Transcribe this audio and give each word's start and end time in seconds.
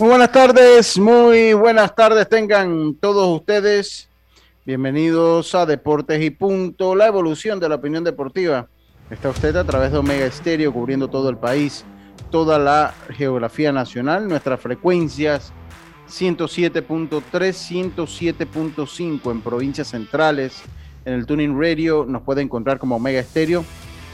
Muy 0.00 0.08
buenas 0.08 0.32
tardes, 0.32 0.98
muy 0.98 1.52
buenas 1.52 1.94
tardes 1.94 2.26
tengan 2.26 2.94
todos 2.94 3.38
ustedes. 3.38 4.08
Bienvenidos 4.64 5.54
a 5.54 5.66
Deportes 5.66 6.22
y 6.22 6.30
Punto, 6.30 6.94
la 6.94 7.06
evolución 7.06 7.60
de 7.60 7.68
la 7.68 7.74
opinión 7.74 8.02
deportiva. 8.02 8.66
Está 9.10 9.28
usted 9.28 9.54
a 9.56 9.64
través 9.64 9.92
de 9.92 9.98
Omega 9.98 10.24
Estéreo 10.24 10.72
cubriendo 10.72 11.08
todo 11.08 11.28
el 11.28 11.36
país, 11.36 11.84
toda 12.30 12.58
la 12.58 12.94
geografía 13.10 13.72
nacional, 13.72 14.26
nuestras 14.26 14.58
frecuencias 14.58 15.52
107.3, 16.08 17.20
107.5 17.94 19.30
en 19.30 19.42
provincias 19.42 19.88
centrales. 19.88 20.62
En 21.04 21.12
el 21.12 21.26
Tuning 21.26 21.60
Radio 21.60 22.06
nos 22.08 22.22
puede 22.22 22.40
encontrar 22.40 22.78
como 22.78 22.96
Omega 22.96 23.20
Estéreo. 23.20 23.66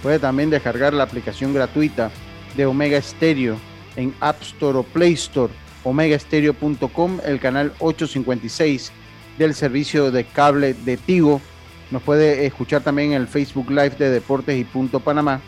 Puede 0.02 0.18
también 0.18 0.50
descargar 0.50 0.92
la 0.94 1.04
aplicación 1.04 1.54
gratuita 1.54 2.10
de 2.56 2.66
Omega 2.66 2.98
Estéreo 2.98 3.56
en 3.94 4.12
App 4.18 4.42
Store 4.42 4.78
o 4.78 4.82
Play 4.82 5.12
Store 5.12 5.52
omegaestereo.com, 5.86 7.20
el 7.24 7.38
canal 7.38 7.72
856 7.78 8.92
del 9.38 9.54
servicio 9.54 10.10
de 10.10 10.24
cable 10.24 10.74
de 10.74 10.96
Tigo. 10.96 11.40
Nos 11.92 12.02
puede 12.02 12.44
escuchar 12.44 12.82
también 12.82 13.12
en 13.12 13.22
el 13.22 13.28
Facebook 13.28 13.70
Live 13.70 13.90
de 13.90 14.10
Deportes 14.10 14.58
y 14.58 14.64
Punto 14.64 14.98
Panamá, 14.98 15.40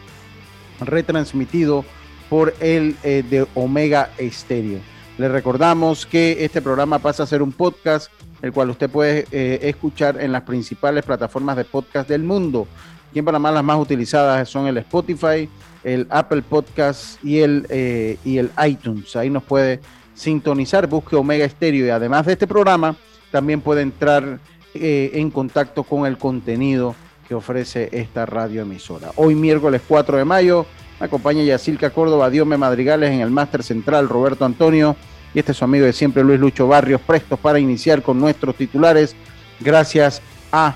retransmitido 0.80 1.84
por 2.30 2.54
el 2.60 2.96
eh, 3.02 3.24
de 3.28 3.46
Omega 3.54 4.10
Estéreo. 4.16 4.78
Le 5.18 5.28
recordamos 5.28 6.06
que 6.06 6.44
este 6.44 6.62
programa 6.62 7.00
pasa 7.00 7.24
a 7.24 7.26
ser 7.26 7.42
un 7.42 7.50
podcast, 7.50 8.12
el 8.40 8.52
cual 8.52 8.70
usted 8.70 8.88
puede 8.88 9.26
eh, 9.32 9.58
escuchar 9.62 10.20
en 10.20 10.30
las 10.30 10.42
principales 10.42 11.04
plataformas 11.04 11.56
de 11.56 11.64
podcast 11.64 12.08
del 12.08 12.22
mundo. 12.22 12.68
Aquí 13.10 13.18
en 13.18 13.24
Panamá 13.24 13.50
las 13.50 13.64
más 13.64 13.80
utilizadas 13.80 14.48
son 14.48 14.68
el 14.68 14.76
Spotify, 14.78 15.48
el 15.82 16.06
Apple 16.10 16.42
Podcast 16.42 17.22
y 17.24 17.40
el, 17.40 17.66
eh, 17.70 18.16
y 18.24 18.38
el 18.38 18.52
iTunes. 18.64 19.16
Ahí 19.16 19.30
nos 19.30 19.42
puede 19.42 19.80
sintonizar, 20.18 20.86
busque 20.88 21.16
Omega 21.16 21.44
Estéreo 21.44 21.86
y 21.86 21.90
además 21.90 22.26
de 22.26 22.32
este 22.32 22.46
programa, 22.46 22.96
también 23.30 23.60
puede 23.60 23.82
entrar 23.82 24.40
eh, 24.74 25.12
en 25.14 25.30
contacto 25.30 25.84
con 25.84 26.06
el 26.06 26.18
contenido 26.18 26.94
que 27.26 27.34
ofrece 27.34 27.88
esta 27.92 28.26
radioemisora. 28.26 29.12
Hoy 29.16 29.34
miércoles 29.34 29.80
4 29.86 30.18
de 30.18 30.24
mayo, 30.24 30.66
me 30.98 31.06
acompaña 31.06 31.44
Yacilca 31.44 31.90
Córdoba, 31.90 32.30
Diome 32.30 32.56
Madrigales 32.56 33.10
en 33.10 33.20
el 33.20 33.30
Máster 33.30 33.62
Central, 33.62 34.08
Roberto 34.08 34.44
Antonio 34.44 34.96
y 35.34 35.38
este 35.38 35.52
es 35.52 35.58
su 35.58 35.64
amigo 35.64 35.84
de 35.84 35.92
siempre, 35.92 36.24
Luis 36.24 36.40
Lucho 36.40 36.66
Barrios, 36.66 37.00
prestos 37.00 37.38
para 37.38 37.58
iniciar 37.58 38.02
con 38.02 38.18
nuestros 38.18 38.56
titulares, 38.56 39.14
gracias 39.60 40.20
a 40.50 40.74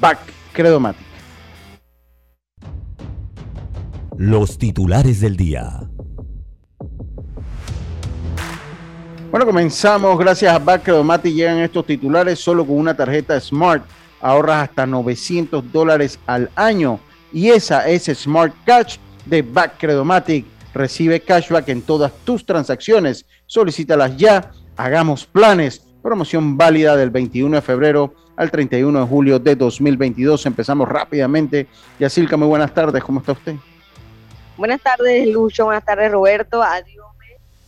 BAC 0.00 0.18
Credomatic. 0.52 1.04
Los 4.16 4.58
titulares 4.58 5.20
del 5.20 5.36
día. 5.36 5.88
Bueno, 9.34 9.46
comenzamos. 9.46 10.16
Gracias 10.16 10.54
a 10.54 10.60
Backcredomati 10.60 11.32
llegan 11.32 11.58
estos 11.58 11.84
titulares 11.84 12.38
solo 12.38 12.64
con 12.64 12.76
una 12.76 12.96
tarjeta 12.96 13.40
Smart. 13.40 13.84
Ahorras 14.20 14.68
hasta 14.68 14.86
900 14.86 15.72
dólares 15.72 16.20
al 16.24 16.50
año. 16.54 17.00
Y 17.32 17.48
esa 17.48 17.88
es 17.88 18.04
Smart 18.04 18.54
Cash 18.64 18.98
de 19.26 19.42
Backcredomatic. 19.42 20.46
Recibe 20.72 21.18
cashback 21.18 21.68
en 21.70 21.82
todas 21.82 22.12
tus 22.24 22.46
transacciones. 22.46 23.26
Solicítalas 23.46 24.16
ya. 24.16 24.52
Hagamos 24.76 25.26
planes. 25.26 25.84
Promoción 26.00 26.56
válida 26.56 26.96
del 26.96 27.10
21 27.10 27.56
de 27.56 27.60
febrero 27.60 28.14
al 28.36 28.52
31 28.52 29.00
de 29.00 29.04
julio 29.04 29.40
de 29.40 29.56
2022. 29.56 30.46
Empezamos 30.46 30.88
rápidamente. 30.88 31.66
Yacilca, 31.98 32.36
muy 32.36 32.46
buenas 32.46 32.72
tardes. 32.72 33.02
¿Cómo 33.02 33.18
está 33.18 33.32
usted? 33.32 33.56
Buenas 34.56 34.80
tardes, 34.80 35.26
Lucho. 35.26 35.64
Buenas 35.64 35.84
tardes, 35.84 36.12
Roberto. 36.12 36.62
Adiós 36.62 37.13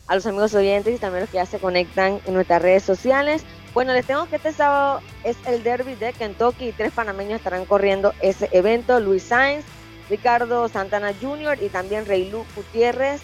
a 0.06 0.15
los 0.15 0.27
amigos 0.27 0.55
oyentes 0.55 0.94
y 0.94 0.99
también 0.99 1.22
los 1.22 1.31
que 1.31 1.37
ya 1.37 1.47
se 1.47 1.59
conectan 1.59 2.21
en 2.27 2.34
nuestras 2.34 2.62
redes 2.62 2.83
sociales. 2.84 3.43
Bueno, 3.75 3.93
les 3.93 4.06
tengo 4.06 4.27
que 4.28 4.37
este 4.37 4.53
sábado 4.53 5.00
es 5.25 5.37
el 5.47 5.62
derby 5.62 5.94
de 5.97 6.12
Kentucky 6.12 6.69
y 6.69 6.72
tres 6.72 6.93
panameños 6.93 7.37
estarán 7.39 7.65
corriendo 7.67 8.12
ese 8.21 8.49
evento. 8.53 8.99
Luis 9.00 9.22
Sainz, 9.25 9.65
Ricardo 10.09 10.69
Santana 10.69 11.12
Jr. 11.21 11.59
y 11.62 11.69
también 11.69 12.06
Reilu 12.06 12.44
Gutiérrez. 12.55 13.21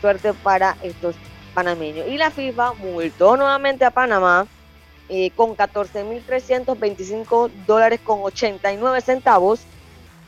Suerte 0.00 0.34
para 0.34 0.76
estos 0.82 1.14
panameños. 1.54 2.06
Y 2.08 2.18
la 2.18 2.30
FIFA 2.30 2.74
multó 2.74 3.36
nuevamente 3.38 3.84
a 3.86 3.90
Panamá 3.90 4.46
eh, 5.08 5.30
con 5.36 5.56
14.325 5.56 7.50
dólares 7.66 8.00
con 8.02 8.20
89 8.22 9.00
centavos 9.00 9.60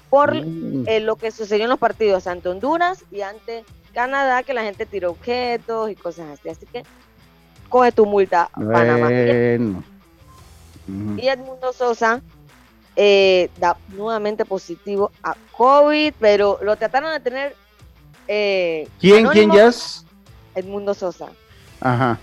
por 0.09 0.35
Mm. 0.35 0.85
eh, 0.87 1.01
lo 1.01 1.17
que 1.17 1.31
sucedió 1.31 1.65
en 1.65 1.71
los 1.71 1.79
partidos 1.79 2.27
ante 2.27 2.49
Honduras 2.49 3.05
y 3.11 3.23
ante 3.23 3.65
Canadá, 3.97 4.43
que 4.43 4.53
la 4.53 4.63
gente 4.63 4.85
tiró 4.85 5.13
objetos 5.13 5.91
y 5.91 5.95
cosas 5.95 6.39
así. 6.39 6.51
Así 6.51 6.67
que 6.67 6.83
coge 7.71 7.93
tu 7.93 8.05
multa, 8.05 8.51
Panamá. 8.55 9.09
Bueno. 9.09 9.83
Ujú. 10.87 11.19
Y 11.19 11.27
Edmundo 11.27 11.73
Sosa 11.73 12.21
eh, 12.95 13.49
da 13.59 13.79
nuevamente 13.89 14.45
positivo 14.45 15.11
a 15.23 15.35
COVID, 15.57 16.13
pero 16.21 16.59
lo 16.61 16.77
trataron 16.77 17.11
de 17.11 17.21
tener. 17.21 17.57
Eh, 18.29 18.87
¿Quién, 19.01 19.27
quién 19.29 19.51
ya 19.51 19.69
es? 19.69 20.05
Edmundo 20.55 20.93
Sosa. 20.93 21.29
Ajá. 21.81 22.19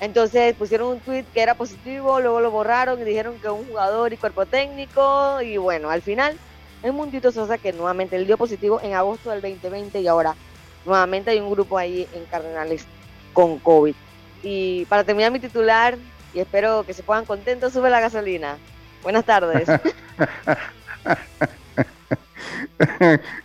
Entonces 0.00 0.54
pusieron 0.54 0.88
un 0.88 1.00
tweet 1.00 1.24
que 1.32 1.40
era 1.40 1.54
positivo, 1.54 2.20
luego 2.20 2.40
lo 2.40 2.50
borraron 2.50 3.00
y 3.00 3.04
dijeron 3.04 3.38
que 3.40 3.48
un 3.48 3.66
jugador 3.66 4.12
y 4.12 4.18
cuerpo 4.18 4.44
técnico. 4.44 5.40
Y 5.40 5.56
bueno, 5.56 5.88
al 5.88 6.02
final, 6.02 6.36
Edmundito 6.82 7.32
Sosa 7.32 7.56
que 7.56 7.72
nuevamente 7.72 8.18
le 8.18 8.26
dio 8.26 8.36
positivo 8.36 8.82
en 8.82 8.92
agosto 8.92 9.30
del 9.30 9.40
2020 9.40 10.02
y 10.02 10.08
ahora 10.08 10.36
nuevamente 10.84 11.30
hay 11.30 11.40
un 11.40 11.50
grupo 11.50 11.76
ahí 11.78 12.06
en 12.14 12.24
Cardenales 12.26 12.84
con 13.32 13.58
COVID. 13.58 13.94
Y 14.42 14.84
para 14.86 15.04
terminar 15.04 15.32
mi 15.32 15.40
titular, 15.40 15.96
y 16.34 16.40
espero 16.40 16.84
que 16.84 16.92
se 16.94 17.02
pongan 17.02 17.24
contentos, 17.24 17.72
sube 17.72 17.90
la 17.90 18.00
gasolina. 18.00 18.56
Buenas 19.02 19.24
tardes. 19.24 19.68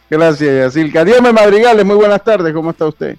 Gracias, 0.09 0.50
Yacilca. 0.74 1.06
Dígame, 1.06 1.31
Madrigales, 1.31 1.86
muy 1.86 1.95
buenas 1.95 2.24
tardes, 2.24 2.53
¿cómo 2.53 2.71
está 2.71 2.88
usted? 2.88 3.18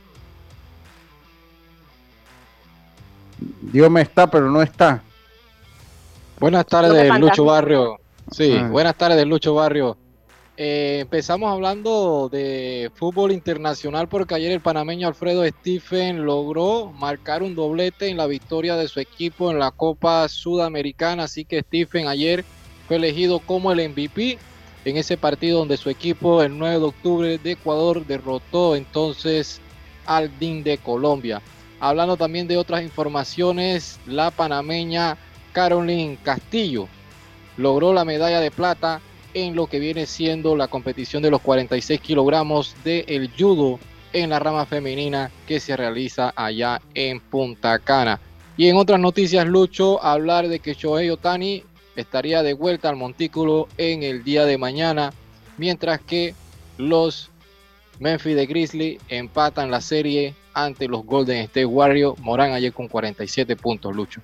Dios 3.61 3.91
me 3.91 4.03
está, 4.03 4.27
pero 4.29 4.51
no 4.51 4.61
está. 4.63 5.03
Buenas 6.39 6.67
tardes. 6.67 7.19
Lucho 7.19 7.45
Barrio. 7.45 7.99
Sí, 8.31 8.57
Ah. 8.59 8.69
buenas 8.69 8.97
tardes, 8.97 9.25
Lucho 9.27 9.55
Barrio. 9.55 9.97
Eh, 10.63 10.99
empezamos 11.01 11.51
hablando 11.51 12.29
de 12.31 12.91
fútbol 12.95 13.33
internacional 13.33 14.09
porque 14.09 14.35
ayer 14.35 14.53
el 14.53 14.61
panameño 14.61 15.09
Alfredo 15.09 15.43
Stephen 15.47 16.27
logró 16.27 16.93
marcar 16.93 17.43
un 17.43 17.55
doblete 17.55 18.09
en 18.09 18.19
la 18.19 18.27
victoria 18.27 18.77
de 18.77 18.87
su 18.87 19.01
equipo 19.01 19.51
en 19.51 19.59
la 19.59 19.71
Copa 19.71 20.29
Sudamericana. 20.29 21.23
Así 21.25 21.47
que 21.47 21.63
Stephen 21.63 22.09
ayer 22.09 22.45
fue 22.87 22.97
elegido 22.97 23.39
como 23.39 23.73
el 23.73 23.89
MVP 23.89 24.37
en 24.85 24.99
ese 24.99 25.17
partido 25.17 25.61
donde 25.61 25.79
su 25.79 25.89
equipo 25.89 26.43
el 26.43 26.59
9 26.59 26.79
de 26.79 26.85
octubre 26.85 27.39
de 27.39 27.53
Ecuador 27.53 28.05
derrotó 28.05 28.77
entonces 28.77 29.63
al 30.05 30.31
DIN 30.39 30.63
de 30.63 30.77
Colombia. 30.77 31.41
Hablando 31.81 32.19
también 32.19 32.47
de 32.47 32.59
otras 32.59 32.83
informaciones, 32.83 33.99
la 34.07 34.31
panameña 34.31 35.17
Caroline 35.55 36.19
Castillo 36.23 36.87
logró 37.57 37.95
la 37.95 38.05
medalla 38.05 38.41
de 38.41 38.51
plata 38.51 39.01
en 39.35 39.55
lo 39.55 39.67
que 39.67 39.79
viene 39.79 40.07
siendo 40.07 40.57
la 40.57 40.69
competición 40.69 41.23
de 41.23 41.31
los 41.31 41.41
46 41.41 42.01
kilogramos 42.01 42.75
del 42.85 43.31
judo 43.39 43.79
en 44.13 44.31
la 44.31 44.39
rama 44.39 44.67
femenina 44.67 45.31
que 45.47 45.61
se 45.61 45.77
realiza 45.77 46.33
allá 46.35 46.81
en 46.95 47.21
Punta 47.21 47.79
Cana. 47.79 48.21
Y 48.57 48.69
en 48.69 48.77
otras 48.77 49.01
noticias, 49.01 49.47
Lucho, 49.47 50.03
hablar 50.03 50.49
de 50.49 50.61
que 50.61 50.75
Shohei 50.75 51.11
Otani 51.11 51.65
estaría 51.97 52.43
de 52.43 52.55
vuelta 52.55 52.89
al 52.89 52.97
montículo 52.97 53.69
en 53.79 54.03
el 54.03 54.25
día 54.25 54.45
de 54.45 54.59
mañana, 54.59 55.13
mientras 55.57 56.01
que 56.01 56.35
los 56.77 57.31
Memphis 57.99 58.37
de 58.37 58.47
Grizzly 58.47 58.99
empatan 59.09 59.71
la 59.71 59.81
serie 59.81 60.35
ante 60.55 60.89
los 60.89 61.05
Golden 61.05 61.39
State 61.43 61.67
Warriors. 61.67 62.19
Morán 62.21 62.53
ayer 62.53 62.73
con 62.73 62.89
47 62.89 63.57
puntos, 63.57 63.95
Lucho. 63.95 64.21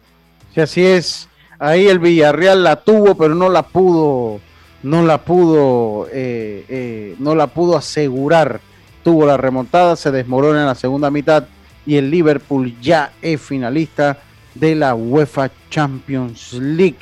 Sí, 0.55 0.61
así 0.61 0.85
es. 0.85 1.29
Ahí 1.59 1.87
el 1.87 1.99
Villarreal 1.99 2.64
la 2.64 2.76
tuvo, 2.76 3.14
pero 3.14 3.35
no 3.35 3.49
la 3.49 3.62
pudo, 3.62 4.41
no 4.82 5.02
la 5.02 5.25
pudo, 5.25 6.08
eh, 6.12 6.64
eh, 6.69 7.17
no 7.19 7.34
la 7.34 7.49
pudo 7.49 7.76
asegurar. 7.76 8.61
Tuvo 9.02 9.26
la 9.26 9.37
remontada, 9.37 9.96
se 9.96 10.11
desmorona 10.11 10.61
en 10.61 10.67
la 10.67 10.75
segunda 10.75 11.11
mitad 11.11 11.46
y 11.87 11.96
el 11.96 12.11
Liverpool 12.11 12.75
ya 12.81 13.12
es 13.23 13.40
finalista 13.40 14.19
de 14.55 14.75
la 14.75 14.94
UEFA 14.94 15.50
Champions 15.70 16.52
League. 16.55 16.99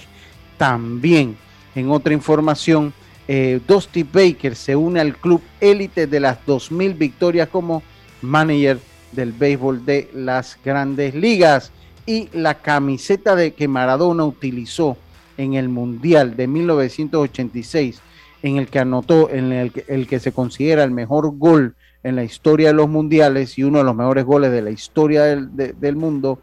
También, 0.58 1.36
en 1.74 1.90
otra 1.90 2.12
información, 2.12 2.92
eh, 3.26 3.60
Dusty 3.66 4.02
Baker 4.02 4.54
se 4.54 4.76
une 4.76 5.00
al 5.00 5.16
club 5.16 5.40
élite 5.60 6.06
de 6.06 6.20
las 6.20 6.38
2.000 6.46 6.96
victorias 6.96 7.48
como 7.48 7.82
manager 8.20 8.78
del 9.12 9.32
béisbol 9.32 9.84
de 9.84 10.10
las 10.14 10.58
grandes 10.62 11.14
ligas. 11.14 11.72
Y 12.06 12.28
la 12.34 12.60
camiseta 12.60 13.34
de 13.34 13.54
que 13.54 13.66
Maradona 13.66 14.24
utilizó 14.24 14.98
en 15.36 15.54
el 15.54 15.68
Mundial 15.68 16.36
de 16.36 16.46
1986, 16.46 18.00
en 18.42 18.56
el 18.58 18.68
que 18.68 18.78
anotó, 18.78 19.30
en 19.30 19.52
el 19.52 19.72
que, 19.72 19.84
el 19.88 20.06
que 20.06 20.20
se 20.20 20.32
considera 20.32 20.84
el 20.84 20.90
mejor 20.90 21.36
gol 21.36 21.74
en 22.02 22.16
la 22.16 22.24
historia 22.24 22.68
de 22.68 22.74
los 22.74 22.88
mundiales 22.88 23.56
y 23.58 23.62
uno 23.64 23.78
de 23.78 23.84
los 23.84 23.96
mejores 23.96 24.24
goles 24.24 24.52
de 24.52 24.62
la 24.62 24.70
historia 24.70 25.22
del, 25.24 25.56
de, 25.56 25.72
del 25.72 25.96
mundo, 25.96 26.38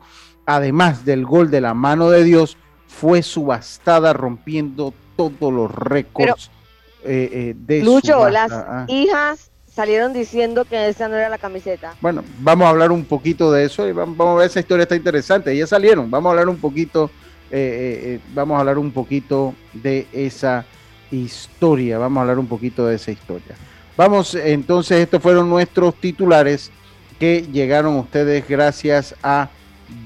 además 0.46 1.06
del 1.06 1.26
gol 1.26 1.52
de 1.52 1.62
la 1.62 1.74
mano 1.74 2.10
de 2.10 2.24
Dios, 2.24 2.58
fue 2.88 3.22
subastada 3.22 4.14
rompiendo 4.14 4.94
todos 5.16 5.54
los 5.54 5.74
récords 5.74 6.50
eh, 7.04 7.30
eh, 7.32 7.56
de 7.58 7.84
Lucho, 7.84 8.14
subasta. 8.14 8.32
las 8.32 8.52
Ah. 8.52 8.86
hijas 8.88 9.52
salieron 9.72 10.14
diciendo 10.14 10.66
que 10.66 10.90
esa 10.90 11.08
no 11.08 11.16
era 11.16 11.30
la 11.30 11.38
camiseta. 11.38 11.94
Bueno, 12.02 12.24
vamos 12.40 12.66
a 12.66 12.70
hablar 12.70 12.92
un 12.92 13.06
poquito 13.06 13.52
de 13.52 13.66
eso 13.66 13.88
y 13.88 13.92
vamos, 13.92 14.18
vamos 14.18 14.36
a 14.36 14.38
ver, 14.40 14.48
esa 14.48 14.60
historia 14.60 14.84
está 14.84 14.96
interesante. 14.96 15.56
Ya 15.56 15.66
salieron, 15.66 16.12
vamos 16.12 16.30
a 16.30 16.32
hablar 16.32 16.50
un 16.50 16.58
poquito, 16.58 17.10
eh, 17.51 17.57
eh, 17.57 18.01
eh, 18.13 18.19
vamos 18.33 18.56
a 18.56 18.59
hablar 18.62 18.77
un 18.77 18.92
poquito 18.92 19.53
de 19.74 20.07
esa 20.13 20.65
historia, 21.12 21.98
vamos 21.98 22.19
a 22.19 22.21
hablar 22.21 22.39
un 22.39 22.48
poquito 22.48 22.88
de 22.88 22.95
esa 22.95 23.12
historia. 23.12 23.56
Vamos, 23.98 24.36
entonces, 24.36 25.00
estos 25.00 25.21
fueron 25.21 25.50
nuestros 25.50 25.95
titulares 25.95 26.71
que 27.19 27.45
llegaron 27.51 27.98
ustedes 27.98 28.48
gracias 28.48 29.13
a 29.21 29.50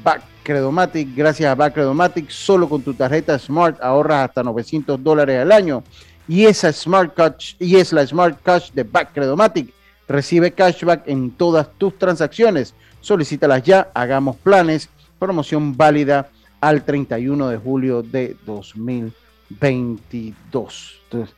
Backcredomatic. 0.04 1.16
Gracias 1.16 1.50
a 1.50 1.54
Backcredomatic, 1.54 2.30
solo 2.30 2.68
con 2.68 2.82
tu 2.82 2.96
tarjeta 2.96 3.38
Smart 3.38 3.80
ahorras 3.80 4.30
hasta 4.30 4.42
900 4.42 5.02
dólares 5.04 5.40
al 5.40 5.52
año. 5.52 5.84
Y 6.28 6.46
esa 6.46 6.74
Smart 6.74 7.14
Cash, 7.14 7.54
y 7.60 7.76
es 7.76 7.94
la 7.94 8.06
Smart 8.06 8.42
Cash 8.42 8.72
de 8.72 8.84
Backcredomatic. 8.84 9.72
Recibe 10.08 10.52
cashback 10.52 11.08
en 11.08 11.30
todas 11.30 11.68
tus 11.78 11.98
transacciones. 11.98 12.74
Solicítalas 13.02 13.62
ya, 13.62 13.92
hagamos 13.94 14.36
planes. 14.38 14.90
Promoción 15.20 15.78
válida 15.78 16.30
al 16.66 16.84
31 16.84 17.50
de 17.50 17.58
julio 17.58 18.02
de 18.02 18.36
2022. 18.46 21.00
Entonces, 21.04 21.36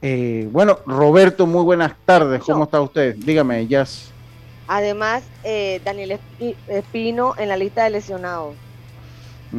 eh, 0.00 0.48
bueno, 0.52 0.78
Roberto, 0.86 1.46
muy 1.46 1.64
buenas 1.64 1.92
tardes. 2.04 2.42
¿Cómo 2.42 2.64
está 2.64 2.80
usted? 2.80 3.16
Dígame, 3.16 3.66
Jazz. 3.66 4.10
Además, 4.68 5.24
eh, 5.42 5.80
Daniel 5.84 6.12
Espi- 6.12 6.54
Espino 6.68 7.34
en 7.38 7.48
la 7.48 7.56
lista 7.56 7.82
de 7.84 7.90
lesionados. 7.90 8.54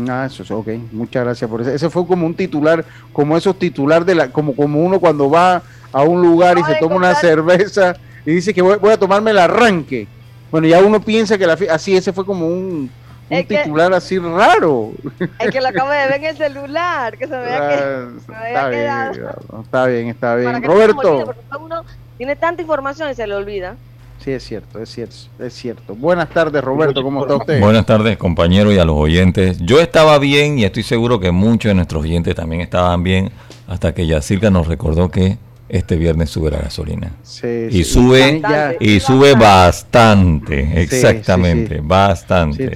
Ah, 0.09 0.25
eso 0.25 0.41
es 0.43 0.49
ok. 0.51 0.69
Muchas 0.91 1.23
gracias 1.25 1.49
por 1.49 1.61
eso. 1.61 1.69
Ese 1.71 1.89
fue 1.89 2.07
como 2.07 2.25
un 2.25 2.33
titular, 2.33 2.83
como 3.11 3.35
esos 3.37 3.59
titular 3.59 4.05
de 4.05 4.15
la, 4.15 4.29
como, 4.31 4.55
como 4.55 4.79
uno 4.83 4.99
cuando 5.01 5.29
va 5.29 5.61
a 5.91 6.03
un 6.03 6.21
lugar 6.21 6.57
y 6.57 6.63
se 6.63 6.75
toma 6.75 6.95
una 6.95 7.13
cerveza 7.13 7.95
y 8.25 8.31
dice 8.31 8.53
que 8.53 8.61
voy, 8.61 8.77
voy 8.77 8.91
a 8.91 8.97
tomarme 8.97 9.31
el 9.31 9.37
arranque. 9.37 10.07
Bueno, 10.49 10.65
ya 10.67 10.81
uno 10.81 11.01
piensa 11.01 11.37
que 11.37 11.45
la 11.45 11.57
así 11.71 11.93
ese 11.95 12.13
fue 12.13 12.25
como 12.25 12.47
un, 12.47 12.89
un 13.29 13.37
Es 13.37 13.47
que- 13.47 13.57
titular 13.57 13.93
así 13.93 14.19
raro. 14.19 14.91
El 15.39 15.51
que 15.51 15.61
lo 15.61 15.67
acabo 15.69 15.89
de 15.89 15.97
ver 16.07 16.13
en 16.15 16.23
el 16.25 16.37
celular, 16.37 17.17
que 17.17 17.27
se 17.27 17.35
vea 17.37 17.69
que. 17.69 17.75
Ah, 17.75 18.07
me 18.27 18.35
había 18.35 18.47
está, 18.49 18.69
bien, 18.69 19.13
quedado. 19.13 19.61
está 19.63 19.85
bien, 19.87 20.07
está 20.09 20.19
para 20.21 20.35
bien. 20.35 20.55
olvide, 20.55 20.67
Roberto, 20.67 21.25
porque 21.25 21.63
uno 21.63 21.83
tiene 22.17 22.35
tanta 22.35 22.61
información 22.61 23.09
y 23.09 23.15
se 23.15 23.25
le 23.25 23.33
olvida. 23.35 23.75
sí 24.19 24.31
es 24.31 24.43
cierto, 24.43 24.79
es 24.79 24.89
cierto, 24.89 25.15
es 25.39 25.53
cierto. 25.53 25.95
Buenas 25.95 26.29
tardes, 26.29 26.63
Roberto, 26.63 27.01
¿cómo 27.03 27.21
está 27.23 27.35
usted? 27.35 27.59
Buenas 27.59 27.85
tardes, 27.85 28.17
compañeros 28.17 28.73
y 28.73 28.79
a 28.79 28.85
los 28.85 28.95
oyentes. 28.95 29.57
Yo 29.59 29.79
estaba 29.81 30.17
bien 30.19 30.59
y 30.59 30.63
estoy 30.65 30.83
seguro 30.83 31.19
que 31.19 31.31
muchos 31.31 31.69
de 31.71 31.73
nuestros 31.75 32.03
oyentes 32.03 32.33
también 32.35 32.61
estaban 32.61 33.03
bien 33.03 33.31
hasta 33.67 33.93
que 33.93 34.05
Yacirca 34.07 34.49
nos 34.49 34.67
recordó 34.67 35.09
que 35.09 35.37
este 35.67 35.95
viernes 35.95 36.29
sube 36.29 36.51
la 36.51 36.59
gasolina. 36.59 37.11
Sí, 37.23 37.67
Y 37.69 37.83
sí, 37.83 37.99
sube- 37.99 38.39
ya- 38.41 38.75
Y 38.79 38.99
sube 38.99 39.33
bastante, 39.33 40.81
exactamente, 40.81 41.75
sí, 41.75 41.81
sí. 41.81 41.87
bastante. 41.87 42.71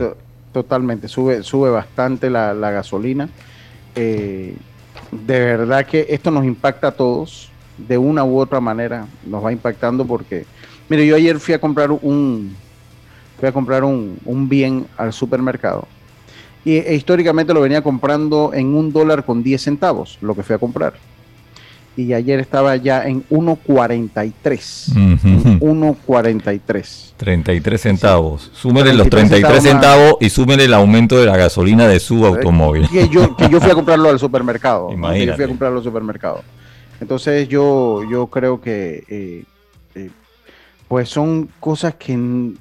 Totalmente, 0.57 1.07
sube, 1.07 1.43
sube 1.43 1.69
bastante 1.69 2.31
la, 2.31 2.51
la 2.55 2.71
gasolina. 2.71 3.29
Eh, 3.93 4.55
de 5.11 5.39
verdad 5.39 5.85
que 5.85 6.07
esto 6.09 6.31
nos 6.31 6.45
impacta 6.45 6.87
a 6.87 6.91
todos, 6.91 7.51
de 7.77 7.95
una 7.95 8.23
u 8.23 8.39
otra 8.39 8.59
manera, 8.59 9.05
nos 9.23 9.45
va 9.45 9.51
impactando 9.51 10.03
porque, 10.03 10.47
mire, 10.89 11.05
yo 11.05 11.15
ayer 11.15 11.39
fui 11.39 11.53
a 11.53 11.61
comprar 11.61 11.91
un, 11.91 12.55
fui 13.39 13.47
a 13.47 13.51
comprar 13.51 13.83
un, 13.83 14.17
un 14.25 14.49
bien 14.49 14.87
al 14.97 15.13
supermercado 15.13 15.87
y 16.65 16.77
e, 16.77 16.95
históricamente 16.95 17.53
lo 17.53 17.61
venía 17.61 17.83
comprando 17.83 18.51
en 18.51 18.73
un 18.73 18.91
dólar 18.91 19.25
con 19.25 19.43
10 19.43 19.61
centavos, 19.61 20.17
lo 20.21 20.33
que 20.33 20.41
fui 20.41 20.55
a 20.55 20.57
comprar. 20.57 20.93
Y 21.97 22.13
ayer 22.13 22.39
estaba 22.39 22.75
ya 22.75 23.05
en 23.07 23.27
1.43. 23.29 24.91
Ujú. 24.91 25.65
1.43. 26.05 27.13
33 27.17 27.81
centavos. 27.81 28.51
Súmele 28.53 28.93
los 28.93 29.09
33 29.09 29.41
33 29.41 29.63
centavos 29.63 30.17
y 30.21 30.29
súmele 30.29 30.65
el 30.65 30.73
aumento 30.75 31.17
de 31.17 31.25
la 31.25 31.35
gasolina 31.35 31.87
de 31.87 31.99
su 31.99 32.23
automóvil. 32.23 32.87
que 32.87 33.09
yo, 33.09 33.35
que 33.35 33.49
yo 33.49 33.59
fui 33.59 33.71
a 33.71 33.73
comprarlo 33.73 34.09
al 34.09 34.19
supermercado. 34.19 34.89
Que 34.89 34.93
Yo 34.93 34.99
fui 34.99 35.07
Imagínate. 35.07 35.43
a 35.43 35.47
comprarlo 35.47 35.79
al 35.79 35.83
supermercado. 35.83 36.43
Entonces 37.01 37.49
yo, 37.49 38.03
yo 38.09 38.27
creo 38.27 38.61
que 38.61 39.03
eh, 39.07 39.43
eh, 39.95 40.09
pues 40.87 41.09
son 41.09 41.49
cosas 41.59 41.95
que 41.95 42.53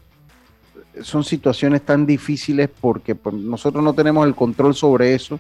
son 1.02 1.24
situaciones 1.24 1.82
tan 1.82 2.06
difíciles 2.06 2.70
porque 2.80 3.14
pues, 3.14 3.34
nosotros 3.34 3.84
no 3.84 3.92
tenemos 3.92 4.26
el 4.26 4.34
control 4.34 4.74
sobre 4.74 5.14
eso, 5.14 5.38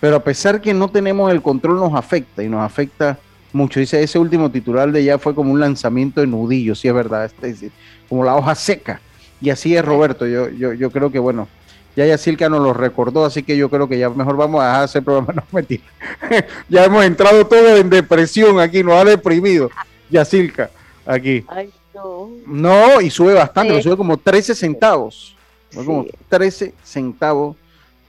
pero 0.00 0.16
a 0.16 0.24
pesar 0.24 0.60
que 0.60 0.74
no 0.74 0.88
tenemos 0.88 1.30
el 1.30 1.40
control 1.40 1.76
nos 1.76 1.94
afecta 1.94 2.42
y 2.42 2.48
nos 2.48 2.62
afecta 2.62 3.18
mucho. 3.52 3.80
Dice, 3.80 4.02
ese 4.02 4.18
último 4.18 4.50
titular 4.50 4.90
de 4.92 5.04
ya 5.04 5.18
fue 5.18 5.34
como 5.34 5.52
un 5.52 5.60
lanzamiento 5.60 6.20
de 6.20 6.26
nudillo, 6.26 6.74
sí 6.74 6.88
es 6.88 6.94
verdad, 6.94 7.24
este, 7.24 7.50
es 7.50 7.64
como 8.08 8.24
la 8.24 8.36
hoja 8.36 8.54
seca. 8.54 9.00
Y 9.40 9.50
así 9.50 9.76
es 9.76 9.84
Roberto, 9.84 10.26
yo, 10.26 10.48
yo, 10.50 10.72
yo 10.72 10.90
creo 10.90 11.10
que 11.12 11.18
bueno, 11.18 11.48
ya 11.96 12.06
Yacirca 12.06 12.48
nos 12.48 12.60
lo 12.62 12.72
recordó, 12.72 13.24
así 13.24 13.42
que 13.42 13.56
yo 13.56 13.68
creo 13.70 13.88
que 13.88 13.98
ya 13.98 14.08
mejor 14.10 14.36
vamos 14.36 14.60
a 14.62 14.66
dejar 14.66 14.78
de 14.80 14.84
hacer 14.84 15.02
programa, 15.02 15.32
no 15.36 15.42
mentira. 15.52 15.82
ya 16.68 16.84
hemos 16.84 17.04
entrado 17.04 17.46
todos 17.46 17.78
en 17.80 17.90
depresión 17.90 18.60
aquí, 18.60 18.82
nos 18.82 18.94
ha 18.94 19.04
deprimido 19.04 19.70
Yacirca 20.10 20.70
aquí. 21.06 21.44
Ay, 21.48 21.70
no. 21.94 22.30
No, 22.46 23.00
y 23.00 23.10
sube 23.10 23.34
bastante, 23.34 23.74
Sí. 23.76 23.82
sube 23.82 23.96
como 23.96 24.16
13 24.16 24.54
centavos. 24.54 25.34
Sube 25.70 25.84
Como 25.84 26.04
Sí. 26.04 26.10
13 26.28 26.74
centavos. 26.84 27.56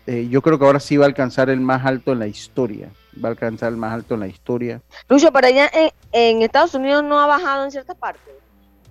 Eh, 0.06 0.28
yo 0.30 0.42
creo 0.42 0.58
que 0.58 0.66
ahora 0.66 0.80
sí 0.80 0.98
va 0.98 1.06
a 1.06 1.08
alcanzar 1.08 1.50
el 1.50 1.60
más 1.60 1.86
alto 1.86 2.12
en 2.14 2.20
la 2.20 2.28
historia. 2.28 2.90
Va 3.24 3.30
a 3.30 3.32
alcanzar 3.32 3.70
el 3.72 3.78
más 3.78 3.94
alto 3.94 4.14
en 4.14 4.22
la 4.22 4.28
historia. 4.28 4.82
Lucho, 5.08 5.32
pero 5.32 5.48
allá 5.48 5.70
en, 5.74 5.92
en 6.12 6.42
Estados 6.42 6.74
Unidos 6.76 7.04
no 7.04 7.20
ha 7.20 7.28
bajado 7.28 7.66
en 7.66 7.72
ciertas 7.72 7.96
partes. 7.98 8.34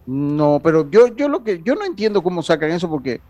No, 0.06 0.60
pero 0.62 0.90
yo, 0.90 1.08
yo 1.08 1.28
lo 1.28 1.44
que 1.44 1.60
yo 1.62 1.74
no 1.74 1.84
entiendo 1.84 2.22
cómo 2.22 2.42
sacan 2.42 2.70
eso 2.70 2.88
porque 2.88 3.20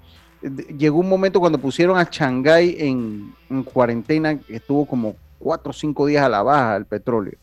eh, 0.42 0.48
llegó 0.76 0.98
un 0.98 1.08
momento 1.08 1.40
cuando 1.40 1.58
pusieron 1.58 1.98
a 1.98 2.04
Shanghái 2.10 2.76
en, 2.78 3.34
en 3.50 3.62
cuarentena 3.64 4.38
que 4.38 4.56
estuvo 4.56 4.86
como 4.86 5.16
cuatro 5.38 5.70
o 5.70 5.72
cinco 5.72 6.06
días 6.06 6.24
a 6.24 6.28
la 6.28 6.42
baja 6.42 6.76
el 6.76 6.86
petróleo 6.86 7.34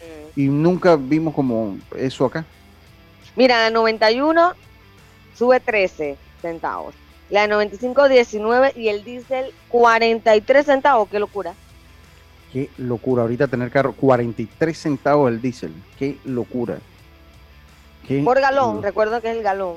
Mm. 0.00 0.40
y 0.40 0.48
nunca 0.48 0.96
vimos 0.96 1.34
como 1.34 1.76
eso 1.96 2.24
acá. 2.24 2.44
Mira, 3.36 3.58
la 3.64 3.70
91 3.70 4.52
sube 5.36 5.60
13 5.60 6.16
centavos. 6.40 6.94
La 7.28 7.46
95, 7.46 8.08
19 8.08 8.72
y 8.76 8.88
el 8.88 9.04
diésel 9.04 9.52
43 9.68 10.66
centavos. 10.66 11.08
Qué 11.10 11.18
locura. 11.20 11.54
Qué 12.52 12.68
locura 12.78 13.22
ahorita 13.22 13.46
tener 13.46 13.70
carro 13.70 13.92
43 13.92 14.76
centavos 14.76 15.30
el 15.30 15.40
diésel. 15.40 15.72
Qué 15.98 16.18
locura. 16.24 16.78
Qué 18.06 18.22
Por 18.22 18.40
galón, 18.40 18.82
recuerdo 18.82 19.20
que 19.20 19.30
es 19.30 19.36
el 19.36 19.42
galón. 19.42 19.76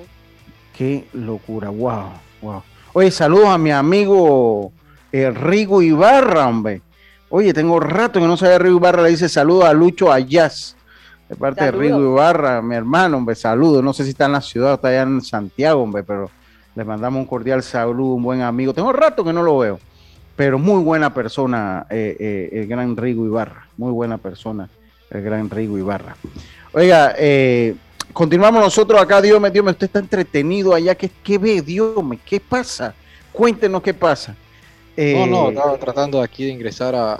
Qué 0.76 1.08
locura. 1.14 1.70
Wow, 1.70 2.14
wow. 2.42 2.64
Oye, 2.94 3.12
saludos 3.12 3.50
a 3.50 3.58
mi 3.58 3.72
amigo 3.72 4.72
el 5.12 5.36
Rigo 5.36 5.82
Ibarra, 5.82 6.48
hombre. 6.48 6.82
Oye, 7.30 7.54
tengo 7.54 7.80
rato 7.80 8.20
que 8.20 8.28
no 8.28 8.38
sabía 8.38 8.58
Rigo 8.58 8.78
Ibarra, 8.78 9.04
le 9.04 9.10
dice 9.10 9.30
saludo 9.30 9.66
a 9.66 9.74
Lucho 9.74 10.12
Ayaz, 10.12 10.76
de 11.30 11.36
parte 11.36 11.66
de 11.66 11.72
Rigo 11.72 12.00
Ibarra, 12.00 12.62
mi 12.62 12.76
hermano, 12.76 13.18
hombre, 13.18 13.36
saludo. 13.36 13.82
No 13.82 13.94
sé 13.94 14.04
si 14.04 14.12
está 14.12 14.26
en 14.26 14.34
la 14.34 14.42
ciudad 14.42 14.72
o 14.72 14.76
está 14.76 14.88
allá 14.88 15.04
en 15.04 15.22
Santiago, 15.22 15.82
hombre, 15.82 16.04
pero 16.04 16.30
le 16.76 16.84
mandamos 16.84 17.20
un 17.20 17.28
cordial 17.28 17.62
saludo, 17.62 18.14
un 18.14 18.24
buen 18.24 18.42
amigo. 18.42 18.74
Tengo 18.74 18.92
rato 18.92 19.24
que 19.24 19.34
no 19.34 19.44
lo 19.44 19.60
veo, 19.60 19.80
pero 20.36 20.58
muy 20.58 20.84
buena 20.84 21.14
persona, 21.14 21.86
eh, 21.90 22.16
eh, 22.20 22.50
el 22.54 22.68
gran 22.68 22.98
Rigo 22.98 23.26
Ibarra, 23.26 23.68
muy 23.78 23.92
buena 23.92 24.18
persona, 24.18 24.70
el 25.10 25.22
gran 25.22 25.50
Rigo 25.50 25.78
Ibarra. 25.78 26.16
Oiga, 26.74 27.14
eh, 27.18 27.76
continuamos 28.14 28.62
nosotros 28.62 29.00
acá, 29.00 29.22
Dios 29.22 29.40
me, 29.40 29.52
Dios 29.52 29.64
me, 29.64 29.72
usted 29.72 29.86
está 29.86 30.00
entretenido 30.00 30.74
allá, 30.74 30.96
¿qué, 30.96 31.10
qué 31.24 31.38
ve, 31.38 31.62
Dios 31.62 32.04
me, 32.04 32.18
qué 32.18 32.40
pasa? 32.40 32.94
Cuéntenos 33.32 33.82
qué 33.84 33.94
pasa. 33.94 34.36
no, 34.98 35.28
no, 35.28 35.50
estaba 35.50 35.78
tratando 35.78 36.22
aquí 36.22 36.46
de 36.46 36.52
ingresar 36.52 36.96
a 36.96 37.20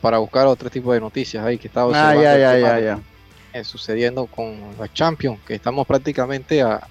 para 0.00 0.18
buscar 0.18 0.46
otro 0.46 0.70
tipo 0.70 0.92
de 0.92 1.00
noticias 1.00 1.44
ahí 1.44 1.58
que 1.58 1.66
estaba 1.66 1.90
ah, 1.92 2.14
ya, 2.14 2.38
ya, 2.38 2.58
ya, 2.58 3.00
ya. 3.52 3.64
sucediendo 3.64 4.26
con 4.26 4.54
la 4.78 4.92
Champions, 4.92 5.40
que 5.44 5.54
estamos 5.54 5.84
prácticamente 5.86 6.62
a, 6.62 6.86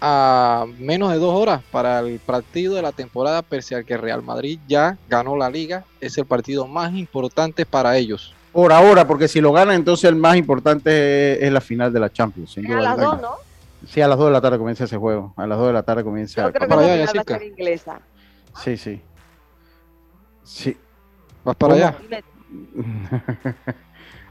a 0.00 0.66
menos 0.78 1.10
de 1.12 1.18
dos 1.18 1.34
horas 1.34 1.62
para 1.70 2.00
el 2.00 2.18
partido 2.18 2.74
de 2.74 2.82
la 2.82 2.92
temporada, 2.92 3.42
pese 3.42 3.74
al 3.74 3.84
que 3.84 3.96
Real 3.96 4.22
Madrid 4.22 4.58
ya 4.68 4.98
ganó 5.08 5.36
la 5.36 5.50
liga, 5.50 5.84
es 6.00 6.18
el 6.18 6.26
partido 6.26 6.66
más 6.66 6.94
importante 6.94 7.66
para 7.66 7.96
ellos. 7.96 8.34
Por 8.52 8.72
ahora, 8.72 9.06
porque 9.06 9.28
si 9.28 9.40
lo 9.40 9.52
gana, 9.52 9.74
entonces 9.74 10.08
el 10.08 10.16
más 10.16 10.36
importante 10.36 11.44
es, 11.44 11.52
la 11.52 11.60
final 11.60 11.92
de 11.92 12.00
la 12.00 12.10
Champions. 12.10 12.56
A 12.56 12.80
las 12.80 12.96
dos, 12.96 13.20
¿no? 13.20 13.34
Sí, 13.86 14.00
a 14.00 14.08
las 14.08 14.16
dos 14.18 14.28
de 14.28 14.32
la 14.32 14.40
tarde 14.40 14.58
comienza 14.58 14.84
ese 14.84 14.96
juego. 14.96 15.34
A 15.36 15.46
las 15.46 15.58
dos 15.58 15.66
de 15.66 15.72
la 15.74 15.82
tarde 15.82 16.02
comienza. 16.02 16.46
Yo 16.46 16.52
creo 16.52 16.68
que 16.68 16.74
la 16.74 17.06
final 17.06 17.24
va 17.30 17.36
a 17.36 17.44
inglesa. 17.44 18.00
Sí, 18.62 18.76
sí. 18.76 19.00
Sí. 20.42 20.76
¿Vas 21.44 21.56
para 21.56 21.74
allá? 21.74 21.96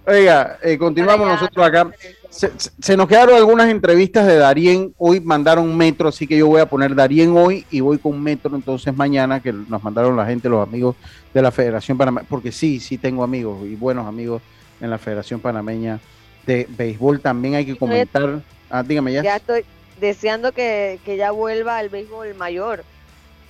Oiga, 0.08 0.60
eh, 0.62 0.78
continuamos 0.78 1.28
nosotros 1.28 1.66
acá. 1.66 1.92
Se, 2.36 2.98
nos 2.98 3.08
quedaron 3.08 3.38
algunas 3.38 3.70
entrevistas 3.70 4.28
de 4.28 4.36
Darien. 4.36 4.94
Hoy 4.98 5.22
mandaron 5.22 5.76
metro, 5.78 6.10
así 6.10 6.28
que 6.28 6.38
yo 6.38 6.48
voy 6.48 6.60
a 6.60 6.66
poner 6.66 6.94
Darien 6.94 7.36
hoy 7.38 7.66
y 7.72 7.80
voy 7.80 7.98
con 7.98 8.22
metro 8.22 8.54
entonces 8.54 8.94
mañana, 8.94 9.40
que 9.42 9.54
nos 9.54 9.82
mandaron 9.82 10.18
la 10.18 10.26
gente, 10.26 10.50
los 10.50 10.68
amigos 10.68 10.98
de 11.34 11.42
la 11.42 11.50
Federación 11.52 11.98
Panameña, 11.98 12.28
porque 12.30 12.52
sí, 12.52 12.82
sí 12.82 12.98
tengo 12.98 13.24
amigos 13.24 13.66
y 13.66 13.76
buenos 13.76 14.06
amigos 14.06 14.42
en 14.82 14.90
la 14.90 14.98
Federación 14.98 15.40
Panameña 15.40 16.02
de 16.46 16.68
Béisbol. 16.70 17.22
También 17.22 17.56
hay 17.56 17.66
que 17.66 17.78
comentar. 17.78 18.42
Ah, 18.70 18.84
dígame 18.84 19.14
ya. 19.14 19.24
Ya 19.24 19.38
estoy 19.38 19.64
deseando 20.02 20.52
que, 20.52 21.00
ya 21.06 21.32
vuelva 21.32 21.80
el 21.80 21.88
béisbol 21.88 22.36
mayor. 22.36 22.84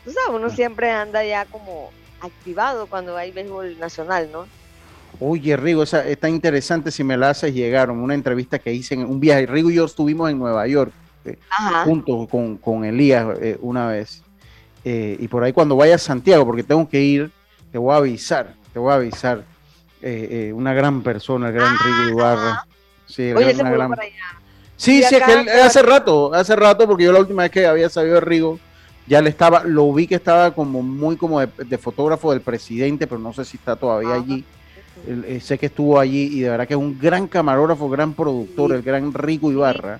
Tú 0.03 0.11
sabes, 0.11 0.29
uno 0.29 0.47
ah. 0.47 0.55
siempre 0.55 0.91
anda 0.91 1.25
ya 1.25 1.45
como 1.45 1.89
activado 2.21 2.85
cuando 2.85 3.17
hay 3.17 3.31
béisbol 3.31 3.79
nacional, 3.79 4.29
¿no? 4.31 4.45
Oye, 5.19 5.55
Rigo, 5.57 5.83
esa, 5.83 6.07
está 6.07 6.29
interesante 6.29 6.91
si 6.91 7.03
me 7.03 7.17
la 7.17 7.29
haces 7.29 7.53
llegar. 7.53 7.89
Una 7.91 8.13
entrevista 8.13 8.59
que 8.59 8.73
hice 8.73 8.95
en 8.95 9.05
un 9.05 9.19
viaje. 9.19 9.45
Rigo 9.45 9.69
y 9.69 9.75
yo 9.75 9.85
estuvimos 9.85 10.29
en 10.29 10.39
Nueva 10.39 10.67
York 10.67 10.91
eh, 11.25 11.37
juntos 11.83 12.27
con, 12.29 12.85
Elías 12.85 13.27
eh, 13.41 13.57
una 13.61 13.87
vez. 13.87 14.23
Eh, 14.83 15.17
y 15.19 15.27
por 15.27 15.43
ahí 15.43 15.53
cuando 15.53 15.75
vaya 15.75 15.95
a 15.95 15.99
Santiago, 15.99 16.45
porque 16.45 16.63
tengo 16.63 16.87
que 16.87 17.01
ir, 17.01 17.31
te 17.71 17.77
voy 17.77 17.93
a 17.93 17.97
avisar, 17.97 18.53
te 18.71 18.79
voy 18.79 18.91
a 18.91 18.95
avisar. 18.95 19.43
una 20.53 20.73
gran 20.73 21.01
persona, 21.01 21.47
el 21.47 21.53
gran 21.53 21.75
Rigo 21.77 22.09
Ibarra. 22.09 22.67
Sí, 23.07 23.31
Oye, 23.33 23.53
gran, 23.53 23.73
gran... 23.73 23.91
Sí, 24.77 25.03
sí, 25.03 25.15
hace 25.15 25.81
rato, 25.81 26.33
hace 26.33 26.55
rato, 26.55 26.85
porque 26.85 27.05
yo 27.05 27.11
la 27.11 27.19
última 27.19 27.43
vez 27.43 27.51
que 27.51 27.65
había 27.65 27.89
sabido 27.89 28.15
de 28.15 28.21
Rigo, 28.21 28.59
ya 29.07 29.21
le 29.21 29.29
estaba, 29.29 29.63
lo 29.63 29.91
vi 29.93 30.07
que 30.07 30.15
estaba 30.15 30.51
como 30.51 30.81
muy 30.81 31.15
como 31.15 31.39
de, 31.39 31.77
fotógrafo 31.77 32.31
del 32.31 32.41
presidente, 32.41 33.07
pero 33.07 33.19
no 33.19 33.33
sé 33.33 33.45
si 33.45 33.57
está 33.57 33.75
todavía 33.75 34.13
allí. 34.13 34.43
Eh, 35.07 35.39
sé 35.41 35.57
que 35.57 35.67
estuvo 35.67 35.99
allí 35.99 36.29
y 36.37 36.41
de 36.41 36.49
verdad 36.49 36.67
que 36.67 36.73
es 36.73 36.79
un 36.79 36.97
gran 36.99 37.27
camarógrafo, 37.27 37.89
gran 37.89 38.13
productor, 38.13 38.73
el 38.73 38.81
gran 38.81 39.13
Rico 39.13 39.51
Ibarra. 39.51 39.99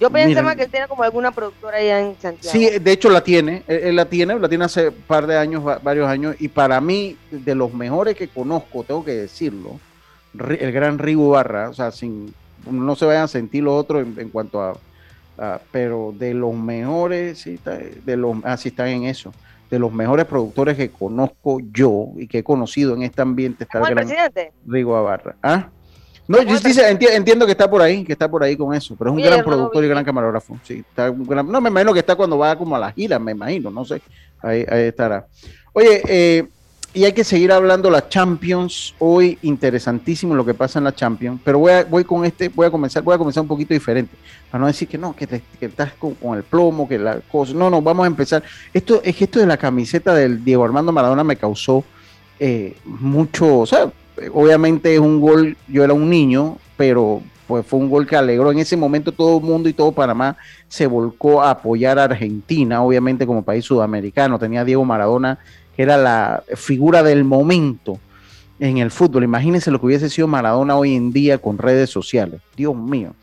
Yo 0.00 0.10
pensaba 0.10 0.56
que 0.56 0.64
él 0.64 0.70
tiene 0.70 0.88
como 0.88 1.04
alguna 1.04 1.30
productora 1.30 1.78
allá 1.78 2.00
en 2.00 2.16
Santiago. 2.20 2.52
Sí, 2.52 2.78
de 2.78 2.92
hecho 2.92 3.08
la 3.10 3.22
tiene, 3.22 3.62
él, 3.68 3.94
la 3.94 4.06
tiene, 4.06 4.38
la 4.38 4.48
tiene 4.48 4.64
hace 4.64 4.90
par 4.90 5.26
de 5.26 5.38
años, 5.38 5.62
varios 5.82 6.08
años, 6.08 6.34
y 6.40 6.48
para 6.48 6.80
mí, 6.80 7.16
de 7.30 7.54
los 7.54 7.72
mejores 7.72 8.16
que 8.16 8.28
conozco, 8.28 8.82
tengo 8.82 9.04
que 9.04 9.12
decirlo, 9.12 9.78
el 10.36 10.72
gran 10.72 10.98
Rigo 10.98 11.28
Ibarra, 11.28 11.70
o 11.70 11.74
sea, 11.74 11.92
sin, 11.92 12.34
no 12.68 12.96
se 12.96 13.06
vayan 13.06 13.22
a 13.22 13.28
sentir 13.28 13.62
los 13.62 13.74
otros 13.74 14.04
en, 14.18 14.28
cuanto 14.30 14.60
a, 14.60 15.60
pero 15.70 16.12
de 16.18 16.34
los 16.34 16.54
mejores, 16.54 17.38
sí, 17.38 17.58
de 18.04 18.16
los, 18.16 18.36
así 18.44 18.68
ah, 18.68 18.70
están 18.70 18.88
en 18.88 19.04
eso 19.04 19.32
de 19.74 19.78
los 19.80 19.92
mejores 19.92 20.24
productores 20.24 20.76
que 20.76 20.90
conozco 20.90 21.58
yo 21.72 22.08
y 22.16 22.26
que 22.26 22.38
he 22.38 22.42
conocido 22.44 22.94
en 22.94 23.02
este 23.02 23.22
ambiente 23.22 23.64
está 23.64 23.86
el 23.86 23.94
presidente? 23.94 24.52
Rigo 24.66 24.96
Abarra. 24.96 25.36
¿Ah? 25.42 25.68
No, 26.26 26.40
yo 26.42 26.58
dice, 26.58 26.88
entiendo 26.88 27.44
que 27.44 27.52
está 27.52 27.68
por 27.68 27.82
ahí, 27.82 28.02
que 28.02 28.12
está 28.12 28.30
por 28.30 28.42
ahí 28.42 28.56
con 28.56 28.72
eso, 28.72 28.96
pero 28.96 29.10
es 29.10 29.16
un 29.16 29.22
gran 29.22 29.44
productor 29.44 29.84
y 29.84 29.88
gran 29.88 30.04
camarógrafo. 30.04 30.56
Sí, 30.62 30.82
está 30.88 31.10
no, 31.10 31.60
me 31.60 31.68
imagino 31.68 31.92
que 31.92 31.98
está 31.98 32.16
cuando 32.16 32.38
va 32.38 32.56
como 32.56 32.74
a 32.76 32.78
la 32.78 32.92
gira, 32.92 33.18
me 33.18 33.32
imagino, 33.32 33.70
no 33.70 33.84
sé. 33.84 34.00
Ahí, 34.40 34.64
ahí 34.68 34.84
estará. 34.84 35.26
Oye, 35.74 36.02
eh, 36.08 36.48
y 36.94 37.04
hay 37.04 37.12
que 37.12 37.24
seguir 37.24 37.50
hablando 37.50 37.90
la 37.90 38.08
Champions. 38.08 38.94
Hoy 39.00 39.36
interesantísimo 39.42 40.34
lo 40.34 40.44
que 40.44 40.54
pasa 40.54 40.78
en 40.78 40.84
la 40.84 40.94
Champions, 40.94 41.40
pero 41.44 41.58
voy, 41.58 41.72
a, 41.72 41.84
voy 41.84 42.04
con 42.04 42.24
este, 42.24 42.48
voy 42.48 42.66
a 42.66 42.70
comenzar, 42.70 43.02
voy 43.02 43.16
a 43.16 43.18
comenzar 43.18 43.42
un 43.42 43.48
poquito 43.48 43.74
diferente, 43.74 44.16
para 44.50 44.60
no 44.60 44.68
decir 44.68 44.86
que 44.86 44.96
no, 44.96 45.14
que, 45.14 45.42
estás 45.60 45.92
con, 45.94 46.16
el 46.36 46.44
plomo, 46.44 46.88
que 46.88 46.98
la 46.98 47.20
cosa. 47.20 47.52
No, 47.52 47.68
no, 47.68 47.82
vamos 47.82 48.04
a 48.04 48.06
empezar. 48.06 48.44
Esto 48.72 49.02
es 49.04 49.16
que 49.16 49.24
esto 49.24 49.40
de 49.40 49.46
la 49.46 49.56
camiseta 49.56 50.14
del 50.14 50.44
Diego 50.44 50.64
Armando 50.64 50.92
Maradona 50.92 51.24
me 51.24 51.36
causó 51.36 51.84
eh, 52.38 52.76
mucho, 52.84 53.58
o 53.58 53.66
sea, 53.66 53.90
obviamente 54.32 54.94
es 54.94 55.00
un 55.00 55.20
gol, 55.20 55.56
yo 55.66 55.82
era 55.82 55.92
un 55.92 56.08
niño, 56.08 56.58
pero 56.76 57.22
pues 57.48 57.66
fue 57.66 57.80
un 57.80 57.90
gol 57.90 58.06
que 58.06 58.16
alegró. 58.16 58.52
En 58.52 58.58
ese 58.60 58.76
momento 58.76 59.12
todo 59.12 59.38
el 59.38 59.44
mundo 59.44 59.68
y 59.68 59.72
todo 59.72 59.92
Panamá 59.92 60.36
se 60.68 60.86
volcó 60.86 61.42
a 61.42 61.50
apoyar 61.50 61.98
a 61.98 62.04
Argentina, 62.04 62.82
obviamente 62.82 63.26
como 63.26 63.42
país 63.42 63.64
sudamericano. 63.64 64.38
Tenía 64.38 64.64
Diego 64.64 64.84
Maradona 64.84 65.38
que 65.76 65.82
era 65.82 65.96
la 65.96 66.42
figura 66.54 67.02
del 67.02 67.24
momento 67.24 67.98
en 68.58 68.78
el 68.78 68.90
fútbol. 68.90 69.24
Imagínense 69.24 69.70
lo 69.70 69.80
que 69.80 69.86
hubiese 69.86 70.10
sido 70.10 70.28
Maradona 70.28 70.76
hoy 70.76 70.94
en 70.94 71.12
día 71.12 71.38
con 71.38 71.58
redes 71.58 71.90
sociales. 71.90 72.40
Dios 72.56 72.74
mío. 72.76 73.14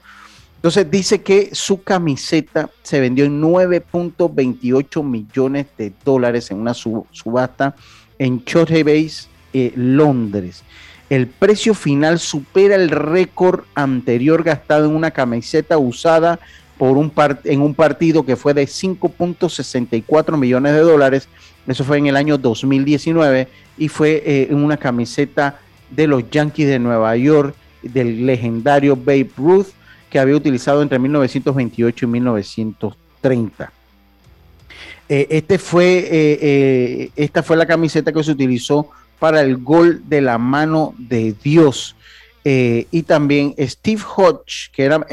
Entonces 0.61 0.91
dice 0.91 1.21
que 1.21 1.49
su 1.53 1.81
camiseta 1.81 2.69
se 2.83 2.99
vendió 2.99 3.25
en 3.25 3.41
9.28 3.41 5.03
millones 5.03 5.65
de 5.75 5.91
dólares 6.05 6.51
en 6.51 6.59
una 6.59 6.75
subasta 6.75 7.75
en 8.19 8.43
Base, 8.45 9.27
eh, 9.53 9.73
Londres. 9.75 10.63
El 11.09 11.25
precio 11.25 11.73
final 11.73 12.19
supera 12.19 12.75
el 12.75 12.89
récord 12.89 13.61
anterior 13.73 14.43
gastado 14.43 14.85
en 14.85 14.95
una 14.95 15.09
camiseta 15.09 15.79
usada 15.79 16.39
por 16.77 16.95
un 16.95 17.11
en 17.43 17.61
un 17.61 17.73
partido 17.73 18.25
que 18.25 18.35
fue 18.35 18.53
de 18.53 18.63
5.64 18.63 20.37
millones 20.37 20.73
de 20.73 20.79
dólares 20.79 21.27
eso 21.67 21.83
fue 21.83 21.97
en 21.97 22.07
el 22.07 22.15
año 22.15 22.37
2019 22.37 23.47
y 23.77 23.87
fue 23.87 24.23
eh, 24.25 24.47
en 24.49 24.57
una 24.57 24.77
camiseta 24.77 25.59
de 25.89 26.07
los 26.07 26.29
Yankees 26.29 26.67
de 26.67 26.79
Nueva 26.79 27.15
York 27.15 27.55
del 27.83 28.25
legendario 28.25 28.95
Babe 28.95 29.29
Ruth 29.37 29.67
que 30.09 30.19
había 30.19 30.35
utilizado 30.35 30.81
entre 30.81 30.99
1928 30.99 32.05
y 32.05 32.07
1930. 32.07 33.71
Eh, 35.07 35.27
este 35.29 35.57
fue, 35.57 36.07
eh, 36.11 37.11
esta 37.15 37.43
fue 37.43 37.57
la 37.57 37.65
camiseta 37.65 38.11
que 38.11 38.23
se 38.23 38.31
utilizó 38.31 38.89
para 39.19 39.41
el 39.41 39.57
gol 39.57 40.01
de 40.07 40.21
la 40.21 40.37
mano 40.37 40.93
de 40.97 41.35
Dios. 41.43 41.95
y 42.43 43.03
también 43.03 43.53
Steve 43.59 44.01
Hodge, 44.15 44.71
que 44.73 44.83
era 44.83 45.05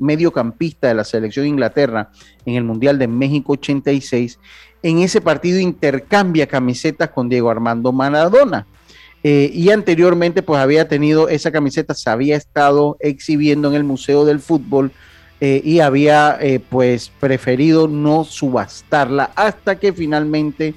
mediocampista 0.00 0.88
de 0.88 0.94
la 0.94 1.04
selección 1.04 1.44
de 1.44 1.48
Inglaterra 1.48 2.10
en 2.44 2.56
el 2.56 2.64
Mundial 2.64 2.98
de 2.98 3.08
México 3.08 3.52
86, 3.52 4.38
en 4.84 4.98
ese 4.98 5.22
partido 5.22 5.58
intercambia 5.58 6.46
camisetas 6.46 7.08
con 7.08 7.30
Diego 7.30 7.50
Armando 7.50 7.90
Maradona. 7.90 8.66
Eh, 9.22 9.50
y 9.54 9.70
anteriormente 9.70 10.42
pues 10.42 10.60
había 10.60 10.86
tenido 10.86 11.30
esa 11.30 11.50
camiseta, 11.50 11.94
se 11.94 12.10
había 12.10 12.36
estado 12.36 12.98
exhibiendo 13.00 13.68
en 13.68 13.76
el 13.76 13.84
Museo 13.84 14.26
del 14.26 14.40
Fútbol 14.40 14.92
eh, 15.40 15.62
y 15.64 15.80
había 15.80 16.36
eh, 16.38 16.60
pues 16.60 17.10
preferido 17.18 17.88
no 17.88 18.24
subastarla 18.24 19.30
hasta 19.34 19.78
que 19.80 19.94
finalmente 19.94 20.74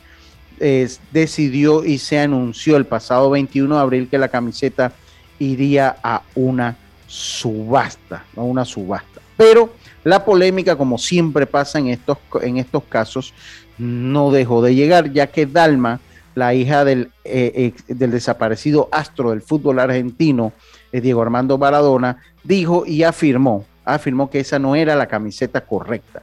decidió 1.12 1.86
y 1.86 2.00
se 2.00 2.18
anunció 2.18 2.78
el 2.78 2.86
pasado 2.86 3.30
21 3.30 3.76
de 3.76 3.82
abril 3.82 4.08
que 4.10 4.18
la 4.18 4.30
camiseta 4.30 4.92
iría 5.38 5.98
a 6.02 6.24
una 6.34 6.78
subasta, 7.06 8.26
a 8.36 8.42
una 8.42 8.66
subasta. 8.66 9.22
Pero 9.36 9.72
la 10.04 10.26
polémica, 10.26 10.76
como 10.76 10.98
siempre 10.98 11.46
pasa 11.46 11.78
en 11.78 11.90
estos, 11.90 12.18
en 12.42 12.58
estos 12.58 12.84
casos, 12.86 13.36
no 13.78 14.32
dejó 14.32 14.62
de 14.62 14.76
llegar, 14.76 15.12
ya 15.12 15.28
que 15.28 15.46
Dalma, 15.46 16.00
la 16.36 16.54
hija 16.54 16.86
del, 16.86 17.12
eh, 17.24 17.74
del 17.88 18.12
desaparecido 18.12 18.90
astro 18.92 19.32
del 19.32 19.42
fútbol 19.42 19.80
argentino, 19.80 20.54
eh, 20.92 21.02
Diego 21.02 21.22
Armando 21.22 21.58
Maradona, 21.58 22.18
dijo 22.44 22.86
y 22.86 23.04
afirmó, 23.04 23.66
afirmó 23.86 24.30
que 24.30 24.40
esa 24.40 24.60
no 24.60 24.76
era 24.76 24.96
la 24.96 25.08
camiseta 25.08 25.62
correcta. 25.62 26.22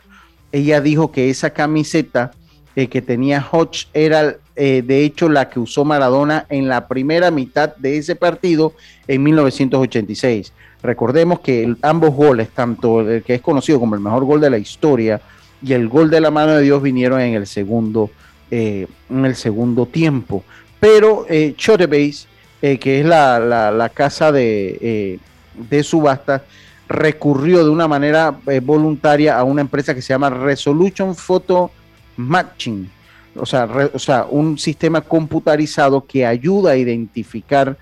Ella 0.53 0.81
dijo 0.81 1.11
que 1.11 1.31
esa 1.31 1.51
camiseta 1.51 2.33
eh, 2.77 2.89
que 2.89 3.03
tenía 3.03 3.45
Hodge 3.51 3.89
era 3.93 4.37
eh, 4.57 4.83
de 4.87 5.05
hecho 5.05 5.29
la 5.29 5.49
que 5.49 5.59
usó 5.61 5.85
Maradona 5.85 6.47
en 6.49 6.69
la 6.69 6.87
primera 6.87 7.31
mitad 7.31 7.75
de 7.77 7.99
ese 7.99 8.17
partido 8.17 8.73
en 9.07 9.23
1986. 9.23 10.53
Recordemos 10.83 11.41
que 11.41 11.75
ambos 11.83 12.15
goles, 12.15 12.51
tanto 12.51 13.01
el 13.01 13.23
que 13.23 13.35
es 13.35 13.41
conocido 13.41 13.81
como 13.81 13.95
el 13.95 14.01
mejor 14.01 14.25
gol 14.25 14.41
de 14.41 14.51
la 14.51 14.59
historia 14.59 15.21
y 15.65 15.73
el 15.73 15.89
gol 15.89 16.11
de 16.11 16.21
la 16.21 16.31
mano 16.31 16.53
de 16.53 16.63
Dios 16.63 16.83
vinieron 16.83 17.21
en 17.21 17.35
el 17.35 17.47
segundo, 17.47 18.11
eh, 18.51 18.87
en 19.11 19.25
el 19.25 19.35
segundo 19.35 19.87
tiempo. 19.87 20.45
Pero 20.81 21.27
eh, 21.29 21.55
eh 21.57 22.79
que 22.79 23.01
es 23.01 23.07
la, 23.07 23.91
casa 23.95 24.33
de, 24.33 25.19
de 25.55 25.83
subastas, 25.83 26.43
recurrió 26.89 27.65
de 27.65 27.71
una 27.71 27.89
manera 27.89 28.37
voluntaria 28.63 29.39
a 29.39 29.45
una 29.45 29.63
empresa 29.63 29.95
que 29.95 30.03
se 30.03 30.13
llama 30.13 30.31
Resolution 30.31 31.15
Photo 31.15 31.71
Matching. 32.17 32.91
O 33.37 33.47
sea, 33.47 33.69
o 33.93 33.99
sea, 33.99 34.27
un 34.29 34.59
sistema 34.59 35.01
computarizado 35.01 36.05
que 36.07 36.25
ayuda 36.25 36.73
a 36.73 36.77
identificar 36.77 37.77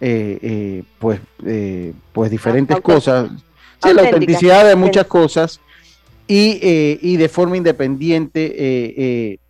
eh, 0.00 0.38
eh, 0.42 0.82
pues, 0.98 1.20
eh, 1.44 1.92
pues 2.12 2.30
diferentes 2.30 2.80
cosas, 2.80 3.30
la 3.82 4.02
autenticidad 4.02 4.64
de 4.64 4.76
muchas 4.76 5.06
cosas 5.06 5.60
y, 6.28 7.16
de 7.16 7.28
forma 7.28 7.56
independiente 7.56 9.40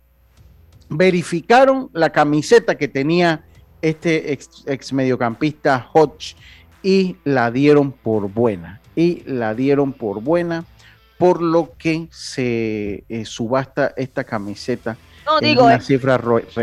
verificaron 0.89 1.89
la 1.93 2.09
camiseta 2.09 2.75
que 2.75 2.87
tenía 2.87 3.43
este 3.81 4.33
ex, 4.33 4.91
mediocampista 4.93 5.87
Hodge 5.93 6.35
y 6.81 7.17
la 7.25 7.51
dieron 7.51 7.91
por 7.91 8.29
buena. 8.31 8.81
Y 8.95 9.23
la 9.25 9.53
dieron 9.53 9.93
por 9.93 10.21
buena, 10.21 10.65
por 11.17 11.41
lo 11.41 11.73
que 11.77 12.07
se 12.11 13.03
subasta 13.25 13.93
esta 13.95 14.23
camiseta 14.23 14.97
no, 15.29 15.39
digo, 15.39 15.65
una 15.65 15.79
cifra 15.79 16.19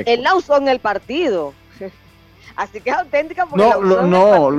él 0.06 0.22
la 0.22 0.34
usó 0.34 0.56
en 0.58 0.68
el 0.68 0.80
partido. 0.80 1.54
Así 2.56 2.80
que 2.80 2.90
es 2.90 2.96
auténtica 2.96 3.46
porque 3.46 3.64
no, 3.64 3.80
lo, 3.80 4.02
no, 4.02 4.50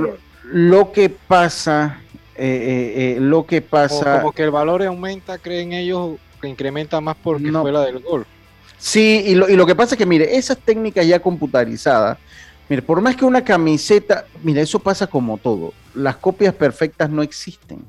lo, 0.44 0.92
que 0.92 1.10
pasa, 1.10 2.00
eh, 2.38 2.44
eh, 2.44 3.16
eh, 3.16 3.20
lo 3.20 3.46
que 3.46 3.60
pasa. 3.62 4.20
como 4.20 4.32
que 4.32 4.44
el 4.44 4.50
valor 4.50 4.82
aumenta, 4.84 5.38
creen 5.38 5.72
ellos 5.72 6.16
que 6.40 6.48
incrementa 6.48 7.00
más 7.00 7.16
porque 7.22 7.50
fue 7.50 7.72
la 7.72 7.84
del 7.84 7.98
gol. 7.98 8.26
Sí, 8.78 9.24
y 9.26 9.34
lo, 9.34 9.48
y 9.48 9.56
lo 9.56 9.66
que 9.66 9.74
pasa 9.74 9.94
es 9.94 9.98
que, 9.98 10.06
mire, 10.06 10.36
esas 10.36 10.56
técnicas 10.58 11.04
ya 11.04 11.20
computarizadas, 11.20 12.16
mire, 12.68 12.80
por 12.82 13.00
más 13.00 13.16
que 13.16 13.24
una 13.24 13.42
camiseta, 13.42 14.24
mire, 14.44 14.60
eso 14.60 14.78
pasa 14.78 15.08
como 15.08 15.36
todo. 15.38 15.72
Las 15.94 16.16
copias 16.16 16.54
perfectas 16.54 17.10
no 17.10 17.22
existen. 17.22 17.80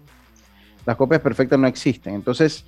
Las 0.85 0.95
copias 0.95 1.21
perfectas 1.21 1.59
no 1.59 1.67
existen. 1.67 2.15
Entonces, 2.15 2.65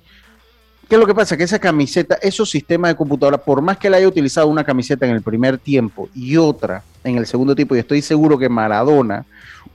¿Qué 0.88 0.96
es 0.96 1.00
lo 1.00 1.06
que 1.06 1.14
pasa? 1.14 1.38
Que 1.38 1.44
esa 1.44 1.58
camiseta, 1.58 2.18
esos 2.20 2.50
sistemas 2.50 2.90
de 2.90 2.96
computadora, 2.96 3.38
por 3.38 3.62
más 3.62 3.78
que 3.78 3.88
la 3.88 3.96
haya 3.96 4.06
utilizado 4.06 4.48
una 4.48 4.62
camiseta 4.62 5.06
en 5.06 5.12
el 5.12 5.22
primer 5.22 5.56
tiempo 5.56 6.10
y 6.14 6.36
otra 6.36 6.82
en 7.02 7.16
el 7.16 7.26
segundo 7.26 7.54
tiempo, 7.54 7.74
y 7.74 7.78
estoy 7.78 8.02
seguro 8.02 8.36
que 8.36 8.50
Maradona, 8.50 9.24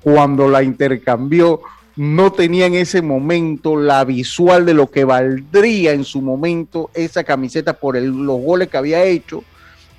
cuando 0.03 0.47
la 0.47 0.61
intercambió, 0.61 1.61
no 1.97 2.31
tenía 2.31 2.67
en 2.67 2.75
ese 2.75 3.01
momento 3.01 3.75
la 3.75 4.05
visual 4.05 4.65
de 4.65 4.75
lo 4.75 4.89
que 4.91 5.03
valdría 5.03 5.93
en 5.93 6.05
su 6.05 6.21
momento 6.21 6.91
esa 6.93 7.23
camiseta 7.23 7.73
por 7.73 7.97
los 7.97 8.39
goles 8.39 8.69
que 8.69 8.77
había 8.77 9.03
hecho 9.03 9.43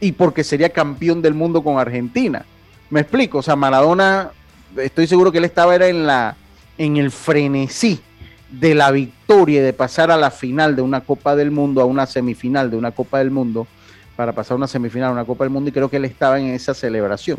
y 0.01 0.13
porque 0.13 0.45
sería 0.45 0.71
campeón 0.71 1.21
del 1.23 1.35
mundo 1.35 1.63
con 1.63 1.79
Argentina. 1.79 2.47
Me 2.89 3.01
explico, 3.01 3.39
o 3.39 3.43
sea, 3.43 3.57
Maradona, 3.57 4.31
estoy 4.77 5.09
seguro 5.09 5.33
que 5.33 5.39
él 5.39 5.45
estaba 5.45 5.75
era 5.75 5.89
en 5.89 6.07
la 6.07 6.37
en 6.79 6.97
el 6.97 7.11
frenesí 7.11 8.01
de 8.49 8.77
la 8.77 8.93
victoria 8.93 9.59
y 9.59 9.63
de 9.65 9.73
pasar 9.73 10.13
a 10.13 10.17
la 10.17 10.31
final 10.31 10.77
de 10.77 10.83
una 10.83 11.01
Copa 11.01 11.35
del 11.35 11.51
Mundo, 11.51 11.81
a 11.81 11.85
una 11.85 12.07
semifinal 12.07 12.71
de 12.71 12.77
una 12.77 12.93
Copa 12.93 13.19
del 13.19 13.33
Mundo, 13.33 13.67
para 14.15 14.33
pasar 14.33 14.53
a 14.53 14.57
una 14.57 14.69
semifinal 14.69 15.11
a 15.11 15.13
una 15.13 15.25
Copa 15.25 15.45
del 15.45 15.53
Mundo, 15.53 15.69
y 15.69 15.73
creo 15.73 15.91
que 15.91 15.97
él 15.97 16.05
estaba 16.05 16.39
en 16.39 16.47
esa 16.47 16.73
celebración. 16.75 17.39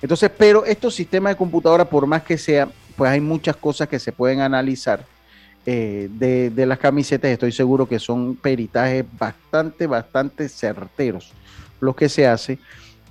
Entonces, 0.00 0.30
pero 0.36 0.64
estos 0.64 0.94
sistemas 0.94 1.34
de 1.34 1.36
computadora, 1.36 1.84
por 1.84 2.06
más 2.06 2.22
que 2.22 2.38
sea, 2.38 2.68
pues 2.98 3.10
hay 3.10 3.20
muchas 3.20 3.56
cosas 3.56 3.88
que 3.88 3.98
se 3.98 4.12
pueden 4.12 4.40
analizar 4.40 5.04
eh, 5.64 6.08
de, 6.10 6.66
las 6.66 6.78
camisetas. 6.78 7.30
Estoy 7.30 7.52
seguro 7.52 7.88
que 7.88 7.98
son 7.98 8.34
peritajes 8.34 9.04
bastante, 9.18 9.86
bastante 9.86 10.48
certeros 10.48 11.32
lo 11.80 11.94
que 11.94 12.08
se 12.08 12.26
hace. 12.26 12.58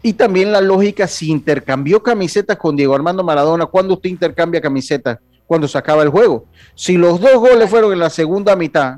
Y 0.04 0.14
también 0.14 0.52
la 0.52 0.62
lógica, 0.62 1.08
si 1.08 1.32
intercambió 1.32 2.04
camisetas 2.04 2.58
con 2.58 2.76
Diego 2.76 2.94
Armando 2.94 3.24
Maradona, 3.24 3.66
¿cuándo 3.66 3.94
usted 3.94 4.10
intercambia 4.10 4.62
camisetas 4.62 5.20
cuando 5.48 5.68
se 5.68 5.78
acaba 5.78 6.04
el 6.04 6.10
juego. 6.10 6.46
Si 6.76 6.98
los 6.98 7.20
dos 7.22 7.36
goles 7.36 7.70
fueron 7.70 7.94
en 7.94 8.00
la 8.00 8.10
segunda 8.10 8.56
mitad, 8.56 8.98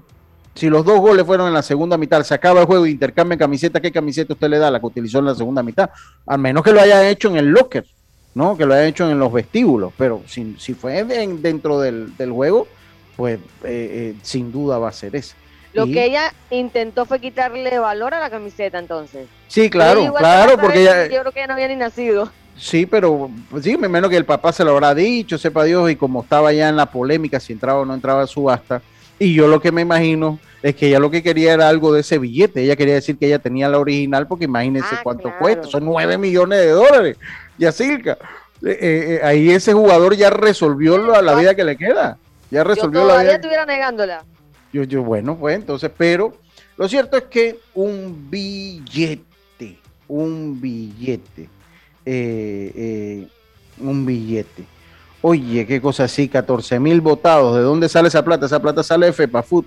si 0.55 0.67
los 0.67 0.83
dos 0.83 0.99
goles 0.99 1.25
fueron 1.25 1.47
en 1.47 1.53
la 1.53 1.61
segunda 1.61 1.95
mitad, 1.95 2.23
se 2.23 2.33
acaba 2.33 2.61
el 2.61 2.65
juego 2.65 2.87
y 2.87 2.91
intercambia 2.91 3.37
camiseta, 3.37 3.79
¿qué 3.79 3.91
camiseta 3.91 4.33
usted 4.33 4.49
le 4.49 4.57
da? 4.57 4.71
La 4.71 4.79
que 4.79 4.87
utilizó 4.87 5.19
en 5.19 5.25
la 5.25 5.35
segunda 5.35 5.61
mitad. 5.61 5.91
Al 6.25 6.39
menos 6.39 6.63
que 6.63 6.73
lo 6.73 6.81
haya 6.81 7.07
hecho 7.07 7.29
en 7.29 7.37
el 7.37 7.45
locker, 7.45 7.85
¿no? 8.33 8.57
Que 8.57 8.65
lo 8.65 8.73
haya 8.73 8.85
hecho 8.85 9.09
en 9.09 9.19
los 9.19 9.31
vestíbulos. 9.31 9.93
Pero 9.97 10.21
si, 10.27 10.55
si 10.59 10.73
fue 10.73 11.03
dentro 11.03 11.79
del, 11.79 12.31
juego, 12.31 12.67
pues 13.15 13.39
eh, 13.63 14.13
eh, 14.13 14.15
sin 14.21 14.51
duda 14.51 14.77
va 14.77 14.89
a 14.89 14.93
ser 14.93 15.15
esa. 15.15 15.35
Lo 15.73 15.85
que 15.85 16.05
ella 16.05 16.33
intentó 16.49 17.05
fue 17.05 17.19
quitarle 17.19 17.77
valor 17.77 18.13
a 18.13 18.19
la 18.19 18.29
camiseta 18.29 18.79
entonces. 18.79 19.27
Sí, 19.47 19.69
claro, 19.69 20.13
claro, 20.13 20.57
porque 20.59 20.81
ella... 20.81 21.05
Yo 21.07 21.21
creo 21.21 21.31
que 21.31 21.39
ella 21.39 21.47
no 21.47 21.53
había 21.53 21.67
ni 21.67 21.75
nacido. 21.75 22.31
Sí, 22.57 22.85
pero 22.85 23.29
pues, 23.49 23.63
sí, 23.63 23.77
me 23.77 23.87
menos 23.87 24.09
que 24.09 24.17
el 24.17 24.25
papá 24.25 24.51
se 24.51 24.65
lo 24.65 24.71
habrá 24.71 24.93
dicho, 24.93 25.37
sepa 25.37 25.63
Dios, 25.63 25.89
y 25.89 25.95
como 25.95 26.23
estaba 26.23 26.51
ya 26.51 26.67
en 26.67 26.75
la 26.75 26.87
polémica, 26.87 27.39
si 27.39 27.53
entraba 27.53 27.79
o 27.79 27.85
no 27.85 27.93
entraba 27.93 28.23
a 28.23 28.27
subasta, 28.27 28.81
y 29.17 29.33
yo 29.33 29.47
lo 29.47 29.61
que 29.61 29.71
me 29.71 29.81
imagino 29.81 30.39
es 30.61 30.75
que 30.75 30.87
ella 30.87 30.99
lo 30.99 31.09
que 31.09 31.23
quería 31.23 31.53
era 31.53 31.69
algo 31.69 31.93
de 31.93 32.01
ese 32.01 32.17
billete, 32.17 32.63
ella 32.63 32.75
quería 32.75 32.95
decir 32.95 33.17
que 33.17 33.27
ella 33.27 33.39
tenía 33.39 33.69
la 33.69 33.79
original, 33.79 34.27
porque 34.27 34.45
imagínense 34.45 34.89
ah, 34.91 34.99
cuánto 35.03 35.31
cuesta, 35.39 35.63
son 35.67 35.85
nueve 35.85 36.17
millones 36.17 36.59
de 36.59 36.69
dólares, 36.69 37.17
y 37.59 37.65
así, 37.65 37.83
eh, 37.91 38.15
eh, 38.63 38.77
eh, 38.81 39.19
ahí 39.21 39.49
ese 39.51 39.73
jugador 39.73 40.15
ya 40.15 40.29
resolvió 40.29 40.97
la, 40.97 41.21
la, 41.21 41.35
vida 41.35 41.53
que 41.53 41.65
le 41.65 41.75
queda, 41.75 42.17
ya 42.49 42.63
resolvió 42.63 43.05
la 43.05 43.21
vida. 43.21 43.35
estuviera 43.35 43.65
negándola. 43.65 44.23
Yo, 44.71 44.83
yo, 44.83 45.03
bueno, 45.03 45.37
pues 45.37 45.57
entonces, 45.57 45.91
pero 45.95 46.37
lo 46.77 46.87
cierto 46.87 47.17
es 47.17 47.23
que 47.23 47.59
un 47.73 48.29
billete, 48.29 49.77
un 50.07 50.61
billete, 50.61 51.49
eh, 52.05 53.27
un 53.79 54.05
billete. 54.05 54.63
Oye, 55.21 55.67
qué 55.67 55.81
cosa 55.81 56.05
así, 56.05 56.29
14 56.29 56.79
mil 56.79 57.01
votados. 57.01 57.57
¿De 57.57 57.61
dónde 57.61 57.89
sale 57.89 58.07
esa 58.07 58.23
plata? 58.23 58.45
Esa 58.45 58.61
plata 58.61 58.83
sale 58.83 59.07
de 59.07 59.13
FEPAFUT. 59.13 59.65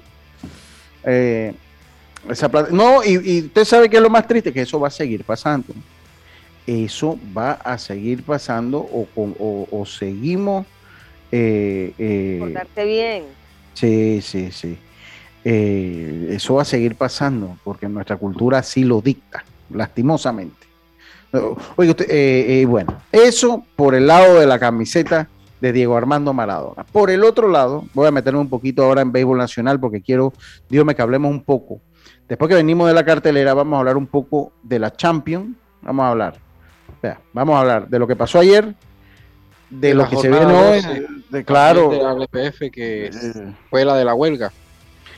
Esa 1.04 2.48
plata, 2.48 2.68
no, 2.70 3.04
y, 3.04 3.42
usted 3.42 3.66
sabe 3.66 3.90
que 3.90 3.96
es 3.96 4.02
lo 4.02 4.08
más 4.08 4.26
triste, 4.26 4.50
que 4.50 4.62
eso 4.62 4.80
va 4.80 4.88
a 4.88 4.90
seguir 4.90 5.24
pasando. 5.24 5.74
Eso 6.66 7.18
va 7.36 7.52
a 7.52 7.78
seguir 7.78 8.22
pasando 8.22 8.78
o, 8.78 9.06
o, 9.70 9.86
seguimos. 9.86 10.66
Eh, 11.30 11.92
bien. 12.76 13.24
Sí, 13.74 14.20
sí, 14.22 14.52
sí. 14.52 14.78
eso 15.44 16.54
va 16.54 16.62
a 16.62 16.66
seguir 16.66 16.94
pasando 16.94 17.56
porque 17.64 17.88
nuestra 17.88 18.16
cultura 18.16 18.58
así 18.58 18.84
lo 18.84 19.00
dicta, 19.00 19.44
lastimosamente. 19.70 20.72
Oye, 21.76 21.90
usted, 21.90 22.10
eh, 22.10 22.60
eh, 22.60 22.66
bueno, 22.66 22.94
eso 23.10 23.64
por 23.74 23.94
el 23.94 24.06
lado 24.06 24.38
de 24.38 24.46
la 24.46 24.58
camiseta 24.58 25.28
de 25.62 25.72
Diego 25.72 25.96
Armando 25.96 26.34
Maradona. 26.34 26.84
Por 26.84 27.10
el 27.10 27.24
otro 27.24 27.48
lado, 27.48 27.84
voy 27.94 28.06
a 28.06 28.10
meterme 28.10 28.40
un 28.40 28.50
poquito 28.50 28.84
ahora 28.84 29.00
en 29.00 29.12
béisbol 29.12 29.38
nacional 29.38 29.80
porque 29.80 30.02
quiero, 30.02 30.34
dígame 30.68 30.94
que 30.94 31.00
hablemos 31.00 31.30
un 31.30 31.42
poco. 31.42 31.80
Después 32.28 32.48
que 32.50 32.54
venimos 32.54 32.86
de 32.86 32.94
la 32.94 33.04
cartelera, 33.04 33.54
vamos 33.54 33.76
a 33.76 33.78
hablar 33.80 33.96
un 33.96 34.06
poco 34.06 34.52
de 34.62 34.78
la 34.78 34.94
Champions. 34.94 35.56
Vamos 35.80 36.04
a 36.04 36.10
hablar. 36.10 36.41
Vamos 37.32 37.56
a 37.56 37.60
hablar 37.60 37.88
de 37.88 37.98
lo 37.98 38.06
que 38.06 38.16
pasó 38.16 38.38
ayer, 38.38 38.74
de, 39.70 39.94
lo 39.94 40.08
que 40.08 40.16
se 40.16 40.28
viene 40.28 40.52
hoy, 40.52 40.82
de, 41.30 41.44
claro. 41.44 41.90
De 41.90 42.02
la 42.02 42.12
LPF 42.12 42.70
que 42.72 43.06
eh. 43.06 43.12
fue 43.70 43.84
la 43.84 43.96
de 43.96 44.04
la 44.04 44.14
huelga. 44.14 44.52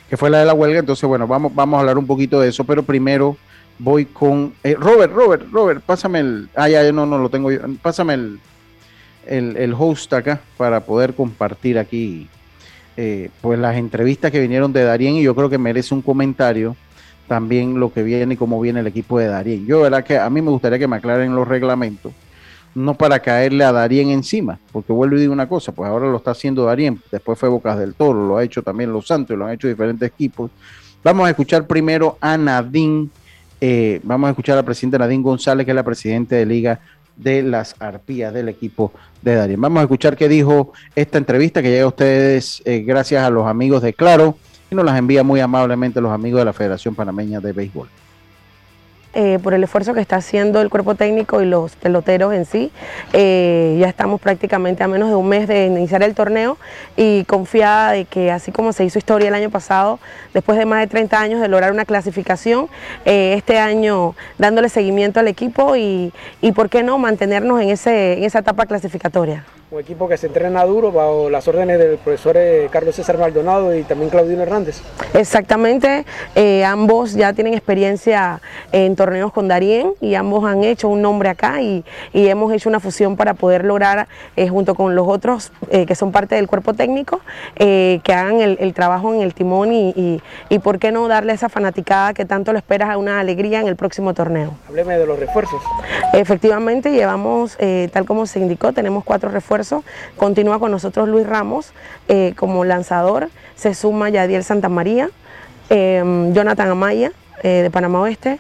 Que 0.09 0.17
fue 0.17 0.31
la 0.31 0.39
de 0.39 0.45
la 0.45 0.55
huelga, 0.55 0.81
entonces 0.81 1.09
bueno, 1.09 1.27
vamos, 1.27 1.55
vamos 1.55 1.77
a 1.77 1.81
hablar 1.81 1.99
un 1.99 2.07
poquito 2.07 2.41
de 2.41 2.49
eso, 2.49 2.65
pero 2.65 2.83
primero 2.83 3.37
voy 3.79 4.05
con 4.05 4.55
eh, 4.63 4.77
Robert, 4.79 5.13
Robert, 5.13 5.47
Robert, 5.51 5.83
pásame 5.83 6.21
el, 6.21 6.49
ah, 6.55 6.69
ya, 6.69 6.93
no, 6.93 7.07
no 7.07 7.19
lo 7.19 7.29
tengo 7.29 7.51
yo, 7.51 7.61
pásame 7.83 8.15
el, 8.15 8.39
el, 9.27 9.75
host 9.77 10.13
acá 10.13 10.41
para 10.57 10.81
poder 10.81 11.15
compartir 11.15 11.79
aquí 11.79 12.29
eh, 12.97 13.31
pues 13.41 13.59
las 13.59 13.77
entrevistas 13.77 14.31
que 14.31 14.41
vinieron 14.41 14.73
de 14.73 14.85
Darien 14.85 15.17
y 15.17 15.23
yo 15.23 15.35
creo 15.35 15.51
que 15.51 15.59
merece 15.59 15.95
un 15.95 16.03
comentario 16.03 16.77
también 17.27 17.79
lo 17.81 17.93
que 17.93 18.03
viene 18.03 18.35
y 18.35 18.37
cómo 18.37 18.61
viene 18.61 18.81
el 18.81 18.87
equipo 18.87 19.19
de 19.19 19.27
Darien. 19.27 19.67
Yo, 19.67 19.81
verdad 19.81 20.05
que 20.05 20.19
a 20.19 20.29
mí 20.31 20.43
me 20.43 20.51
gustaría 20.51 20.79
que 20.79 20.89
me 20.89 20.97
aclaren 20.97 21.35
los 21.35 21.47
reglamentos, 21.47 22.13
no 22.75 22.95
para 22.95 23.21
caerle 23.21 23.65
a 23.65 23.73
Darien 23.73 24.11
encima, 24.11 24.59
porque 24.73 24.93
vuelvo 24.93 25.17
y 25.17 25.21
digo 25.21 25.33
una 25.33 25.49
cosa, 25.49 25.73
pues 25.73 25.89
ahora 25.89 26.07
lo 26.09 26.17
está 26.17 26.33
haciendo 26.33 26.65
Darien, 26.65 27.01
después 27.11 27.39
fue 27.39 27.49
Bocas 27.49 27.79
del 27.79 27.95
Toro, 27.95 28.27
lo 28.27 28.37
ha 28.37 28.45
hecho 28.45 28.63
también 28.63 28.93
Los 28.93 29.07
Santos, 29.07 29.37
lo 29.39 29.47
han 29.47 29.53
hecho 29.53 29.69
diferentes 29.69 30.09
equipos. 30.09 30.51
Vamos 31.03 31.27
a 31.27 31.31
escuchar 31.31 31.67
primero 31.67 32.17
a 32.21 32.37
Nadine 32.37 33.09
eh, 33.67 34.01
vamos 34.03 34.29
a 34.29 34.31
escuchar 34.33 34.55
a 34.55 34.57
la 34.57 34.63
presidenta 34.63 34.99
Nadine 34.99 35.23
González, 35.23 35.65
que 35.65 35.71
es 35.71 35.75
la 35.75 35.83
presidenta 35.83 36.37
de 36.37 36.45
Liga 36.45 36.81
de 37.17 37.43
las 37.43 37.77
Arpías 37.79 38.35
del 38.35 38.51
equipo 38.51 38.93
de 39.23 39.37
Darien. 39.37 39.59
Vamos 39.59 39.81
a 39.81 39.83
escuchar 39.85 40.19
qué 40.19 40.29
dijo 40.29 40.75
esta 40.95 41.17
entrevista 41.17 41.63
que 41.63 41.71
llega 41.71 41.85
a 41.85 41.89
ustedes 41.89 42.61
eh, 42.67 42.81
gracias 42.81 43.25
a 43.25 43.31
los 43.31 43.47
amigos 43.47 43.81
de 43.81 43.95
Claro 43.95 44.37
nos 44.75 44.85
las 44.85 44.99
envía 44.99 45.23
muy 45.23 45.41
amablemente 45.41 46.01
los 46.01 46.13
amigos 46.13 46.41
de 46.41 46.45
la 46.45 46.53
Federación 46.53 46.95
Panameña 46.95 47.41
de 47.41 47.53
Béisbol. 47.53 47.89
eh, 49.17 49.39
por 49.41 49.55
el 49.55 49.63
esfuerzo 49.63 49.95
que 49.95 50.01
está 50.01 50.17
haciendo 50.17 50.61
el 50.61 50.71
cuerpo 50.71 50.97
técnico 50.97 51.41
y 51.41 51.47
los 51.47 51.77
peloteros 51.77 52.35
en 52.35 52.45
sí. 52.47 52.73
Eh, 53.13 53.77
ya 53.79 53.89
estamos 53.89 54.21
prácticamente 54.21 54.83
a 54.83 54.89
menos 54.89 55.09
de 55.09 55.15
un 55.15 55.29
mes 55.29 55.47
de 55.47 55.67
iniciar 55.67 56.03
el 56.03 56.15
torneo 56.15 56.59
y 56.97 57.23
confiada 57.25 57.93
de 57.93 58.07
que 58.07 58.33
así 58.33 58.51
como 58.51 58.73
se 58.73 58.85
hizo 58.85 58.99
historia 58.99 59.29
el 59.29 59.35
año 59.35 59.51
pasado, 59.51 60.01
después 60.33 60.59
de 60.59 60.67
más 60.67 60.81
de 60.81 60.89
30 60.89 61.21
años 61.21 61.41
de 61.41 61.47
lograr 61.47 61.71
una 61.71 61.85
clasificación, 61.85 62.67
este 63.05 63.59
año 63.59 64.17
dándole 64.39 64.69
seguimiento 64.69 65.21
al 65.21 65.29
equipo 65.29 65.77
y, 65.77 66.13
y 66.41 66.53
por 66.53 66.69
qué 66.69 66.83
no 66.83 66.99
mantenernos 66.99 67.61
en, 67.61 67.69
ese, 67.69 68.15
en 68.15 68.25
esa 68.25 68.41
etapa 68.41 68.67
clasificatoria 68.67 69.45
un 69.75 69.81
equipo 69.81 70.09
que 70.09 70.17
se 70.17 70.29
entrena 70.29 70.65
duro 70.65 70.93
bajo 70.93 71.29
las 71.29 71.49
órdenes 71.49 71.81
del 71.81 71.99
profesor 71.99 72.37
eh, 72.37 72.69
Carlos 72.71 72.95
César 72.95 73.19
Maldonado 73.19 73.75
y 73.75 73.83
también 73.83 74.09
Claudino 74.09 74.43
Hernández. 74.43 74.81
Exactamente, 75.15 76.05
eh, 76.37 76.65
ambos 76.65 77.15
ya 77.15 77.33
tienen 77.33 77.55
experiencia 77.55 78.41
en 78.71 78.95
torneos 78.95 79.33
con 79.33 79.49
Darien 79.49 79.93
y 80.01 80.15
ambos 80.15 80.45
han 80.45 80.63
hecho 80.63 80.89
un 80.89 81.03
nombre 81.03 81.29
acá 81.29 81.61
y, 81.61 81.85
hemos 82.13 82.53
hecho 82.53 82.69
una 82.69 82.81
fusión 82.81 83.17
para 83.17 83.35
poder 83.35 83.65
lograr, 83.65 84.09
eh, 84.37 84.49
junto 84.49 84.75
con 84.75 84.95
los 84.95 85.07
otros 85.07 85.53
que 85.71 85.95
son 85.95 86.11
parte 86.11 86.35
del 86.35 86.47
cuerpo 86.47 86.75
técnico, 86.75 87.21
que 87.57 88.01
hagan 88.07 88.41
el, 88.41 88.75
trabajo 88.75 89.13
en 89.13 89.21
el 89.21 89.35
timón 89.35 89.73
y, 89.73 90.21
y, 90.49 90.59
por 90.61 90.79
qué 90.79 90.91
no 90.91 91.07
darle 91.07 91.33
esa 91.33 91.49
fanaticada 91.49 92.15
que 92.15 92.25
tanto 92.25 92.53
lo 92.53 92.59
esperas 92.59 92.91
a 92.91 92.97
una 92.97 93.21
alegría 93.21 93.61
en 93.61 93.69
el 93.69 93.77
próximo 93.77 94.15
torneo. 94.15 94.55
Hábleme 94.69 94.99
de 94.99 95.07
los 95.07 95.19
refuerzos. 95.19 95.63
Efectivamente, 96.13 96.93
llevamos, 96.93 97.57
tal 97.93 98.05
como 98.05 98.27
se 98.27 98.41
indicó, 98.41 98.73
tenemos 98.73 99.05
cuatro 99.05 99.31
refuerzos 99.31 99.64
Continúa 100.17 100.59
con 100.59 100.71
nosotros 100.71 101.09
Luis 101.09 101.27
Ramos 101.27 101.73
eh, 102.09 102.35
como 102.37 102.65
lanzador, 102.65 103.31
se 103.57 103.75
suma 103.75 104.09
Yadiel 104.11 104.45
Santamaría, 104.45 105.11
eh, 105.71 106.03
Jonathan 106.33 106.71
Amaya 106.71 107.13
eh, 107.43 107.63
de 107.63 107.71
Panamá 107.71 108.01
Oeste, 108.01 108.39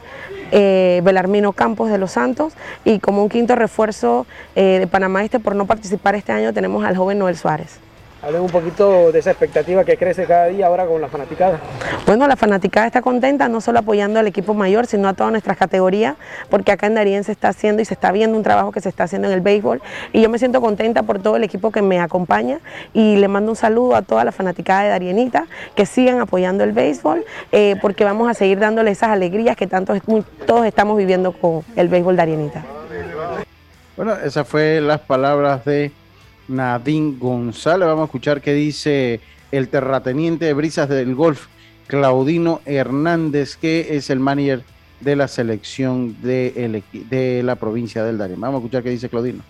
Belarmino 0.53 1.53
Campos 1.53 1.91
de 1.91 1.99
Los 1.99 2.13
Santos 2.13 2.53
y 2.85 3.01
como 3.01 3.23
un 3.23 3.29
quinto 3.29 3.57
refuerzo 3.57 4.25
de 4.55 4.87
Panamá 4.89 5.25
Este 5.25 5.41
por 5.41 5.57
no 5.57 5.67
participar 5.67 6.15
este 6.15 6.31
año 6.31 6.53
tenemos 6.53 6.85
al 6.85 6.97
joven 6.97 7.19
Noel 7.19 7.37
Suárez. 7.37 7.84
Hablen 8.25 8.41
un 8.41 8.49
poquito 8.49 9.13
de 9.13 9.19
esa 9.19 9.33
expectativa 9.33 9.85
que 9.85 9.99
crece 9.99 10.25
cada 10.25 10.47
día 10.47 10.69
ahora 10.69 10.87
con 10.87 10.99
la 10.99 11.09
fanaticada. 11.09 11.61
Bueno, 12.07 12.27
la 12.27 12.37
fanaticada 12.37 12.87
está 12.87 13.03
contenta, 13.03 13.51
no 13.51 13.61
solo 13.61 13.81
apoyando 13.81 14.19
al 14.19 14.27
equipo 14.27 14.55
mayor, 14.55 14.87
sino 14.87 15.09
a 15.09 15.13
todas 15.13 15.31
nuestras 15.31 15.59
categorías, 15.59 16.17
porque 16.49 16.73
acá 16.73 16.87
en 16.87 16.95
Darien 16.95 17.23
se 17.25 17.33
está 17.33 17.49
haciendo 17.49 17.83
y 17.83 17.85
se 17.85 17.93
está 17.93 18.13
viendo 18.13 18.35
un 18.39 18.43
trabajo 18.43 18.73
que 18.73 18.81
se 18.81 18.89
está 18.89 19.05
haciendo 19.05 19.29
en 19.29 19.35
el 19.35 19.43
béisbol. 19.43 19.83
Y 20.15 20.23
yo 20.23 20.31
me 20.31 20.39
siento 20.39 20.63
contenta 20.63 21.03
por 21.03 21.19
todo 21.19 21.37
el 21.37 21.45
equipo 21.45 21.71
que 21.71 21.83
me 21.83 22.01
acompaña 22.01 22.61
y 22.95 23.17
le 23.17 23.29
mando 23.29 23.51
un 23.53 23.57
saludo 23.57 23.95
a 23.95 24.01
toda 24.01 24.25
la 24.25 24.33
fanaticada 24.33 24.85
de 24.85 24.89
Darienita, 24.89 25.45
que 25.75 25.85
sigan 25.85 26.19
apoyando 26.19 26.65
el 26.65 26.73
béisbol, 26.73 27.27
eh, 27.53 27.77
porque 27.83 28.05
vamos 28.05 28.31
a 28.31 28.33
seguir 28.33 28.59
dándole 28.59 28.91
esas 28.93 29.11
alegrías 29.11 29.55
que 29.55 29.67
tanto, 29.67 29.93
todos 30.47 30.65
estamos 30.65 30.97
viviendo 30.97 31.33
con 31.33 31.61
el 31.77 31.89
béisbol 31.89 32.17
Darienita. 32.17 32.65
Bueno, 33.99 34.15
esas 34.15 34.49
fueron 34.49 34.89
las 34.89 35.01
palabras 35.03 35.67
de 35.67 35.93
Nadine 36.49 37.17
González. 37.19 37.87
Vamos 37.87 38.03
a 38.03 38.05
escuchar 38.07 38.41
qué 38.41 38.53
dice 38.53 39.21
el 39.53 39.69
terrateniente 39.69 40.47
de 40.47 40.53
Brisas 40.53 40.89
del 40.89 41.15
Golf, 41.15 41.47
Claudino 41.87 42.61
Hernández, 42.65 43.57
que 43.57 43.97
es 43.97 44.11
el 44.11 44.21
manager 44.21 44.63
de 45.01 45.17
la 45.17 45.29
selección 45.29 46.17
de, 46.23 47.43
la 47.45 47.57
provincia 47.57 48.03
del 48.05 48.19
Darién. 48.19 48.41
Vamos 48.41 48.57
a 48.57 48.59
escuchar 48.59 48.83
qué 48.83 48.91
dice 48.91 49.09
Claudino. 49.09 49.43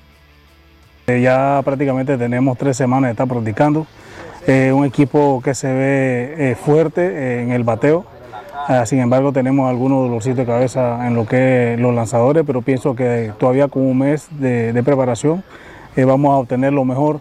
Eh, 1.07 1.21
ya 1.21 1.61
prácticamente 1.65 2.17
tenemos 2.17 2.59
tres 2.59 2.77
semanas 2.77 3.09
de 3.09 3.13
estar 3.13 3.29
practicando. 3.29 3.87
Eh, 4.47 4.73
un 4.73 4.85
equipo 4.85 5.41
que 5.43 5.55
se 5.55 5.73
ve 5.73 6.51
eh, 6.51 6.55
fuerte 6.55 7.43
en 7.43 7.53
el 7.53 7.63
bateo. 7.63 8.05
Ah, 8.67 8.87
sin 8.87 9.01
embargo, 9.01 9.33
tenemos 9.33 9.69
algunos 9.69 10.05
dolorcitos 10.05 10.39
de 10.39 10.47
cabeza 10.47 11.07
en 11.07 11.15
lo 11.15 11.27
que 11.27 11.77
los 11.79 11.95
lanzadores, 11.95 12.45
pero 12.47 12.63
pienso 12.63 12.95
que 12.97 13.33
todavía 13.39 13.69
con 13.69 13.83
un 13.83 13.99
mes 13.99 14.27
de 14.31 14.83
preparación 14.83 15.45
eh, 15.97 16.05
vamos 16.05 16.33
a 16.33 16.39
obtener 16.39 16.73
lo 16.73 16.85
mejor 16.85 17.21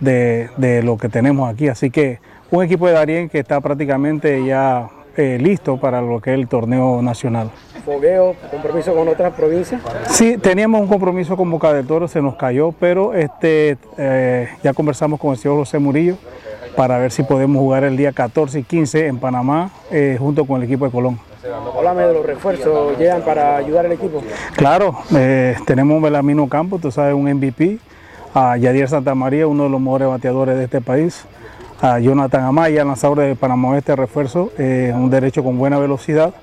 de, 0.00 0.48
lo 0.82 0.96
que 0.96 1.08
tenemos 1.08 1.52
aquí. 1.52 1.68
Así 1.68 1.90
que 1.90 2.18
un 2.50 2.64
equipo 2.64 2.86
de 2.86 2.94
Darien 2.94 3.28
que 3.28 3.38
está 3.38 3.60
prácticamente 3.60 4.44
ya 4.44 4.88
eh, 5.16 5.38
listo 5.40 5.76
para 5.78 6.00
lo 6.00 6.20
que 6.20 6.32
es 6.32 6.38
el 6.38 6.48
torneo 6.48 7.02
nacional. 7.02 7.50
¿Fogueo, 7.84 8.34
compromiso 8.50 8.94
con 8.94 9.06
otras 9.08 9.32
provincias? 9.34 9.80
Sí, 10.08 10.38
teníamos 10.38 10.80
un 10.80 10.88
compromiso 10.88 11.36
con 11.36 11.50
Boca 11.50 11.72
del 11.72 11.86
Toro, 11.86 12.08
se 12.08 12.20
nos 12.20 12.36
cayó, 12.36 12.72
pero 12.72 13.14
este, 13.14 13.76
eh, 13.96 14.48
ya 14.62 14.72
conversamos 14.72 15.20
con 15.20 15.32
el 15.32 15.38
señor 15.38 15.58
José 15.58 15.78
Murillo 15.78 16.16
para 16.74 16.98
ver 16.98 17.12
si 17.12 17.22
podemos 17.22 17.60
jugar 17.60 17.84
el 17.84 17.96
día 17.96 18.12
14 18.12 18.58
y 18.58 18.62
15 18.64 19.06
en 19.06 19.18
Panamá 19.18 19.70
junto 20.18 20.44
con 20.44 20.60
el 20.60 20.64
equipo 20.64 20.84
de 20.84 20.90
Colón. 20.90 21.18
Háblame 21.76 22.02
de 22.02 22.12
los 22.12 22.26
refuerzos, 22.26 22.98
¿llegan 22.98 23.22
para 23.22 23.56
ayudar 23.56 23.86
al 23.86 23.92
equipo? 23.92 24.22
Claro, 24.56 24.94
tenemos 25.64 25.96
un 25.96 26.02
Belamino 26.02 26.46
Campo, 26.48 26.78
tú 26.78 26.90
sabes, 26.90 27.14
un 27.14 27.32
MVP, 27.32 27.78
a 28.36 28.58
Yadier 28.58 28.86
Santa 28.86 29.14
María, 29.14 29.46
uno 29.46 29.64
de 29.64 29.70
los 29.70 29.80
mejores 29.80 30.08
bateadores 30.08 30.58
de 30.58 30.64
este 30.64 30.82
país, 30.82 31.24
a 31.80 31.98
Jonathan 31.98 32.44
Amaya, 32.44 32.84
lanzador 32.84 33.20
de 33.20 33.34
Panamá 33.34 33.78
Este 33.78 33.96
refuerzo, 33.96 34.52
eh, 34.58 34.92
un 34.94 35.08
derecho 35.08 35.42
con 35.42 35.56
buena 35.56 35.78
velocidad. 35.78 36.34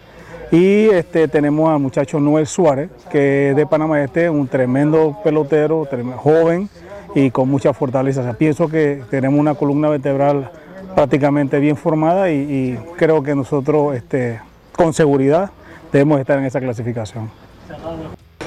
Y 0.52 0.86
este, 0.90 1.28
tenemos 1.28 1.70
al 1.70 1.80
muchacho 1.80 2.20
Noel 2.20 2.48
Suárez, 2.48 2.90
que 3.12 3.52
es 3.52 3.56
de 3.56 3.68
Panamá 3.68 4.02
Este, 4.02 4.28
un 4.28 4.48
tremendo 4.48 5.20
pelotero, 5.24 5.88
joven 6.16 6.68
y 7.14 7.30
con 7.30 7.48
mucha 7.48 7.74
fortaleza. 7.74 8.34
pienso 8.40 8.68
que 8.70 9.04
tenemos 9.12 9.40
una 9.40 9.54
columna 9.54 9.90
vertebral 9.90 10.50
prácticamente 10.96 11.60
bien 11.60 11.78
formada 11.78 12.32
y, 12.32 12.80
creo 12.98 13.22
que 13.22 13.36
nosotros 13.36 13.96
este, 13.96 14.40
con 14.76 14.94
seguridad 14.94 15.52
debemos 15.92 16.20
estar 16.20 16.40
en 16.40 16.46
esa 16.46 16.60
clasificación. 16.60 17.43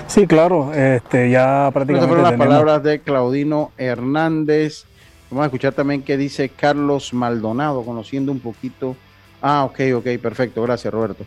Sí, 0.06 0.26
claro, 0.26 0.72
este, 0.72 1.30
ya 1.30 1.70
prácticamente. 1.72 1.94
Estas 1.94 2.08
fueron 2.08 2.22
las 2.22 2.32
palabras 2.34 2.82
de 2.82 3.00
Claudino 3.00 3.72
Hernández. 3.76 4.84
Vamos 5.30 5.42
a 5.42 5.46
escuchar 5.46 5.72
también 5.72 6.02
qué 6.02 6.16
dice 6.16 6.48
Carlos 6.48 7.12
Maldonado, 7.12 7.84
conociendo 7.84 8.30
un 8.30 8.38
poquito. 8.40 8.96
Ah, 9.42 9.64
ok, 9.64 9.80
ok, 9.96 10.06
perfecto, 10.22 10.62
gracias 10.62 10.92
Roberto. 10.92 11.24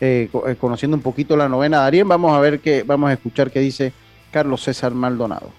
Eh, 0.00 0.30
eh, 0.46 0.56
conociendo 0.58 0.96
un 0.96 1.02
poquito 1.02 1.36
la 1.36 1.48
novena 1.48 1.78
de 1.78 1.82
Darien, 1.82 2.08
vamos 2.08 2.32
a 2.32 2.40
ver 2.40 2.60
qué, 2.60 2.84
vamos 2.84 3.10
a 3.10 3.14
escuchar 3.14 3.50
qué 3.50 3.60
dice 3.60 3.92
Carlos 4.30 4.62
César 4.62 4.92
Maldonado. 4.92 5.50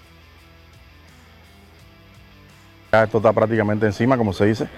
Ya 2.90 3.04
esto 3.04 3.18
está 3.18 3.32
prácticamente 3.32 3.86
encima, 3.86 4.16
como 4.16 4.32
se 4.32 4.46
dice. 4.46 4.68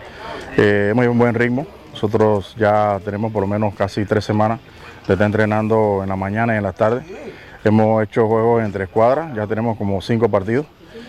Eh, 0.57 0.89
hemos 0.91 1.07
un 1.07 1.19
buen 1.19 1.35
ritmo. 1.35 1.67
Nosotros 1.93 2.55
ya 2.59 3.01
tenemos 3.05 3.33
por 3.33 3.43
lo 3.43 3.47
menos 3.47 3.75
casi 3.75 4.05
tres 4.05 4.25
semanas 4.25 4.61
de 5.07 5.15
estar 5.15 5.27
entrenando 5.27 6.01
en 6.03 6.09
la 6.09 6.17
mañana 6.17 6.55
y 6.55 6.59
en 6.59 6.63
las 6.65 6.75
tardes. 6.75 7.05
Hemos 7.65 8.03
hecho 8.03 8.29
juegos 8.29 8.63
en 8.63 8.73
tres 8.73 8.91
cuadras, 8.91 9.35
ya 9.35 9.47
tenemos 9.47 9.79
como 9.79 10.03
cinco 10.03 10.29
partidos. 10.29 10.67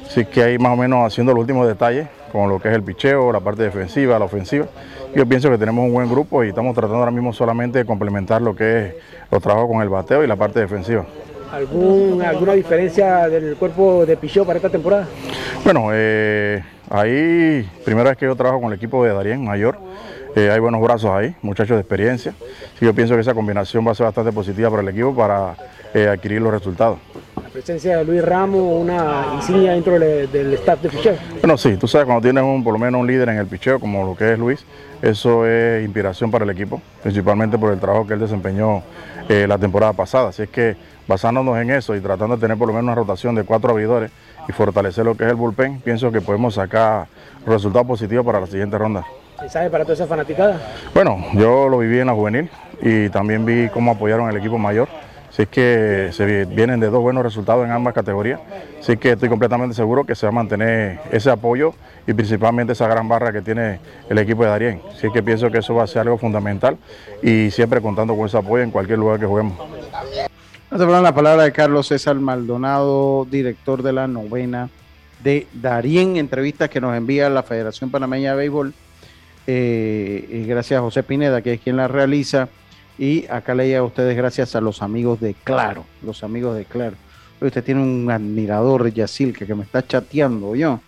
Así 0.08 0.24
que 0.24 0.42
ahí 0.42 0.58
más 0.58 0.72
o 0.72 0.78
menos 0.78 1.06
haciendo 1.06 1.34
los 1.34 1.42
últimos 1.42 1.68
detalles 1.68 2.08
con 2.32 2.50
lo 2.50 2.62
que 2.62 2.70
es 2.70 2.76
el 2.76 2.82
picheo, 2.82 3.32
la 3.34 3.42
parte 3.42 3.64
defensiva, 3.64 4.18
la 4.18 4.26
ofensiva. 4.26 4.66
Yo 5.14 5.26
pienso 5.26 5.50
que 5.50 5.58
tenemos 5.58 5.86
un 5.86 5.94
buen 5.94 6.10
grupo 6.10 6.46
y 6.46 6.50
estamos 6.50 6.74
tratando 6.74 7.00
ahora 7.00 7.12
mismo 7.12 7.34
solamente 7.34 7.80
de 7.80 7.86
complementar 7.86 8.42
lo 8.42 8.56
que 8.56 8.86
es 8.86 8.96
los 9.32 9.42
trabajos 9.42 9.70
con 9.70 9.82
el 9.82 9.90
bateo 9.90 10.24
y 10.24 10.28
la 10.28 10.38
parte 10.38 10.62
defensiva. 10.62 11.06
¿Alguna 11.52 12.54
diferencia 12.54 13.28
del 13.28 13.56
cuerpo 13.58 14.06
de 14.06 14.16
picheo 14.16 14.46
para 14.46 14.58
esta 14.58 14.70
temporada? 14.70 15.08
Bueno, 15.64 15.90
eh, 15.92 16.64
ahí 16.90 17.70
primera 17.84 18.12
vez 18.12 18.18
que 18.18 18.26
yo 18.26 18.36
trabajo 18.36 18.62
con 18.62 18.72
el 18.72 18.78
equipo 18.78 19.04
de 19.04 19.14
Darien 19.14 19.44
Mayor. 19.44 19.78
Eh, 20.36 20.52
hay 20.52 20.60
buenos 20.60 20.82
brazos 20.82 21.12
ahí, 21.12 21.34
muchachos 21.42 21.78
de 21.78 21.82
experiencia. 21.82 22.34
yo 22.82 22.94
pienso 22.94 23.16
que 23.16 23.22
esa 23.22 23.34
combinación 23.34 23.88
va 23.88 23.92
a 23.92 23.96
ser 23.96 24.06
bastante 24.06 24.34
positiva 24.34 24.70
para 24.70 24.82
el 24.82 24.90
equipo 24.90 25.16
para 25.16 25.56
eh, 25.94 26.10
adquirir 26.10 26.42
los 26.42 26.52
resultados. 26.52 26.98
La 27.42 27.50
presencia 27.50 27.98
de 27.98 28.04
Luis 28.04 28.22
Ramos, 28.22 28.62
una 28.62 29.28
insignia 29.36 29.72
dentro 29.72 29.98
del, 29.98 30.54
staff 30.56 30.82
de 30.82 30.90
picheo. 30.90 31.16
Bueno, 31.40 31.58
sí, 31.58 31.78
tú 31.78 31.88
sabes, 31.88 32.06
cuando 32.06 32.22
tienes 32.22 32.44
un, 32.44 32.66
por 32.66 32.74
lo 32.74 32.80
menos 32.80 33.00
un 33.00 33.08
líder 33.08 33.30
en 33.30 33.38
el 33.38 33.48
picheo, 33.48 33.80
como 33.80 34.06
lo 34.06 34.14
que 34.18 34.34
es 34.34 34.38
Luis, 34.38 34.66
eso 35.02 35.48
es 35.48 35.86
inspiración 35.86 36.30
para 36.32 36.44
el 36.44 36.50
equipo, 36.50 36.82
principalmente 37.02 37.58
por 37.58 37.72
el 37.72 37.80
trabajo 37.80 38.06
que 38.06 38.16
él 38.16 38.20
desempeñó 38.20 38.84
eh, 39.30 39.48
la 39.48 39.58
temporada 39.58 39.94
pasada. 39.94 40.30
Así 40.30 40.42
es 40.42 40.50
que 40.50 40.76
basándonos 41.08 41.58
en 41.60 41.70
eso 41.70 41.96
y 41.96 42.02
tratando 42.02 42.36
de 42.36 42.42
tener 42.42 42.58
por 42.58 42.68
lo 42.68 42.74
menos 42.74 42.84
una 42.84 42.96
rotación 42.96 43.36
de 43.36 43.44
cuatro 43.44 43.70
abridores 43.72 44.12
y 44.50 44.52
fortalecer 44.52 45.06
lo 45.06 45.16
que 45.16 45.24
es 45.24 45.30
el 45.30 45.36
bullpen, 45.36 45.80
pienso 45.80 46.12
que 46.12 46.20
podemos 46.20 46.56
sacar 46.56 47.08
resultados 47.48 47.88
positivos 47.88 48.26
para 48.26 48.42
la 48.42 48.48
siguiente 48.48 48.78
ronda. 48.78 49.06
¿Sabe 49.50 49.70
para 49.70 49.84
toda 49.84 49.94
esa 49.94 50.08
fanaticada? 50.08 50.60
Bueno, 50.94 51.24
yo 51.34 51.70
lo 51.70 51.78
viví 51.80 52.00
en 52.00 52.08
la 52.08 52.14
juvenil 52.14 52.50
y 52.82 53.10
también 53.10 53.46
vi 53.46 53.70
cómo 53.70 53.92
apoyaron 53.92 54.30
al 54.30 54.38
equipo 54.38 54.58
mayor. 54.58 54.88
Así 55.30 55.46
que 55.48 56.12
se 56.14 56.46
vienen 56.46 56.80
de 56.80 56.88
dos 56.88 57.02
buenos 57.02 57.22
resultados 57.22 57.66
en 57.66 57.72
ambas 57.72 57.94
categorías. 57.94 58.40
Así 58.80 58.96
que 58.96 59.12
estoy 59.12 59.28
completamente 59.28 59.76
seguro 59.76 60.06
que 60.06 60.16
se 60.16 60.26
va 60.26 60.30
a 60.30 60.34
mantener 60.34 61.00
ese 61.12 61.30
apoyo 61.30 61.74
y 62.08 62.14
principalmente 62.14 62.72
esa 62.72 62.88
gran 62.88 63.10
barra 63.10 63.34
que 63.34 63.42
tiene 63.42 63.82
el 64.10 64.18
equipo 64.18 64.44
de 64.44 64.50
Darien. 64.50 64.82
Así 64.90 65.12
que 65.12 65.22
pienso 65.22 65.52
que 65.52 65.58
eso 65.58 65.76
va 65.76 65.84
a 65.84 65.88
ser 65.88 66.04
algo 66.04 66.18
fundamental 66.18 66.78
y 67.22 67.52
siempre 67.52 67.82
contando 67.82 68.16
con 68.16 68.28
ese 68.28 68.38
apoyo 68.38 68.64
en 68.64 68.72
cualquier 68.72 68.98
lugar 68.98 69.20
que 69.20 69.26
juguemos. 69.26 69.58
Vamos 70.72 70.96
a 70.96 71.02
la 71.02 71.14
palabra 71.14 71.44
de 71.44 71.52
Carlos 71.52 71.88
César 71.88 72.16
Maldonado, 72.16 73.26
director 73.30 73.84
de 73.84 73.92
la 73.92 74.08
novena 74.08 74.70
de 75.22 75.48
Darien, 75.54 76.16
entrevistas 76.16 76.70
que 76.70 76.80
nos 76.80 76.96
envía 76.96 77.30
la 77.30 77.44
Federación 77.44 77.92
Panameña 77.92 78.32
de 78.32 78.38
Béisbol. 78.38 78.74
Eh, 79.48 80.46
gracias 80.48 80.80
a 80.80 80.82
José 80.82 81.04
Pineda, 81.04 81.42
que 81.42 81.54
es 81.54 81.62
quien 81.62 81.78
la 81.78 81.88
realiza. 81.88 82.50
Y 82.98 83.28
acá 83.28 83.54
leía 83.54 83.80
a 83.80 83.84
ustedes 83.84 84.16
gracias 84.16 84.56
a 84.56 84.62
los 84.62 84.82
amigos 84.82 85.20
de 85.20 85.34
Claro, 85.34 85.86
los 86.02 86.24
amigos 86.24 86.56
de 86.56 86.66
Claro. 86.66 86.96
Usted 87.42 87.64
tiene 87.64 87.82
un 87.82 88.10
admirador, 88.10 88.92
Yacil, 88.92 89.38
que, 89.38 89.54
me 89.54 89.64
está 89.64 89.86
chateando 89.86 90.56
yo. 90.56 90.80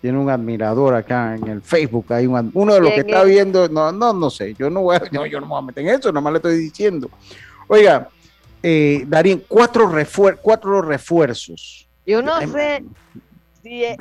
Tiene 0.00 0.18
un 0.18 0.28
admirador 0.28 0.94
acá 0.94 1.34
en 1.36 1.46
el 1.48 1.62
Facebook. 1.62 2.12
Hay 2.12 2.26
un, 2.26 2.50
uno 2.52 2.74
de 2.74 2.80
los 2.80 2.90
que 2.90 3.00
está 3.00 3.22
viendo. 3.24 3.68
No, 3.68 3.92
no, 3.92 4.12
no 4.12 4.28
sé. 4.28 4.54
Yo 4.54 4.68
no 4.68 4.82
voy 4.82 4.96
a, 4.96 5.02
no, 5.12 5.24
yo 5.30 5.40
no 5.40 5.46
me 5.46 5.50
voy 5.50 5.58
a 5.58 5.66
meter 5.66 5.86
en 5.86 5.94
eso, 5.94 6.12
nomás 6.12 6.32
le 6.32 6.36
estoy 6.38 6.58
diciendo. 6.58 7.08
Oiga, 7.68 8.08
eh, 8.62 9.04
Darín, 9.06 9.44
cuatro, 9.46 9.88
refuer 9.88 10.38
cuatro 10.42 10.82
refuerzos. 10.82 11.88
Yo 12.04 12.20
no 12.20 12.38
sé 12.40 12.84
si 13.62 13.84
eh, 13.84 13.96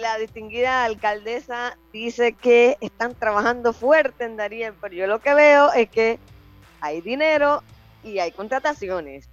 la 0.00 0.18
distinguida 0.18 0.84
alcaldesa 0.84 1.76
dice 1.92 2.32
que 2.32 2.76
están 2.80 3.14
trabajando 3.14 3.72
fuerte 3.72 4.24
en 4.24 4.36
Darien, 4.36 4.74
pero 4.80 4.94
yo 4.94 5.06
lo 5.06 5.20
que 5.20 5.34
veo 5.34 5.72
es 5.72 5.88
que 5.88 6.18
hay 6.80 7.00
dinero 7.00 7.62
y 8.02 8.18
hay 8.18 8.32
contrataciones. 8.32 9.28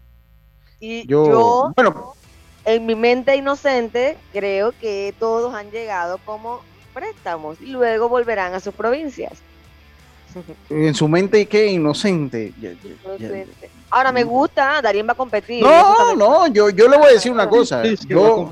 Y 0.79 1.05
yo, 1.07 1.71
bueno, 1.75 2.13
en 2.65 2.85
mi 2.85 2.95
mente 2.95 3.35
inocente, 3.35 4.17
creo 4.33 4.73
que 4.79 5.13
todos 5.19 5.53
han 5.53 5.71
llegado 5.71 6.17
como 6.25 6.61
préstamos 6.93 7.59
y 7.61 7.67
luego 7.67 8.09
volverán 8.09 8.53
a 8.53 8.59
sus 8.59 8.73
provincias. 8.73 9.33
En 10.69 10.93
su 10.95 11.07
mente, 11.07 11.45
¿qué? 11.45 11.67
Inocente. 11.67 12.53
Ahora 13.89 14.13
me 14.13 14.23
gusta, 14.23 14.81
Darien 14.81 15.05
va 15.05 15.11
a 15.11 15.15
competir. 15.15 15.61
No, 15.61 16.15
no, 16.15 16.47
yo, 16.47 16.69
yo 16.69 16.87
le 16.87 16.97
voy 16.97 17.07
a 17.07 17.13
decir 17.13 17.31
una 17.31 17.49
cosa. 17.49 17.83
yo, 18.07 18.49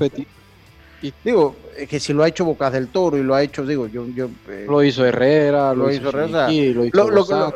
Digo, 1.24 1.56
que 1.88 1.98
si 1.98 2.12
lo 2.12 2.22
ha 2.22 2.28
hecho 2.28 2.44
Bocas 2.44 2.72
del 2.72 2.88
Toro 2.88 3.16
y 3.16 3.22
lo 3.22 3.34
ha 3.34 3.42
hecho, 3.42 3.64
digo, 3.64 3.86
yo... 3.86 4.06
yo 4.08 4.28
eh, 4.48 4.66
lo 4.68 4.82
hizo 4.82 5.04
Herrera, 5.06 5.74
lo, 5.74 5.90
hizo 5.90 6.10
Herrera. 6.10 6.46
lo 6.46 6.84
hizo 6.84 7.54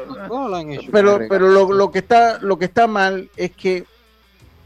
pero 0.90 1.20
pero 1.28 1.48
lo, 1.48 1.72
lo, 1.72 1.90
que 1.90 1.98
está, 1.98 2.38
lo 2.40 2.58
que 2.58 2.64
está 2.64 2.86
mal 2.86 3.28
es 3.36 3.50
que 3.52 3.84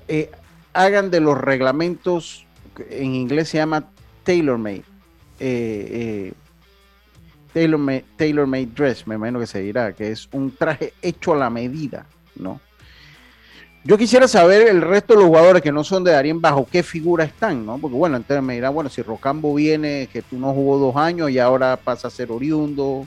eh, 0.07 0.31
hagan 0.73 1.11
de 1.11 1.21
los 1.21 1.37
reglamentos, 1.37 2.47
en 2.89 3.15
inglés 3.15 3.49
se 3.49 3.59
llama 3.59 3.89
tailor-made, 4.23 4.85
eh, 5.41 6.33
tailor-made 7.53 8.05
tailor 8.17 8.47
-made 8.47 8.73
dress, 8.75 9.07
me 9.09 9.17
imagino 9.17 9.41
que 9.41 9.47
se 9.47 9.61
dirá, 9.61 9.93
que 9.93 10.13
es 10.13 10.29
un 10.33 10.55
traje 10.55 10.93
hecho 11.03 11.33
a 11.33 11.37
la 11.37 11.51
medida, 11.51 12.07
¿no? 12.37 12.61
Yo 13.89 13.97
quisiera 13.97 14.29
saber 14.29 14.69
el 14.69 14.83
resto 14.83 15.15
de 15.15 15.21
los 15.21 15.29
jugadores 15.29 15.63
que 15.63 15.73
no 15.73 15.83
son 15.83 16.05
de 16.05 16.11
Darien 16.11 16.43
bajo 16.43 16.69
qué 16.71 16.83
figura 16.83 17.25
están, 17.25 17.65
¿no? 17.65 17.79
Porque 17.79 17.97
bueno, 17.97 18.19
entonces 18.19 18.45
me 18.45 18.53
dirán, 18.53 18.75
bueno, 18.75 18.91
si 18.91 19.01
Rocambo 19.01 19.55
viene, 19.55 20.11
que 20.13 20.21
tú 20.21 20.39
no 20.39 20.53
jugó 20.53 20.77
dos 20.77 20.95
años 20.97 21.31
y 21.31 21.39
ahora 21.39 21.75
pasa 21.83 22.09
a 22.09 22.11
ser 22.11 22.31
oriundo, 22.31 23.07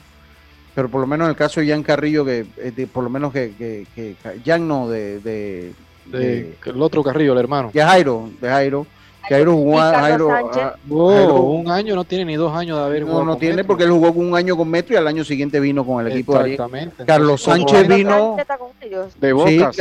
pero 0.74 0.88
por 0.88 1.00
lo 1.00 1.06
menos 1.06 1.26
en 1.26 1.30
el 1.30 1.36
caso 1.36 1.60
de 1.60 1.68
Jan 1.68 1.84
Carrillo, 1.84 2.24
que 2.24 2.44
por 2.92 3.04
lo 3.04 3.10
menos 3.10 3.32
que, 3.32 3.52
que, 3.94 4.16
Jan 4.44 4.66
no, 4.66 4.88
de, 4.88 5.20
de, 5.20 6.56
el 6.66 6.82
otro 6.82 7.04
Carrillo, 7.04 7.34
el 7.34 7.38
hermano. 7.38 7.70
De 7.72 7.80
Jairo, 7.80 8.28
de 8.40 8.48
Jairo 8.48 8.84
Jairo 9.28 9.52
jugó 9.52 9.80
ah, 9.80 10.74
un 10.88 11.70
año, 11.70 11.94
no 11.94 12.04
tiene 12.04 12.24
ni 12.24 12.34
dos 12.34 12.54
años 12.54 12.78
de 12.78 12.84
haber 12.84 13.02
jugado. 13.04 13.20
No, 13.20 13.32
no 13.32 13.36
tiene 13.36 13.62
porque 13.62 13.84
él 13.84 13.90
jugó 13.90 14.10
un 14.10 14.34
año 14.34 14.56
con 14.56 14.68
Metro 14.68 14.94
y 14.94 14.96
al 14.96 15.06
año 15.06 15.24
siguiente 15.24 15.60
vino 15.60 15.86
con 15.86 16.04
el 16.04 16.12
equipo 16.12 16.38
Exactamente. 16.40 17.04
Carlos 17.04 17.42
Sánchez 17.42 17.88
vino 17.88 18.36
de 19.20 19.32
Bocas. 19.32 19.76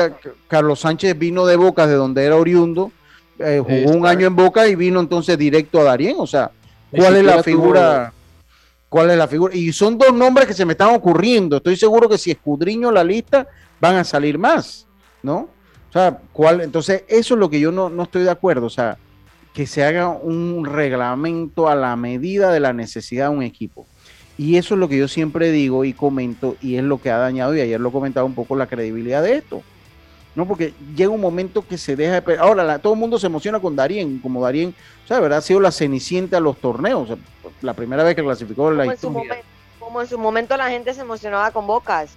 Carlos 0.47 0.79
Sánchez 0.79 1.17
vino 1.17 1.45
de 1.45 1.55
Bocas, 1.55 1.87
de 1.87 1.95
donde 1.95 2.23
era 2.23 2.35
oriundo. 2.35 2.91
Eh, 3.39 3.61
jugó 3.65 3.97
un 3.97 4.05
año 4.05 4.27
en 4.27 4.35
Boca 4.35 4.67
y 4.67 4.75
vino 4.75 4.99
entonces 4.99 5.37
directo 5.37 5.79
a 5.81 5.85
Darien. 5.85 6.17
O 6.19 6.27
sea, 6.27 6.51
¿cuál 6.91 7.17
es 7.17 7.23
la 7.23 7.41
figura? 7.41 8.13
¿Cuál 8.89 9.09
es 9.09 9.17
la 9.17 9.27
figura? 9.27 9.55
Y 9.55 9.71
son 9.73 9.97
dos 9.97 10.13
nombres 10.13 10.47
que 10.47 10.53
se 10.53 10.65
me 10.65 10.73
están 10.73 10.93
ocurriendo. 10.93 11.57
Estoy 11.57 11.77
seguro 11.77 12.07
que 12.07 12.17
si 12.17 12.29
escudriño 12.29 12.91
la 12.91 13.03
lista 13.03 13.47
van 13.79 13.95
a 13.95 14.03
salir 14.03 14.37
más, 14.37 14.85
¿no? 15.23 15.49
O 15.89 15.93
sea, 15.93 16.19
¿cuál? 16.31 16.61
Entonces, 16.61 17.03
eso 17.07 17.33
es 17.33 17.39
lo 17.39 17.49
que 17.49 17.59
yo 17.59 17.71
no, 17.71 17.89
no 17.89 18.03
estoy 18.03 18.23
de 18.23 18.29
acuerdo. 18.29 18.67
O 18.67 18.69
sea, 18.69 18.97
que 19.53 19.67
se 19.67 19.83
haga 19.83 20.09
un 20.09 20.65
reglamento 20.65 21.67
a 21.67 21.75
la 21.75 21.95
medida 21.95 22.51
de 22.51 22.59
la 22.59 22.73
necesidad 22.73 23.29
de 23.29 23.35
un 23.35 23.43
equipo. 23.43 23.85
Y 24.37 24.57
eso 24.57 24.75
es 24.75 24.79
lo 24.79 24.87
que 24.87 24.97
yo 24.97 25.07
siempre 25.07 25.51
digo 25.51 25.85
y 25.85 25.93
comento, 25.93 26.55
y 26.61 26.75
es 26.75 26.83
lo 26.83 26.99
que 26.99 27.11
ha 27.11 27.17
dañado, 27.17 27.55
y 27.55 27.61
ayer 27.61 27.79
lo 27.79 27.91
comentaba 27.91 28.25
un 28.25 28.33
poco, 28.33 28.55
la 28.55 28.67
credibilidad 28.67 29.21
de 29.21 29.35
esto. 29.35 29.61
¿no? 30.35 30.47
Porque 30.47 30.73
llega 30.95 31.09
un 31.09 31.21
momento 31.21 31.65
que 31.67 31.77
se 31.77 31.95
deja 31.95 32.21
de... 32.21 32.37
Ahora, 32.37 32.79
todo 32.79 32.93
el 32.93 32.99
mundo 32.99 33.19
se 33.19 33.27
emociona 33.27 33.59
con 33.59 33.75
Darien, 33.75 34.19
como 34.19 34.41
Darien, 34.41 34.73
o 35.03 35.07
sea, 35.07 35.17
de 35.17 35.23
verdad 35.23 35.39
ha 35.39 35.41
sido 35.41 35.59
la 35.59 35.71
cenicienta 35.71 36.37
a 36.37 36.39
los 36.39 36.57
torneos, 36.57 37.09
la 37.61 37.73
primera 37.73 38.03
vez 38.03 38.15
que 38.15 38.23
clasificó 38.23 38.71
la 38.71 38.95
como 38.95 39.23
En 39.23 39.29
como 39.79 40.01
en 40.01 40.07
su 40.07 40.17
momento 40.17 40.55
la 40.55 40.69
gente 40.69 40.93
se 40.93 41.01
emocionaba 41.01 41.51
con 41.51 41.67
Bocas. 41.67 42.11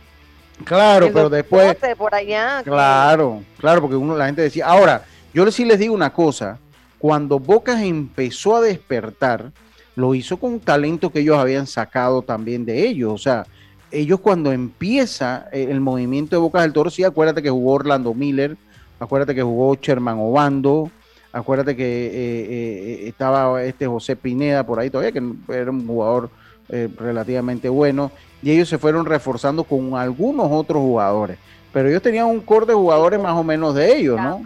Claro, 0.65 1.11
pero 1.13 1.29
después... 1.29 1.77
Por 1.99 2.15
allá, 2.15 2.63
claro, 2.63 3.43
claro, 3.59 3.81
porque 3.81 3.97
uno, 3.97 4.17
la 4.17 4.27
gente 4.27 4.43
decía... 4.43 4.67
Ahora, 4.67 5.05
yo 5.33 5.51
sí 5.51 5.65
les 5.65 5.81
digo 5.81 5.93
una 5.93 6.13
cosa, 6.13 6.59
cuando 7.05 7.39
Bocas 7.39 7.83
empezó 7.83 8.57
a 8.57 8.63
despertar, 8.63 9.53
lo 9.95 10.15
hizo 10.15 10.39
con 10.39 10.55
un 10.55 10.61
talento 10.61 11.13
que 11.13 11.21
ellos 11.21 11.37
habían 11.37 11.67
sacado 11.67 12.23
también 12.23 12.65
de 12.65 12.89
ellos. 12.89 13.13
O 13.13 13.19
sea, 13.19 13.45
ellos 13.91 14.21
cuando 14.21 14.53
empieza 14.53 15.47
eh, 15.53 15.67
el 15.69 15.83
movimiento 15.83 16.35
de 16.35 16.41
Bocas 16.41 16.63
del 16.63 16.73
Toro, 16.73 16.89
sí, 16.89 17.05
acuérdate 17.05 17.43
que 17.43 17.51
jugó 17.51 17.73
Orlando 17.73 18.15
Miller, 18.15 18.57
acuérdate 18.99 19.35
que 19.35 19.43
jugó 19.43 19.75
Sherman 19.75 20.17
Obando, 20.19 20.91
acuérdate 21.31 21.77
que 21.77 21.85
eh, 21.85 22.11
eh, 22.15 23.09
estaba 23.09 23.63
este 23.63 23.87
José 23.87 24.17
Pineda 24.17 24.65
por 24.65 24.81
ahí 24.81 24.89
todavía, 24.89 25.13
que 25.13 25.23
era 25.53 25.71
un 25.71 25.87
jugador 25.87 26.31
relativamente 26.71 27.69
bueno, 27.69 28.13
y 28.43 28.51
ellos 28.51 28.71
se 28.71 28.79
fueron 28.79 29.05
reforzando 29.05 29.65
con 29.65 29.95
algunos 29.95 30.47
otros 30.51 30.81
jugadores. 30.81 31.37
Pero 31.71 31.91
ellos 31.91 32.01
tenían 32.01 32.29
un 32.29 32.41
core 32.41 32.65
de 32.65 32.73
jugadores 32.73 33.21
más 33.21 33.35
o 33.35 33.45
menos 33.45 33.75
de 33.75 33.95
ellos, 33.95 34.19
¿no? 34.19 34.41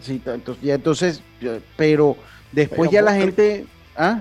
Sí, 0.00 0.20
entonces, 0.24 0.62
ya 0.62 0.74
entonces, 0.74 1.22
pero 1.76 2.16
después 2.52 2.90
ya 2.90 3.02
la 3.02 3.14
gente, 3.14 3.66
¿ah? 3.96 4.20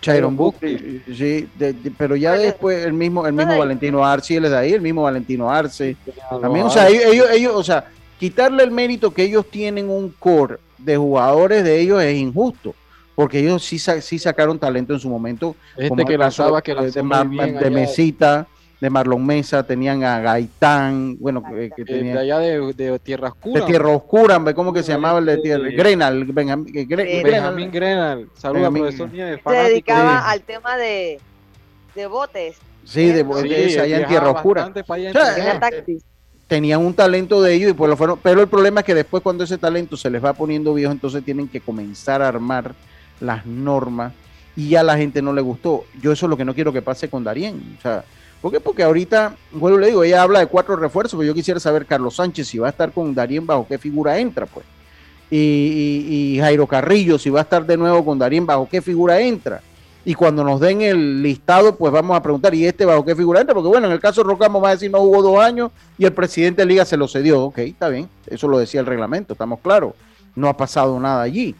Chiron 0.00 0.36
Book, 0.36 0.56
sí, 0.60 1.48
pero 1.96 2.16
ya 2.16 2.34
después 2.34 2.84
el 2.84 2.92
mismo, 2.92 3.26
el 3.26 3.32
mismo 3.32 3.58
Valentino 3.58 4.04
Arce, 4.04 4.36
él 4.36 4.44
es 4.44 4.50
de 4.50 4.56
ahí, 4.58 4.72
el 4.72 4.82
mismo 4.82 5.02
Valentino 5.02 5.50
Arce, 5.50 5.96
también, 6.28 6.66
o 6.66 6.70
sea, 6.70 6.88
ellos, 6.88 7.26
ellos, 7.32 7.54
o 7.54 7.62
sea, 7.62 7.86
quitarle 8.18 8.62
el 8.62 8.70
mérito 8.70 9.12
que 9.12 9.22
ellos 9.24 9.46
tienen 9.50 9.88
un 9.88 10.10
core 10.10 10.58
de 10.78 10.96
jugadores 10.96 11.64
de 11.64 11.80
ellos 11.80 12.02
es 12.02 12.16
injusto, 12.16 12.74
porque 13.14 13.40
ellos 13.40 13.64
sí, 13.64 13.78
sí 13.78 14.18
sacaron 14.18 14.58
talento 14.58 14.92
en 14.92 15.00
su 15.00 15.08
momento, 15.08 15.56
este 15.76 15.88
como 15.88 16.04
que 16.04 16.18
lanzaba 16.18 16.60
que 16.60 16.74
de, 16.74 16.90
de 16.90 17.70
Mesita, 17.70 18.46
de 18.80 18.90
Marlon 18.90 19.24
Mesa, 19.24 19.62
tenían 19.62 20.04
a 20.04 20.20
Gaitán, 20.20 21.16
bueno, 21.18 21.42
que, 21.42 21.70
que 21.70 21.84
de 21.84 22.18
allá 22.18 22.38
de, 22.38 22.98
Tierra 23.02 23.28
Oscura. 23.28 23.60
De 23.60 23.66
Tierra 23.66 23.88
Oscura, 23.88 24.54
¿cómo 24.54 24.72
que 24.72 24.82
se 24.82 24.92
llamaba 24.92 25.18
el 25.18 25.26
de 25.26 25.38
Tierra? 25.38 25.68
Grenal, 25.70 26.24
Benjamín, 26.24 26.72
Benjamín 26.88 27.70
Grenal. 27.70 28.28
Saludos, 28.34 28.70
profesor 28.72 29.10
Se 29.10 29.50
dedicaba 29.50 30.30
al 30.30 30.42
tema 30.42 30.76
de, 30.76 31.18
de 31.94 32.06
botes. 32.06 32.56
Sí, 32.84 33.06
de, 33.06 33.22
botes 33.22 33.78
allá 33.78 34.00
en 34.00 34.06
Tierra 34.06 34.30
Oscura. 34.30 34.70
Eh, 34.74 35.98
tenían 36.46 36.84
un 36.84 36.94
talento 36.94 37.42
de 37.42 37.54
ellos 37.54 37.70
y 37.70 37.74
pues 37.74 37.88
lo 37.88 37.96
fueron, 37.96 38.18
pero 38.22 38.40
el 38.40 38.48
problema 38.48 38.80
es 38.80 38.86
que 38.86 38.94
después 38.94 39.22
cuando 39.22 39.44
ese 39.44 39.58
talento 39.58 39.96
se 39.96 40.10
les 40.10 40.24
va 40.24 40.32
poniendo 40.32 40.72
viejo, 40.74 40.92
entonces 40.92 41.24
tienen 41.24 41.48
que 41.48 41.60
comenzar 41.60 42.22
a 42.22 42.28
armar 42.28 42.74
las 43.20 43.46
normas 43.46 44.12
y 44.54 44.68
ya 44.68 44.80
a 44.80 44.84
la 44.84 44.96
gente 44.96 45.22
no 45.22 45.32
le 45.32 45.42
gustó. 45.42 45.84
Yo 46.00 46.12
eso 46.12 46.26
es 46.26 46.30
lo 46.30 46.36
que 46.36 46.44
no 46.44 46.54
quiero 46.54 46.72
que 46.72 46.82
pase 46.82 47.08
con 47.08 47.24
Darien. 47.24 47.76
O 47.78 47.82
sea, 47.82 48.04
¿Por 48.40 48.52
qué? 48.52 48.60
Porque 48.60 48.82
ahorita, 48.82 49.34
bueno, 49.52 49.78
le 49.78 49.88
digo, 49.88 50.04
ella 50.04 50.22
habla 50.22 50.40
de 50.40 50.46
cuatro 50.46 50.76
refuerzos, 50.76 51.18
pero 51.18 51.28
yo 51.28 51.34
quisiera 51.34 51.58
saber 51.58 51.86
Carlos 51.86 52.16
Sánchez 52.16 52.46
si 52.46 52.58
va 52.58 52.68
a 52.68 52.70
estar 52.70 52.92
con 52.92 53.14
Darien 53.14 53.46
bajo 53.46 53.66
qué 53.66 53.78
figura 53.78 54.18
entra, 54.18 54.46
pues. 54.46 54.64
Y, 55.30 56.38
Jairo 56.40 56.66
Carrillo, 56.66 57.18
si 57.18 57.30
va 57.30 57.40
a 57.40 57.42
estar 57.42 57.66
de 57.66 57.76
nuevo 57.76 58.04
con 58.04 58.18
Darien 58.18 58.46
bajo 58.46 58.68
qué 58.68 58.80
figura 58.80 59.20
entra. 59.20 59.60
Y 60.04 60.14
cuando 60.14 60.44
nos 60.44 60.60
den 60.60 60.82
el 60.82 61.20
listado, 61.20 61.74
pues 61.74 61.92
vamos 61.92 62.16
a 62.16 62.22
preguntar, 62.22 62.54
¿y 62.54 62.64
este 62.64 62.84
bajo 62.84 63.04
qué 63.04 63.16
figura 63.16 63.40
entra? 63.40 63.54
Porque 63.54 63.68
bueno, 63.68 63.88
en 63.88 63.92
el 63.92 63.98
caso 63.98 64.22
de 64.22 64.28
Rocamo 64.28 64.60
va 64.60 64.68
a 64.68 64.72
decir 64.72 64.88
no 64.88 65.00
hubo 65.00 65.20
dos 65.20 65.40
años 65.40 65.72
y 65.98 66.04
el 66.04 66.12
presidente 66.12 66.62
de 66.62 66.66
Liga 66.66 66.84
se 66.84 66.96
lo 66.96 67.08
cedió. 67.08 67.42
Ok, 67.42 67.58
está 67.58 67.88
bien, 67.88 68.08
eso 68.28 68.46
lo 68.46 68.58
decía 68.58 68.78
el 68.78 68.86
reglamento, 68.86 69.32
estamos 69.32 69.58
claros. 69.58 69.94
No 70.36 70.48
ha 70.48 70.56
pasado 70.56 71.00
nada 71.00 71.22
allí. 71.22 71.56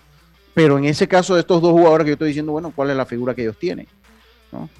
Pero 0.54 0.78
en 0.78 0.84
ese 0.84 1.08
caso 1.08 1.34
de 1.34 1.40
estos 1.40 1.60
dos 1.60 1.72
jugadores 1.72 2.04
que 2.04 2.10
yo 2.10 2.14
estoy 2.14 2.28
diciendo, 2.28 2.52
bueno, 2.52 2.72
¿cuál 2.74 2.90
es 2.90 2.96
la 2.96 3.04
figura 3.04 3.34
que 3.34 3.42
ellos 3.42 3.58
tienen? 3.58 3.88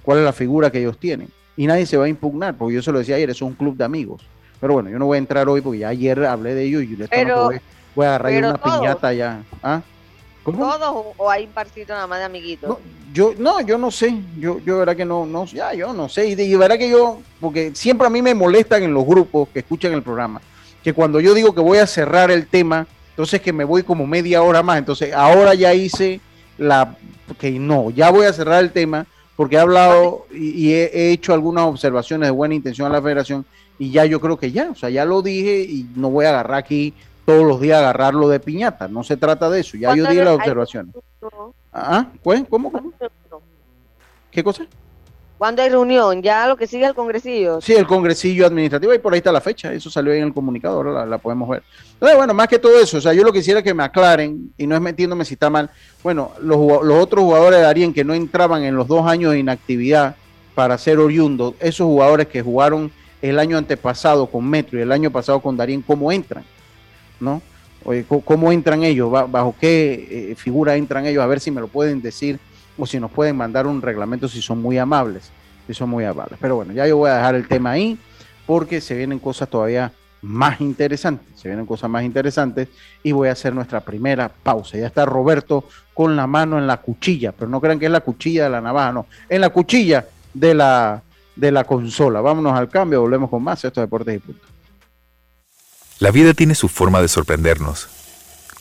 ¿Cuál 0.02 0.18
es 0.18 0.24
la 0.24 0.32
figura 0.32 0.70
que 0.70 0.78
ellos 0.78 0.96
tienen? 0.96 1.28
Y 1.56 1.66
nadie 1.66 1.86
se 1.86 1.96
va 1.96 2.04
a 2.04 2.08
impugnar, 2.08 2.54
porque 2.56 2.74
yo 2.74 2.82
se 2.82 2.92
lo 2.92 2.98
decía 2.98 3.16
ayer, 3.16 3.30
es 3.30 3.42
un 3.42 3.54
club 3.54 3.76
de 3.76 3.84
amigos. 3.84 4.22
Pero 4.60 4.74
bueno, 4.74 4.90
yo 4.90 4.98
no 4.98 5.06
voy 5.06 5.16
a 5.16 5.18
entrar 5.18 5.48
hoy 5.48 5.60
porque 5.60 5.80
ya 5.80 5.88
ayer 5.88 6.24
hablé 6.24 6.54
de 6.54 6.64
ellos 6.64 6.82
y 6.82 6.96
voy, 6.96 7.60
voy, 7.94 8.06
a 8.06 8.16
agarrar 8.16 8.32
una 8.38 8.62
piñata 8.62 9.12
ya. 9.12 9.42
¿Ah? 9.62 9.82
¿Todos 10.44 11.06
o 11.16 11.30
hay 11.30 11.44
un 11.44 11.50
partido 11.50 11.94
nada 11.94 12.06
más 12.06 12.20
de 12.20 12.24
amiguitos? 12.24 12.68
No, 12.68 12.78
yo, 13.12 13.34
no, 13.36 13.60
yo 13.62 13.78
no 13.78 13.90
sé, 13.90 14.16
yo, 14.38 14.60
yo 14.60 14.78
verdad 14.78 14.94
que 14.94 15.04
no, 15.04 15.26
no, 15.26 15.44
ya, 15.46 15.74
yo 15.74 15.92
no 15.92 16.08
sé, 16.08 16.28
y, 16.28 16.34
de, 16.34 16.56
verdad 16.56 16.78
que 16.78 16.88
yo, 16.88 17.20
porque 17.40 17.74
siempre 17.74 18.06
a 18.06 18.10
mí 18.10 18.22
me 18.22 18.34
molestan 18.34 18.84
en 18.84 18.94
los 18.94 19.04
grupos 19.04 19.48
que 19.48 19.60
escuchan 19.60 19.92
el 19.92 20.02
programa, 20.02 20.40
que 20.84 20.92
cuando 20.92 21.18
yo 21.18 21.34
digo 21.34 21.52
que 21.52 21.60
voy 21.60 21.78
a 21.78 21.86
cerrar 21.86 22.30
el 22.30 22.46
tema, 22.46 22.86
entonces 23.10 23.40
que 23.40 23.52
me 23.52 23.64
voy 23.64 23.82
como 23.82 24.06
media 24.06 24.42
hora 24.42 24.62
más, 24.62 24.78
entonces 24.78 25.12
ahora 25.12 25.54
ya 25.54 25.74
hice 25.74 26.20
la, 26.58 26.96
que 27.40 27.50
no, 27.52 27.90
ya 27.90 28.10
voy 28.10 28.26
a 28.26 28.32
cerrar 28.32 28.62
el 28.62 28.70
tema, 28.70 29.06
porque 29.36 29.56
he 29.56 29.58
hablado 29.58 30.26
y, 30.32 30.72
he, 30.72 31.12
hecho 31.12 31.34
algunas 31.34 31.64
observaciones 31.64 32.28
de 32.28 32.30
buena 32.30 32.54
intención 32.54 32.90
a 32.90 32.94
la 32.94 33.02
federación 33.02 33.44
y 33.78 33.90
ya 33.90 34.06
yo 34.06 34.20
creo 34.20 34.38
que 34.38 34.50
ya, 34.50 34.70
o 34.70 34.74
sea, 34.74 34.88
ya 34.88 35.04
lo 35.04 35.22
dije 35.22 35.60
y 35.60 35.86
no 35.94 36.10
voy 36.10 36.24
a 36.24 36.30
agarrar 36.30 36.58
aquí 36.58 36.94
todos 37.26 37.44
los 37.44 37.60
días 37.60 37.78
agarrarlo 37.78 38.28
de 38.28 38.40
piñata, 38.40 38.88
no 38.88 39.04
se 39.04 39.16
trata 39.16 39.50
de 39.50 39.60
eso, 39.60 39.76
ya 39.76 39.94
yo 39.94 40.06
di 40.06 40.16
las 40.16 40.28
observaciones. 40.28 40.94
¿Ah? 41.72 42.06
¿Cómo? 42.48 42.72
¿Cómo? 42.72 42.92
¿Qué 44.30 44.42
cosa? 44.42 44.66
¿Cuándo 45.38 45.60
hay 45.60 45.68
reunión? 45.68 46.22
Ya 46.22 46.48
lo 46.48 46.56
que 46.56 46.66
sigue 46.66 46.86
el 46.86 46.94
congresillo. 46.94 47.60
Sí, 47.60 47.74
el 47.74 47.86
congresillo 47.86 48.46
administrativo, 48.46 48.94
y 48.94 48.98
por 48.98 49.12
ahí 49.12 49.18
está 49.18 49.30
la 49.30 49.40
fecha, 49.42 49.70
eso 49.72 49.90
salió 49.90 50.14
en 50.14 50.22
el 50.22 50.32
comunicado, 50.32 50.76
ahora 50.76 51.04
la, 51.04 51.18
podemos 51.18 51.48
ver. 51.48 51.62
Entonces, 51.92 52.16
bueno, 52.16 52.32
más 52.32 52.48
que 52.48 52.58
todo 52.58 52.78
eso, 52.80 52.96
o 52.96 53.00
sea, 53.00 53.12
yo 53.12 53.22
lo 53.22 53.32
quisiera 53.32 53.62
que 53.62 53.74
me 53.74 53.82
aclaren, 53.82 54.50
y 54.56 54.66
no 54.66 54.74
es 54.74 54.80
metiéndome 54.80 55.26
si 55.26 55.34
está 55.34 55.50
mal, 55.50 55.70
bueno, 56.02 56.32
los, 56.40 56.56
otros 56.58 57.24
jugadores 57.24 57.58
de 57.58 57.64
Darien 57.64 57.92
que 57.92 58.02
no 58.02 58.14
entraban 58.14 58.64
en 58.64 58.76
los 58.76 58.88
dos 58.88 59.06
años 59.06 59.32
de 59.32 59.40
inactividad 59.40 60.16
para 60.54 60.78
ser 60.78 60.98
oriundos, 60.98 61.54
esos 61.60 61.86
jugadores 61.86 62.28
que 62.28 62.40
jugaron 62.40 62.90
el 63.20 63.38
año 63.38 63.58
antepasado 63.58 64.26
con 64.26 64.48
Metro 64.48 64.78
y 64.78 64.82
el 64.82 64.92
año 64.92 65.10
pasado 65.10 65.40
con 65.40 65.54
Darien, 65.54 65.82
¿cómo 65.82 66.10
entran? 66.10 66.44
¿No? 67.20 67.42
Oye, 67.84 68.04
¿cómo 68.24 68.50
entran 68.50 68.82
ellos? 68.82 69.10
¿Bajo 69.10 69.54
qué 69.60 70.30
eh, 70.30 70.34
figura 70.34 70.76
entran 70.76 71.06
ellos? 71.06 71.22
A 71.22 71.26
ver 71.26 71.40
si 71.40 71.50
me 71.50 71.60
lo 71.60 71.68
pueden 71.68 72.02
decir 72.02 72.40
o 72.78 72.86
si 72.86 73.00
nos 73.00 73.10
pueden 73.10 73.36
mandar 73.36 73.66
un 73.66 73.82
reglamento 73.82 74.28
si 74.28 74.42
son 74.42 74.60
muy 74.60 74.78
amables, 74.78 75.30
si 75.66 75.74
son 75.74 75.90
muy 75.90 76.04
amables. 76.04 76.38
Pero 76.40 76.56
bueno, 76.56 76.72
ya 76.72 76.86
yo 76.86 76.96
voy 76.96 77.10
a 77.10 77.16
dejar 77.16 77.34
el 77.34 77.48
tema 77.48 77.70
ahí 77.72 77.98
porque 78.46 78.80
se 78.80 78.94
vienen 78.94 79.18
cosas 79.18 79.48
todavía 79.48 79.92
más 80.22 80.60
interesantes, 80.60 81.40
se 81.40 81.48
vienen 81.48 81.66
cosas 81.66 81.90
más 81.90 82.02
interesantes 82.02 82.68
y 83.02 83.12
voy 83.12 83.28
a 83.28 83.32
hacer 83.32 83.54
nuestra 83.54 83.80
primera 83.80 84.28
pausa. 84.28 84.78
Ya 84.78 84.86
está 84.86 85.04
Roberto 85.04 85.64
con 85.94 86.16
la 86.16 86.26
mano 86.26 86.58
en 86.58 86.66
la 86.66 86.78
cuchilla, 86.78 87.32
pero 87.32 87.48
no 87.48 87.60
crean 87.60 87.78
que 87.78 87.86
es 87.86 87.92
la 87.92 88.00
cuchilla 88.00 88.44
de 88.44 88.50
la 88.50 88.60
navaja, 88.60 88.92
no, 88.92 89.06
en 89.28 89.40
la 89.40 89.50
cuchilla 89.50 90.06
de 90.34 90.54
la, 90.54 91.02
de 91.34 91.52
la 91.52 91.64
consola. 91.64 92.20
Vámonos 92.20 92.52
al 92.54 92.68
cambio, 92.68 93.00
volvemos 93.00 93.30
con 93.30 93.42
más 93.42 93.64
estos 93.64 93.82
deportes 93.82 94.16
y 94.16 94.18
puntos. 94.18 94.48
La 95.98 96.10
vida 96.10 96.34
tiene 96.34 96.54
su 96.54 96.68
forma 96.68 97.00
de 97.00 97.08
sorprendernos, 97.08 97.88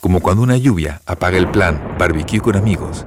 como 0.00 0.20
cuando 0.20 0.42
una 0.42 0.56
lluvia 0.56 1.02
apaga 1.04 1.36
el 1.36 1.50
plan 1.50 1.96
barbecue 1.98 2.40
con 2.40 2.56
amigos 2.56 3.06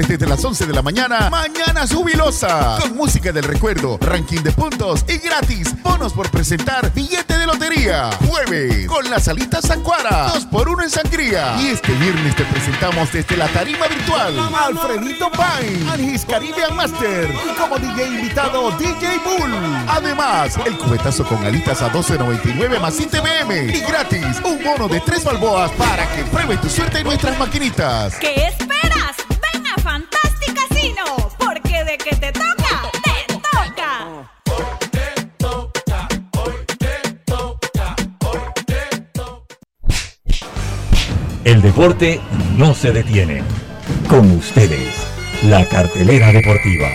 Desde 0.00 0.26
las 0.26 0.42
11 0.42 0.64
de 0.66 0.72
la 0.72 0.80
mañana, 0.80 1.28
Mañana 1.28 1.86
Jubilosa, 1.86 2.78
con 2.80 2.96
música 2.96 3.30
del 3.30 3.44
recuerdo, 3.44 3.98
ranking 4.00 4.40
de 4.40 4.50
puntos 4.50 5.04
y 5.06 5.18
gratis, 5.18 5.74
bonos 5.82 6.14
por 6.14 6.30
presentar 6.30 6.90
billete 6.94 7.36
de 7.36 7.46
lotería. 7.46 8.10
Jueves, 8.26 8.86
con 8.86 9.10
las 9.10 9.28
alitas 9.28 9.66
Sancuara, 9.66 10.30
2 10.32 10.46
por 10.46 10.70
1 10.70 10.84
en 10.84 10.90
sangría. 10.90 11.56
Y 11.60 11.66
este 11.68 11.92
viernes 11.92 12.34
te 12.36 12.44
presentamos 12.46 13.12
desde 13.12 13.36
la 13.36 13.48
tarima 13.48 13.86
virtual, 13.86 14.34
Alfredito 14.38 15.30
Pine, 15.30 15.90
Angis 15.90 16.24
Caribbean 16.24 16.74
Master, 16.74 17.30
y 17.30 17.60
como 17.60 17.78
DJ 17.78 18.06
invitado, 18.06 18.70
DJ 18.78 19.18
Bull. 19.18 19.52
Además, 19.88 20.58
el 20.64 20.78
cubetazo 20.78 21.22
con 21.26 21.44
alitas 21.44 21.82
a 21.82 21.92
12.99 21.92 22.80
más 22.80 22.94
7 22.94 23.20
BM 23.20 23.76
y 23.76 23.80
gratis, 23.80 24.40
un 24.42 24.64
bono 24.64 24.88
de 24.88 25.00
3 25.00 25.22
balboas 25.22 25.70
para 25.72 26.10
que 26.12 26.24
pruebe 26.24 26.56
tu 26.56 26.70
suerte 26.70 27.00
en 27.00 27.04
nuestras 27.04 27.38
maquinitas. 27.38 28.14
¿Qué 28.16 28.46
esperas? 28.46 28.61
El 41.44 41.60
deporte 41.60 42.20
no 42.56 42.72
se 42.72 42.92
detiene. 42.92 43.42
Con 44.08 44.30
ustedes, 44.30 45.04
la 45.42 45.68
cartelera 45.68 46.30
deportiva. 46.30 46.86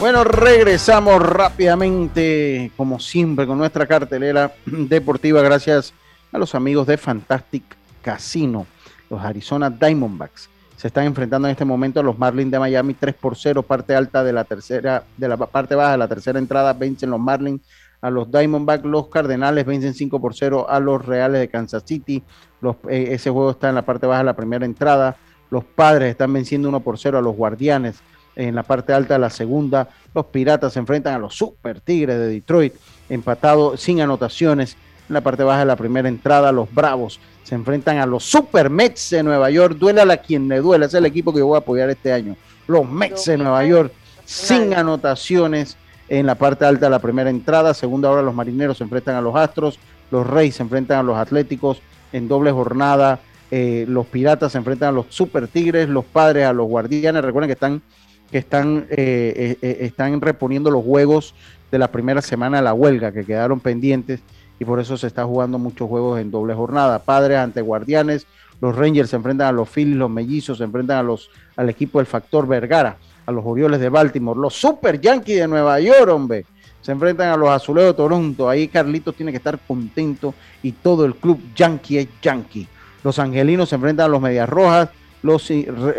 Bueno, 0.00 0.24
regresamos 0.24 1.22
rápidamente, 1.22 2.72
como 2.74 2.98
siempre, 2.98 3.46
con 3.46 3.58
nuestra 3.58 3.86
cartelera 3.86 4.54
deportiva. 4.64 5.42
Gracias 5.42 5.92
a 6.32 6.38
los 6.38 6.54
amigos 6.54 6.86
de 6.86 6.96
Fantastic 6.96 7.64
Casino, 8.00 8.66
los 9.10 9.20
Arizona 9.20 9.68
Diamondbacks. 9.68 10.48
Se 10.78 10.88
están 10.88 11.04
enfrentando 11.04 11.48
en 11.48 11.52
este 11.52 11.66
momento 11.66 12.00
a 12.00 12.02
los 12.02 12.18
Marlins 12.18 12.50
de 12.50 12.58
Miami 12.58 12.94
3 12.94 13.14
por 13.14 13.36
0, 13.36 13.62
parte 13.62 13.94
alta 13.94 14.24
de 14.24 14.32
la 14.32 14.44
tercera, 14.44 15.04
de 15.18 15.28
la 15.28 15.36
parte 15.36 15.74
baja 15.74 15.92
de 15.92 15.98
la 15.98 16.08
tercera 16.08 16.38
entrada, 16.38 16.72
vencen 16.72 17.10
los 17.10 17.20
Marlins 17.20 17.60
a 18.04 18.10
los 18.10 18.30
Diamondbacks. 18.30 18.84
Los 18.84 19.08
Cardenales 19.08 19.64
vencen 19.64 19.94
5 19.94 20.20
por 20.20 20.34
0 20.34 20.66
a 20.68 20.78
los 20.78 21.04
Reales 21.04 21.40
de 21.40 21.48
Kansas 21.48 21.84
City. 21.86 22.22
Los, 22.60 22.76
eh, 22.90 23.08
ese 23.12 23.30
juego 23.30 23.52
está 23.52 23.70
en 23.70 23.76
la 23.76 23.82
parte 23.82 24.06
baja 24.06 24.18
de 24.18 24.26
la 24.26 24.36
primera 24.36 24.66
entrada. 24.66 25.16
Los 25.50 25.64
Padres 25.64 26.10
están 26.10 26.30
venciendo 26.30 26.68
1 26.68 26.80
por 26.80 26.98
0 26.98 27.16
a 27.16 27.22
los 27.22 27.34
Guardianes 27.34 27.96
en 28.36 28.54
la 28.54 28.62
parte 28.62 28.92
alta 28.92 29.14
de 29.14 29.20
la 29.20 29.30
segunda. 29.30 29.88
Los 30.14 30.26
Piratas 30.26 30.74
se 30.74 30.80
enfrentan 30.80 31.14
a 31.14 31.18
los 31.18 31.34
Super 31.34 31.80
Tigres 31.80 32.18
de 32.18 32.26
Detroit, 32.26 32.74
empatado 33.08 33.78
sin 33.78 34.02
anotaciones 34.02 34.76
en 35.08 35.14
la 35.14 35.22
parte 35.22 35.42
baja 35.42 35.60
de 35.60 35.66
la 35.66 35.76
primera 35.76 36.06
entrada. 36.06 36.52
Los 36.52 36.72
Bravos 36.74 37.18
se 37.42 37.54
enfrentan 37.54 37.96
a 37.98 38.06
los 38.06 38.22
Super 38.22 38.68
Mets 38.68 39.10
de 39.10 39.22
Nueva 39.22 39.48
York. 39.48 39.78
Duela 39.78 40.12
a 40.12 40.18
quien 40.18 40.46
le 40.46 40.58
duela, 40.58 40.84
es 40.84 40.92
el 40.92 41.06
equipo 41.06 41.32
que 41.32 41.38
yo 41.38 41.46
voy 41.46 41.56
a 41.56 41.60
apoyar 41.60 41.88
este 41.88 42.12
año. 42.12 42.36
Los 42.66 42.86
Mets 42.86 43.24
de 43.24 43.38
Nueva 43.38 43.64
York, 43.64 43.92
sin 44.26 44.74
anotaciones 44.74 45.78
en 46.08 46.26
la 46.26 46.34
parte 46.34 46.64
alta 46.64 46.86
de 46.86 46.90
la 46.90 46.98
primera 46.98 47.30
entrada. 47.30 47.74
Segunda 47.74 48.10
hora, 48.10 48.22
los 48.22 48.34
Marineros 48.34 48.78
se 48.78 48.84
enfrentan 48.84 49.16
a 49.16 49.20
los 49.20 49.36
Astros. 49.36 49.78
Los 50.10 50.26
Reyes 50.26 50.56
se 50.56 50.62
enfrentan 50.62 50.98
a 50.98 51.02
los 51.02 51.16
Atléticos 51.16 51.80
en 52.12 52.28
doble 52.28 52.50
jornada. 52.52 53.20
Eh, 53.50 53.84
los 53.88 54.06
Piratas 54.06 54.52
se 54.52 54.58
enfrentan 54.58 54.90
a 54.90 54.92
los 54.92 55.06
Super 55.08 55.48
Tigres. 55.48 55.88
Los 55.88 56.04
Padres 56.04 56.46
a 56.46 56.52
los 56.52 56.68
Guardianes. 56.68 57.24
Recuerden 57.24 57.48
que 57.48 57.54
están 57.54 57.82
que 58.30 58.38
están, 58.38 58.86
eh, 58.90 59.56
eh, 59.62 59.76
están 59.82 60.20
reponiendo 60.20 60.68
los 60.68 60.82
juegos 60.82 61.36
de 61.70 61.78
la 61.78 61.92
primera 61.92 62.20
semana 62.20 62.56
de 62.56 62.64
la 62.64 62.74
huelga 62.74 63.12
que 63.12 63.24
quedaron 63.24 63.60
pendientes 63.60 64.22
y 64.58 64.64
por 64.64 64.80
eso 64.80 64.96
se 64.96 65.06
está 65.06 65.24
jugando 65.24 65.56
muchos 65.58 65.88
juegos 65.88 66.20
en 66.20 66.32
doble 66.32 66.52
jornada. 66.54 66.98
Padres 66.98 67.38
ante 67.38 67.60
Guardianes, 67.60 68.26
los 68.60 68.74
Rangers 68.74 69.10
se 69.10 69.16
enfrentan 69.16 69.48
a 69.48 69.52
los 69.52 69.68
Phillies, 69.68 69.96
los 69.96 70.10
Mellizos 70.10 70.58
se 70.58 70.64
enfrentan 70.64 70.98
a 70.98 71.02
los, 71.02 71.30
al 71.56 71.68
equipo 71.68 71.98
del 71.98 72.06
Factor 72.06 72.46
Vergara, 72.46 72.96
a 73.26 73.32
los 73.32 73.44
Orioles 73.44 73.80
de 73.80 73.88
Baltimore, 73.88 74.38
los 74.38 74.54
Super 74.54 75.00
Yankees 75.00 75.40
de 75.40 75.48
Nueva 75.48 75.80
York, 75.80 76.08
hombre. 76.10 76.44
Se 76.80 76.92
enfrentan 76.92 77.28
a 77.28 77.36
los 77.36 77.48
Azulejos 77.48 77.92
de 77.92 77.96
Toronto. 77.96 78.48
Ahí 78.48 78.68
Carlitos 78.68 79.14
tiene 79.14 79.32
que 79.32 79.38
estar 79.38 79.58
contento 79.66 80.34
y 80.62 80.72
todo 80.72 81.06
el 81.06 81.14
club 81.14 81.40
Yankee 81.56 81.98
es 81.98 82.08
Yankee. 82.20 82.68
Los 83.02 83.18
Angelinos 83.18 83.70
se 83.70 83.76
enfrentan 83.76 84.06
a 84.06 84.08
los 84.08 84.20
Medias 84.20 84.48
Rojas, 84.48 84.90
los 85.22 85.50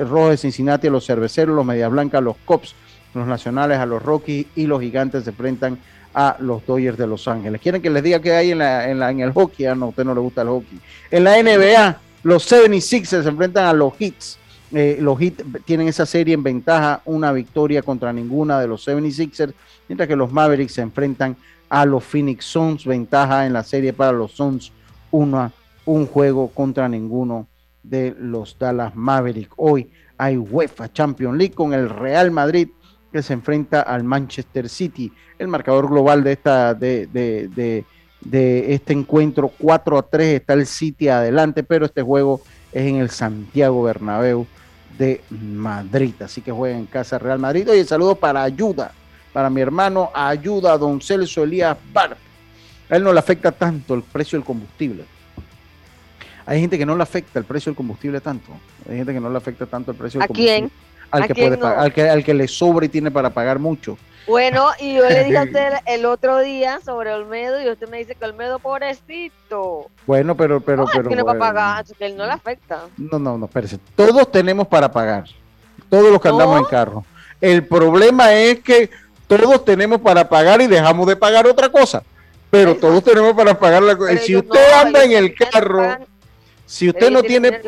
Rojos 0.07 0.29
de 0.29 0.37
Cincinnati 0.37 0.87
a 0.87 0.91
los 0.91 1.05
Cerveceros, 1.05 1.55
los 1.55 1.65
Medias 1.65 1.89
Blancas 1.89 2.19
a 2.19 2.21
los 2.21 2.35
Cops, 2.45 2.75
los 3.15 3.25
Nacionales 3.25 3.79
a 3.79 3.85
los 3.85 4.03
Rockies 4.03 4.45
y 4.55 4.67
los 4.67 4.81
Gigantes 4.81 5.23
se 5.23 5.31
enfrentan 5.31 5.79
a 6.13 6.37
los 6.39 6.65
Dodgers 6.65 6.97
de 6.97 7.07
Los 7.07 7.27
Ángeles. 7.27 7.59
¿Quieren 7.61 7.81
que 7.81 7.89
les 7.89 8.01
diga 8.01 8.21
qué 8.21 8.33
hay 8.33 8.51
en, 8.51 8.59
la, 8.59 8.89
en, 8.89 8.99
la, 8.99 9.11
en 9.11 9.19
el 9.19 9.33
hockey? 9.33 9.65
Ah, 9.65 9.75
no, 9.75 9.87
a 9.87 9.89
usted 9.89 10.05
no 10.05 10.13
le 10.13 10.21
gusta 10.21 10.43
el 10.43 10.47
hockey. 10.47 10.79
En 11.11 11.23
la 11.25 11.41
NBA, 11.41 11.99
los 12.23 12.49
76ers 12.51 13.23
se 13.23 13.29
enfrentan 13.29 13.65
a 13.65 13.73
los 13.73 13.93
Hits. 13.99 14.39
Eh, 14.71 14.97
los 14.99 15.21
Hits 15.21 15.43
tienen 15.63 15.87
esa 15.87 16.05
serie 16.05 16.33
en 16.33 16.43
ventaja, 16.43 17.01
una 17.05 17.31
victoria 17.31 17.81
contra 17.81 18.11
ninguna 18.11 18.59
de 18.59 18.67
los 18.67 18.87
76ers, 18.87 19.53
mientras 19.87 20.07
que 20.07 20.15
los 20.15 20.31
Mavericks 20.31 20.73
se 20.73 20.81
enfrentan 20.81 21.35
a 21.69 21.85
los 21.85 22.03
Phoenix 22.03 22.45
Suns, 22.45 22.85
ventaja 22.85 23.45
en 23.45 23.53
la 23.53 23.63
serie 23.63 23.93
para 23.93 24.11
los 24.11 24.31
Suns, 24.31 24.71
una, 25.11 25.51
un 25.85 26.07
juego 26.07 26.49
contra 26.49 26.89
ninguno 26.89 27.47
de 27.83 28.15
los 28.19 28.57
Dallas 28.57 28.95
Mavericks. 28.95 29.53
Hoy 29.57 29.91
hay 30.17 30.37
UEFA 30.37 30.91
Champions 30.91 31.37
League 31.37 31.53
con 31.53 31.73
el 31.73 31.89
Real 31.89 32.31
Madrid 32.31 32.69
que 33.11 33.21
se 33.21 33.33
enfrenta 33.33 33.81
al 33.81 34.03
Manchester 34.03 34.67
City. 34.67 35.11
El 35.37 35.47
marcador 35.47 35.89
global 35.89 36.23
de, 36.23 36.31
esta, 36.33 36.73
de, 36.73 37.07
de, 37.07 37.47
de, 37.49 37.85
de 38.21 38.73
este 38.73 38.93
encuentro 38.93 39.51
4 39.57 39.97
a 39.97 40.01
3 40.01 40.41
está 40.41 40.53
el 40.53 40.65
City 40.65 41.07
adelante, 41.07 41.63
pero 41.63 41.85
este 41.85 42.01
juego 42.01 42.41
es 42.75 42.85
en 42.85 42.97
el 42.97 43.09
Santiago 43.09 43.81
Bernabéu 43.83 44.45
de 44.99 45.21
Madrid. 45.29 46.13
Así 46.21 46.41
que 46.41 46.51
juega 46.51 46.77
en 46.77 46.85
casa 46.85 47.17
Real 47.17 47.39
Madrid. 47.39 47.67
Oye, 47.69 47.85
saludo 47.85 48.15
para 48.15 48.43
Ayuda, 48.43 48.91
para 49.33 49.49
mi 49.49 49.61
hermano 49.61 50.11
Ayuda, 50.13 50.77
don 50.77 50.99
Celso 51.01 51.43
Elías 51.43 51.77
Barb. 51.93 52.17
A 52.89 52.95
él 52.97 53.03
no 53.03 53.13
le 53.13 53.19
afecta 53.19 53.51
tanto 53.51 53.93
el 53.95 54.03
precio 54.03 54.37
del 54.37 54.45
combustible. 54.45 55.05
Hay 56.45 56.59
gente 56.59 56.77
que 56.77 56.85
no 56.85 56.95
le 56.95 57.01
afecta 57.03 57.39
el 57.39 57.45
precio 57.45 57.71
del 57.71 57.77
combustible 57.77 58.21
tanto. 58.21 58.51
Hay 58.89 58.97
gente 58.97 59.13
que 59.13 59.19
no 59.19 59.29
le 59.29 59.37
afecta 59.37 59.65
tanto 59.65 59.91
el 59.91 59.97
precio 59.97 60.19
del 60.19 60.29
¿A 60.29 60.33
quién? 60.33 60.69
Al 61.11 61.23
¿A 61.23 61.27
que, 61.27 61.33
quién 61.33 61.47
puede 61.47 61.57
no? 61.57 61.63
pagar- 61.63 61.79
al, 61.79 61.93
que, 61.93 62.09
al 62.09 62.23
que 62.23 62.33
le 62.33 62.47
sobra 62.47 62.85
y 62.85 62.89
tiene 62.89 63.09
para 63.09 63.29
pagar 63.31 63.57
mucho. 63.57 63.97
Bueno, 64.27 64.71
y 64.79 64.95
yo 64.95 65.07
le 65.07 65.23
dije 65.23 65.37
a 65.37 65.43
usted 65.45 65.73
el 65.85 66.05
otro 66.05 66.39
día 66.39 66.79
sobre 66.83 67.13
Olmedo 67.13 67.61
y 67.61 67.69
usted 67.69 67.87
me 67.89 67.97
dice 67.97 68.15
que 68.15 68.25
Olmedo 68.25 68.59
pobrecito. 68.59 69.89
Bueno, 70.05 70.35
pero, 70.35 70.61
pero, 70.61 70.83
no, 70.83 70.89
pero. 70.91 71.07
tiene 71.07 71.23
para 71.23 71.37
bueno. 71.37 71.53
pagar, 71.53 71.85
que 71.85 72.05
él 72.05 72.17
no 72.17 72.25
le 72.25 72.31
afecta. 72.31 72.85
No, 72.97 73.19
no, 73.19 73.37
no, 73.37 73.45
espérese. 73.45 73.79
Todos 73.95 74.31
tenemos 74.31 74.67
para 74.67 74.91
pagar. 74.91 75.25
Todos 75.89 76.11
los 76.11 76.21
que 76.21 76.29
andamos 76.29 76.59
en 76.59 76.65
carro. 76.65 77.05
El 77.39 77.67
problema 77.67 78.33
es 78.33 78.61
que 78.61 78.89
todos 79.27 79.63
tenemos 79.65 80.01
para 80.01 80.27
pagar 80.27 80.61
y 80.61 80.67
dejamos 80.67 81.07
de 81.07 81.15
pagar 81.15 81.45
otra 81.47 81.69
cosa. 81.69 82.03
Pero 82.49 82.75
todos 82.75 83.03
tenemos 83.03 83.33
para 83.33 83.57
pagar 83.57 83.83
la 83.83 83.95
cosa. 83.95 84.17
Si 84.17 84.35
usted 84.35 84.71
no, 84.71 84.79
anda 84.79 85.03
en 85.03 85.11
el 85.11 85.35
carro, 85.35 85.97
si 86.65 86.89
usted 86.89 87.11
no 87.11 87.21
tiene, 87.21 87.61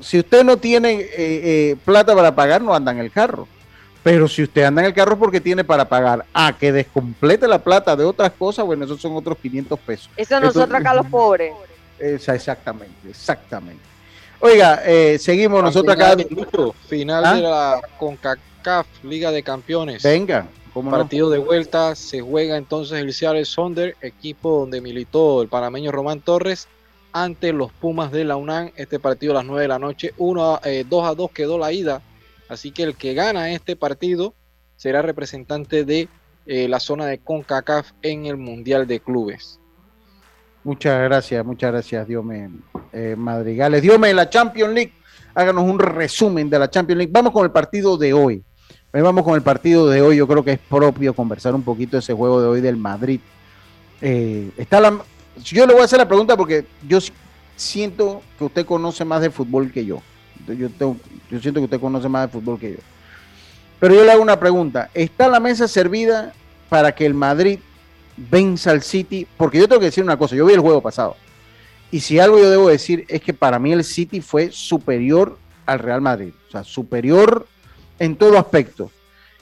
si 0.00 0.18
usted 0.18 0.44
no 0.44 0.56
tiene 0.56 1.00
eh, 1.00 1.06
eh, 1.16 1.76
plata 1.84 2.14
para 2.14 2.34
pagar, 2.34 2.60
no 2.60 2.74
anda 2.74 2.92
en 2.92 2.98
el 2.98 3.10
carro. 3.10 3.46
Pero 4.04 4.28
si 4.28 4.42
usted 4.42 4.64
anda 4.64 4.82
en 4.82 4.88
el 4.88 4.94
carro 4.94 5.14
es 5.14 5.18
porque 5.18 5.40
tiene 5.40 5.64
para 5.64 5.88
pagar. 5.88 6.26
A 6.34 6.56
que 6.56 6.70
descomplete 6.70 7.48
la 7.48 7.58
plata 7.58 7.96
de 7.96 8.04
otras 8.04 8.30
cosas, 8.32 8.64
bueno, 8.64 8.84
esos 8.84 9.00
son 9.00 9.16
otros 9.16 9.38
500 9.38 9.80
pesos. 9.80 10.10
Eso 10.14 10.38
nosotros 10.38 10.78
acá 10.78 10.94
los 10.94 11.06
pobres. 11.06 11.52
Esa, 11.98 12.34
exactamente, 12.34 13.08
exactamente. 13.08 13.82
Oiga, 14.40 14.82
eh, 14.84 15.16
seguimos 15.18 15.62
nosotros 15.62 15.94
acá. 15.94 16.16
Final, 16.16 16.26
Lucho, 16.30 16.74
final 16.86 17.24
¿Ah? 17.24 17.34
de 17.34 17.42
la 17.42 17.80
CONCACAF 17.98 18.86
Liga 19.04 19.30
de 19.30 19.42
Campeones. 19.42 20.02
Venga, 20.02 20.48
¿cómo 20.74 20.90
no? 20.90 20.98
Partido 20.98 21.30
de 21.30 21.38
vuelta, 21.38 21.94
se 21.94 22.20
juega 22.20 22.58
entonces 22.58 22.98
el 22.98 23.14
Seattle 23.14 23.46
Sonder, 23.46 23.96
equipo 24.02 24.58
donde 24.60 24.82
militó 24.82 25.40
el 25.40 25.48
panameño 25.48 25.92
Román 25.92 26.20
Torres, 26.20 26.68
ante 27.14 27.54
los 27.54 27.72
Pumas 27.72 28.12
de 28.12 28.24
la 28.24 28.36
UNAM. 28.36 28.70
Este 28.76 28.98
partido 28.98 29.32
a 29.32 29.36
las 29.36 29.46
9 29.46 29.62
de 29.62 29.68
la 29.68 29.78
noche, 29.78 30.12
1 30.18 30.56
a, 30.56 30.60
eh, 30.64 30.84
2 30.86 31.06
a 31.06 31.14
2 31.14 31.30
quedó 31.30 31.56
la 31.56 31.72
ida. 31.72 32.02
Así 32.48 32.70
que 32.70 32.82
el 32.82 32.94
que 32.96 33.14
gana 33.14 33.50
este 33.50 33.76
partido 33.76 34.34
será 34.76 35.02
representante 35.02 35.84
de 35.84 36.08
eh, 36.46 36.68
la 36.68 36.78
zona 36.80 37.06
de 37.06 37.18
CONCACAF 37.18 37.92
en 38.02 38.26
el 38.26 38.36
Mundial 38.36 38.86
de 38.86 39.00
Clubes. 39.00 39.58
Muchas 40.62 41.02
gracias, 41.02 41.44
muchas 41.44 41.72
gracias, 41.72 42.06
Dios 42.08 42.24
me 42.24 42.50
eh, 42.92 43.14
Madrigales. 43.16 43.82
Dios 43.82 43.98
me 43.98 44.12
la 44.14 44.28
Champions 44.30 44.72
League. 44.72 44.92
Háganos 45.34 45.64
un 45.64 45.78
resumen 45.78 46.48
de 46.48 46.58
la 46.58 46.70
Champions 46.70 46.98
League. 46.98 47.12
Vamos 47.12 47.32
con 47.32 47.44
el 47.44 47.50
partido 47.50 47.96
de 47.96 48.12
hoy. 48.12 48.42
Eh, 48.92 49.00
Vamos 49.02 49.24
con 49.24 49.34
el 49.34 49.42
partido 49.42 49.88
de 49.88 50.00
hoy. 50.00 50.16
Yo 50.16 50.26
creo 50.28 50.44
que 50.44 50.52
es 50.52 50.58
propio 50.58 51.12
conversar 51.14 51.54
un 51.54 51.62
poquito 51.62 51.98
ese 51.98 52.14
juego 52.14 52.40
de 52.40 52.46
hoy 52.48 52.60
del 52.60 52.76
Madrid. 52.76 53.20
Eh, 54.00 54.50
está 54.56 54.80
yo 55.42 55.66
le 55.66 55.72
voy 55.72 55.82
a 55.82 55.84
hacer 55.86 55.98
la 55.98 56.06
pregunta 56.06 56.36
porque 56.36 56.64
yo 56.86 57.00
si- 57.00 57.12
siento 57.56 58.22
que 58.38 58.44
usted 58.44 58.64
conoce 58.64 59.04
más 59.04 59.20
de 59.20 59.30
fútbol 59.30 59.72
que 59.72 59.84
yo. 59.84 60.00
Yo, 60.46 60.68
siento 61.40 61.60
que 61.60 61.64
usted 61.64 61.80
conoce 61.80 62.08
más 62.08 62.26
de 62.26 62.38
fútbol 62.38 62.58
que 62.58 62.72
yo. 62.72 62.78
Pero 63.80 63.94
yo 63.94 64.04
le 64.04 64.12
hago 64.12 64.22
una 64.22 64.38
pregunta. 64.38 64.90
¿Está 64.94 65.28
la 65.28 65.40
mesa 65.40 65.68
servida 65.68 66.32
para 66.68 66.92
que 66.92 67.06
el 67.06 67.14
Madrid 67.14 67.58
venza 68.16 68.70
al 68.70 68.82
City? 68.82 69.26
Porque 69.36 69.58
yo 69.58 69.68
tengo 69.68 69.80
que 69.80 69.86
decir 69.86 70.04
una 70.04 70.18
cosa. 70.18 70.36
Yo 70.36 70.46
vi 70.46 70.54
el 70.54 70.60
juego 70.60 70.80
pasado. 70.80 71.16
Y 71.90 72.00
si 72.00 72.18
algo 72.18 72.38
yo 72.38 72.50
debo 72.50 72.68
decir 72.68 73.04
es 73.08 73.22
que 73.22 73.32
para 73.32 73.58
mí 73.58 73.72
el 73.72 73.84
City 73.84 74.20
fue 74.20 74.50
superior 74.50 75.38
al 75.64 75.78
Real 75.78 76.00
Madrid. 76.00 76.32
O 76.48 76.50
sea, 76.50 76.64
superior 76.64 77.46
en 77.98 78.16
todo 78.16 78.38
aspecto. 78.38 78.90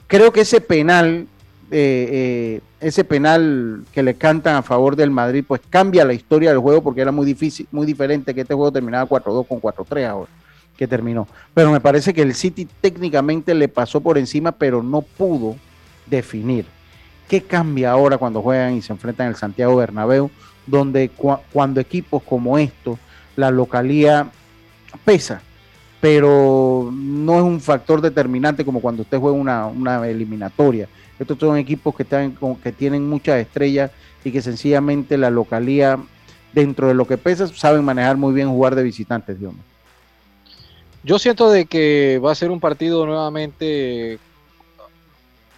Creo 0.07 0.31
que 0.31 0.41
ese 0.41 0.61
penal, 0.61 1.27
eh, 1.71 2.09
eh, 2.11 2.61
ese 2.79 3.03
penal 3.03 3.83
que 3.91 4.03
le 4.03 4.15
cantan 4.15 4.55
a 4.55 4.61
favor 4.61 4.95
del 4.95 5.09
Madrid, 5.09 5.43
pues 5.47 5.61
cambia 5.69 6.05
la 6.05 6.13
historia 6.13 6.51
del 6.51 6.59
juego 6.59 6.83
porque 6.83 7.01
era 7.01 7.11
muy 7.11 7.25
difícil, 7.25 7.67
muy 7.71 7.85
diferente 7.85 8.33
que 8.33 8.41
este 8.41 8.53
juego 8.53 8.71
terminaba 8.71 9.09
4-2 9.09 9.47
con 9.47 9.59
4-3 9.59 10.07
ahora 10.07 10.29
que 10.77 10.87
terminó. 10.87 11.27
Pero 11.53 11.71
me 11.71 11.79
parece 11.79 12.13
que 12.13 12.21
el 12.21 12.33
City 12.33 12.67
técnicamente 12.81 13.53
le 13.53 13.67
pasó 13.67 14.01
por 14.01 14.17
encima, 14.17 14.51
pero 14.51 14.81
no 14.83 15.01
pudo 15.01 15.55
definir. 16.07 16.65
¿Qué 17.27 17.41
cambia 17.41 17.91
ahora 17.91 18.17
cuando 18.17 18.41
juegan 18.41 18.75
y 18.75 18.81
se 18.81 18.91
enfrentan 18.93 19.27
en 19.27 19.31
el 19.31 19.37
Santiago 19.37 19.75
Bernabéu, 19.75 20.29
donde 20.65 21.11
cua- 21.11 21.41
cuando 21.51 21.79
equipos 21.79 22.21
como 22.23 22.57
estos, 22.57 22.97
la 23.35 23.49
localía 23.51 24.27
pesa, 25.05 25.41
pero 26.01 26.91
no 26.93 27.37
es 27.37 27.43
un 27.43 27.61
factor 27.61 28.01
determinante 28.01 28.65
como 28.65 28.81
cuando 28.81 29.03
usted 29.03 29.19
juega 29.19 29.37
una, 29.37 29.67
una 29.67 30.07
eliminatoria. 30.07 30.87
Estos 31.17 31.37
son 31.39 31.57
equipos 31.57 31.95
que, 31.95 32.03
están, 32.03 32.35
que 32.61 32.71
tienen 32.71 33.07
muchas 33.07 33.39
estrellas 33.39 33.91
y 34.23 34.31
que 34.31 34.41
sencillamente 34.41 35.17
la 35.17 35.29
localía, 35.29 35.97
dentro 36.51 36.87
de 36.87 36.93
lo 36.93 37.07
que 37.07 37.17
pesa, 37.17 37.47
saben 37.47 37.85
manejar 37.85 38.17
muy 38.17 38.33
bien 38.33 38.49
jugar 38.49 38.75
de 38.75 38.83
visitantes, 38.83 39.39
mío. 39.39 39.53
Yo 41.05 41.19
siento 41.19 41.49
de 41.49 41.65
que 41.65 42.17
va 42.23 42.31
a 42.31 42.35
ser 42.35 42.49
un 42.49 42.61
partido 42.61 43.05
nuevamente 43.05 44.19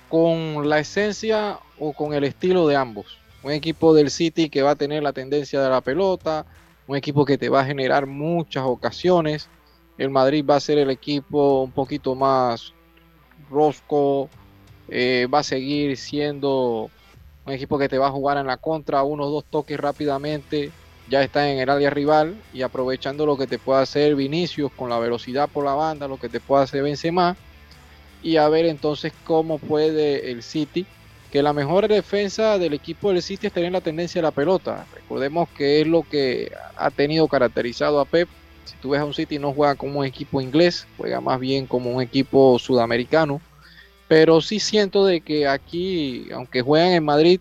con 0.10 0.68
la 0.68 0.80
esencia 0.80 1.60
o 1.78 1.94
con 1.94 2.16
el 2.16 2.24
estilo 2.24 2.68
de 2.68 2.76
ambos. 2.76 3.20
Un 3.44 3.52
equipo 3.52 3.94
del 3.94 4.10
City 4.10 4.50
que 4.50 4.64
va 4.64 4.72
a 4.72 4.76
tener 4.76 5.04
la 5.04 5.14
tendencia 5.14 5.62
de 5.62 5.70
la 5.70 5.82
pelota, 5.82 6.48
un 6.88 6.98
equipo 6.98 7.26
que 7.26 7.38
te 7.38 7.50
va 7.50 7.62
a 7.62 7.66
generar 7.66 8.08
muchas 8.08 8.64
ocasiones. 8.66 9.48
El 10.00 10.10
Madrid 10.10 10.44
va 10.44 10.56
a 10.56 10.60
ser 10.60 10.80
el 10.80 10.90
equipo 10.90 11.62
un 11.62 11.72
poquito 11.72 12.16
más 12.16 12.74
rosco, 13.52 14.32
eh, 14.88 15.28
va 15.32 15.40
a 15.40 15.44
seguir 15.44 15.96
siendo 15.96 16.90
un 17.46 17.54
equipo 17.54 17.78
que 17.78 17.88
te 17.88 18.00
va 18.00 18.08
a 18.08 18.12
jugar 18.12 18.40
en 18.40 18.48
la 18.48 18.58
contra, 18.58 19.04
unos 19.04 19.30
dos 19.30 19.46
toques 19.46 19.80
rápidamente, 19.80 20.72
ya 21.10 21.22
está 21.22 21.50
en 21.50 21.60
el 21.60 21.70
área 21.70 21.90
rival 21.90 22.36
y 22.54 22.62
aprovechando 22.62 23.26
lo 23.26 23.38
que 23.38 23.48
te 23.48 23.60
puede 23.60 23.82
hacer 23.82 24.16
Vinicius 24.16 24.72
con 24.72 24.90
la 24.90 25.00
velocidad 25.00 25.50
por 25.50 25.66
la 25.66 25.74
banda, 25.74 26.08
lo 26.08 26.18
que 26.18 26.30
te 26.30 26.40
puede 26.40 26.64
hacer 26.64 26.84
Benzema 26.84 27.36
y 28.24 28.38
a 28.38 28.50
ver 28.50 28.66
entonces 28.66 29.14
cómo 29.24 29.60
puede 29.60 30.32
el 30.32 30.42
City, 30.42 30.86
que 31.32 31.44
la 31.44 31.54
mejor 31.54 31.88
defensa 31.88 32.58
del 32.58 32.74
equipo 32.74 33.12
del 33.12 33.22
City 33.22 33.48
es 33.48 33.54
tener 33.54 33.72
la 33.72 33.82
tendencia 33.82 34.20
de 34.20 34.24
la 34.24 34.32
pelota. 34.32 34.88
Recordemos 34.96 35.48
que 35.50 35.82
es 35.82 35.88
lo 35.88 36.02
que 36.02 36.52
ha 36.76 36.90
tenido 36.90 37.28
caracterizado 37.28 38.00
a 38.00 38.06
Pep. 38.06 38.28
Si 38.64 38.76
tú 38.78 38.90
ves 38.90 39.02
a 39.02 39.06
un 39.06 39.14
City 39.14 39.38
no 39.38 39.54
juega 39.54 39.76
como 39.76 40.00
un 40.00 40.06
equipo 40.06 40.42
inglés, 40.42 40.88
juega 40.98 41.22
más 41.22 41.40
bien 41.40 41.68
como 41.68 41.92
un 41.92 42.02
equipo 42.02 42.58
sudamericano. 42.58 43.42
Pero 44.08 44.42
sí 44.42 44.60
siento 44.60 45.06
de 45.06 45.22
que 45.22 45.48
aquí, 45.48 46.28
aunque 46.34 46.62
juegan 46.62 46.94
en 46.94 47.06
Madrid, 47.06 47.40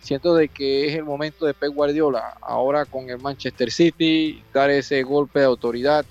siento 0.00 0.34
de 0.34 0.48
que 0.48 0.86
es 0.88 0.94
el 0.94 1.04
momento 1.04 1.46
de 1.46 1.54
Pep 1.54 1.70
Guardiola, 1.72 2.22
ahora 2.42 2.84
con 2.86 3.08
el 3.10 3.18
Manchester 3.18 3.70
City, 3.70 4.42
dar 4.52 4.70
ese 4.70 5.02
golpe 5.02 5.40
de 5.40 5.46
autoridad 5.46 6.06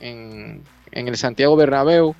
en, 0.00 0.64
en- 0.92 1.08
el 1.08 1.16
Santiago 1.16 1.56
Bernabéu. 1.56 2.14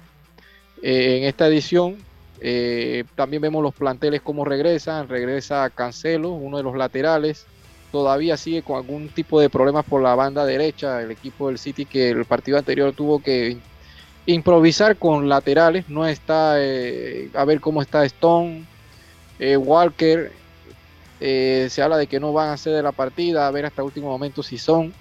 Eh, 0.83 1.19
en 1.19 1.25
esta 1.25 1.47
edición 1.49 1.97
eh, 2.41 3.05
también 3.15 3.41
vemos 3.43 3.63
los 3.63 3.75
planteles 3.75 4.21
cómo 4.23 4.45
regresan, 4.45 5.09
regresa 5.09 5.71
Cancelo, 5.71 6.31
uno 6.31 6.59
de 6.59 6.63
los 6.63 6.77
laterales, 6.77 7.47
todavía 7.91 8.37
sigue 8.37 8.63
con 8.63 8.77
algún 8.77 9.09
tipo 9.09 9.41
de 9.41 9.49
problemas 9.49 9.85
por 9.87 10.03
la 10.03 10.15
banda 10.15 10.45
derecha, 10.45 11.01
el 11.01 11.11
equipo 11.11 11.49
del 11.49 11.59
City 11.59 11.87
que 11.87 12.11
el 12.11 12.27
partido 12.27 12.59
anterior 12.59 12.93
tuvo 12.95 13.21
que 13.23 13.57
improvisar 14.27 14.99
con 14.99 15.29
laterales, 15.29 15.89
no 15.89 16.07
está, 16.07 16.57
eh, 16.59 17.31
a 17.35 17.45
ver 17.45 17.61
cómo 17.61 17.81
está 17.81 18.05
Stone, 18.05 18.67
eh, 19.39 19.57
Walker, 19.57 20.33
eh, 21.21 21.69
se 21.71 21.83
habla 21.83 21.97
de 21.97 22.07
que 22.07 22.21
no 22.21 22.33
van 22.33 22.51
a 22.51 22.57
ser 22.57 22.75
de 22.75 22.83
la 22.83 22.93
partida, 22.93 23.47
a 23.47 23.51
ver 23.51 23.67
hasta 23.67 23.83
último 23.83 24.09
momento 24.09 24.43
si 24.43 24.59
son. 24.59 24.93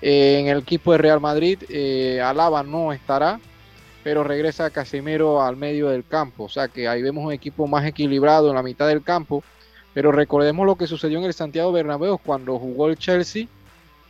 Eh, 0.00 0.38
en 0.40 0.48
el 0.48 0.58
equipo 0.58 0.92
de 0.92 0.98
Real 0.98 1.20
Madrid, 1.20 1.62
eh, 1.68 2.20
Alaba 2.20 2.62
no 2.62 2.92
estará, 2.92 3.40
pero 4.02 4.24
regresa 4.24 4.70
Casemiro 4.70 5.42
al 5.42 5.56
medio 5.56 5.88
del 5.88 6.04
campo, 6.04 6.44
o 6.44 6.48
sea 6.48 6.68
que 6.68 6.88
ahí 6.88 7.02
vemos 7.02 7.24
un 7.24 7.32
equipo 7.32 7.66
más 7.68 7.86
equilibrado 7.86 8.48
en 8.48 8.56
la 8.56 8.62
mitad 8.62 8.88
del 8.88 9.02
campo, 9.02 9.44
pero 9.94 10.10
recordemos 10.10 10.66
lo 10.66 10.76
que 10.76 10.86
sucedió 10.86 11.18
en 11.18 11.24
el 11.24 11.34
Santiago 11.34 11.70
Bernabéu 11.70 12.18
cuando 12.18 12.58
jugó 12.58 12.88
el 12.88 12.96
Chelsea 12.96 13.46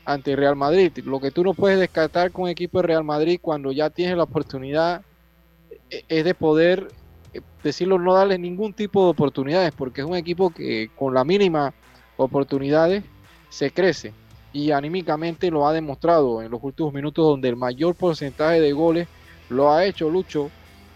ante 0.05 0.37
Real 0.37 0.57
Madrid. 0.57 0.93
Lo 1.05 1.21
que 1.21 1.31
tú 1.31 1.45
no 1.45 1.55
puedes 1.55 1.79
descartar 1.79 2.31
con 2.31 2.47
el 2.47 2.53
equipo 2.53 2.81
de 2.81 2.89
Real 2.89 3.05
Madrid 3.05 3.39
cuando 3.41 3.73
ya 3.73 3.91
tienes 3.91 4.17
la 4.17 4.25
oportunidad 4.25 5.03
eh, 5.91 6.05
es 6.09 6.25
de 6.25 6.35
poder 6.35 6.89
decirlo, 7.63 7.99
no 7.99 8.15
darle 8.15 8.39
ningún 8.39 8.75
tipo 8.75 9.05
de 9.05 9.11
oportunidades, 9.11 9.73
porque 9.73 10.01
es 10.03 10.07
un 10.07 10.17
equipo 10.17 10.53
que 10.53 10.91
con 10.95 11.15
la 11.15 11.25
mínima 11.25 11.75
oportunidades 12.17 13.05
se 13.49 13.73
crece 13.73 14.17
y 14.51 14.71
anímicamente 14.73 15.51
lo 15.51 15.67
ha 15.67 15.73
demostrado 15.73 16.43
en 16.43 16.51
los 16.51 16.61
últimos 16.63 16.93
minutos 16.93 17.25
donde 17.27 17.49
el 17.49 17.57
mayor 17.57 17.97
porcentaje 17.97 18.61
de 18.61 18.73
goles 18.73 19.09
lo 19.49 19.71
ha 19.73 19.85
hecho 19.87 20.11
Lucho 20.11 20.55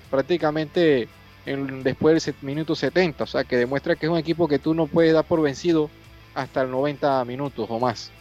prácticamente 0.09 1.13
en- 1.45 1.83
después 1.83 2.25
del 2.25 2.37
minuto 2.41 2.75
70, 2.75 3.25
o 3.25 3.27
sea 3.27 3.45
que 3.45 3.57
demuestra 3.57 3.97
que 3.97 4.07
es 4.07 4.13
un 4.13 4.19
equipo 4.19 4.49
que 4.49 4.59
tú 4.59 4.75
no 4.75 4.89
puedes 4.89 5.13
dar 5.15 5.27
por 5.27 5.43
vencido 5.43 5.93
hasta 6.35 6.63
el 6.63 6.71
90 6.71 7.25
minutos 7.25 7.67
o 7.69 7.81
más. 7.81 8.15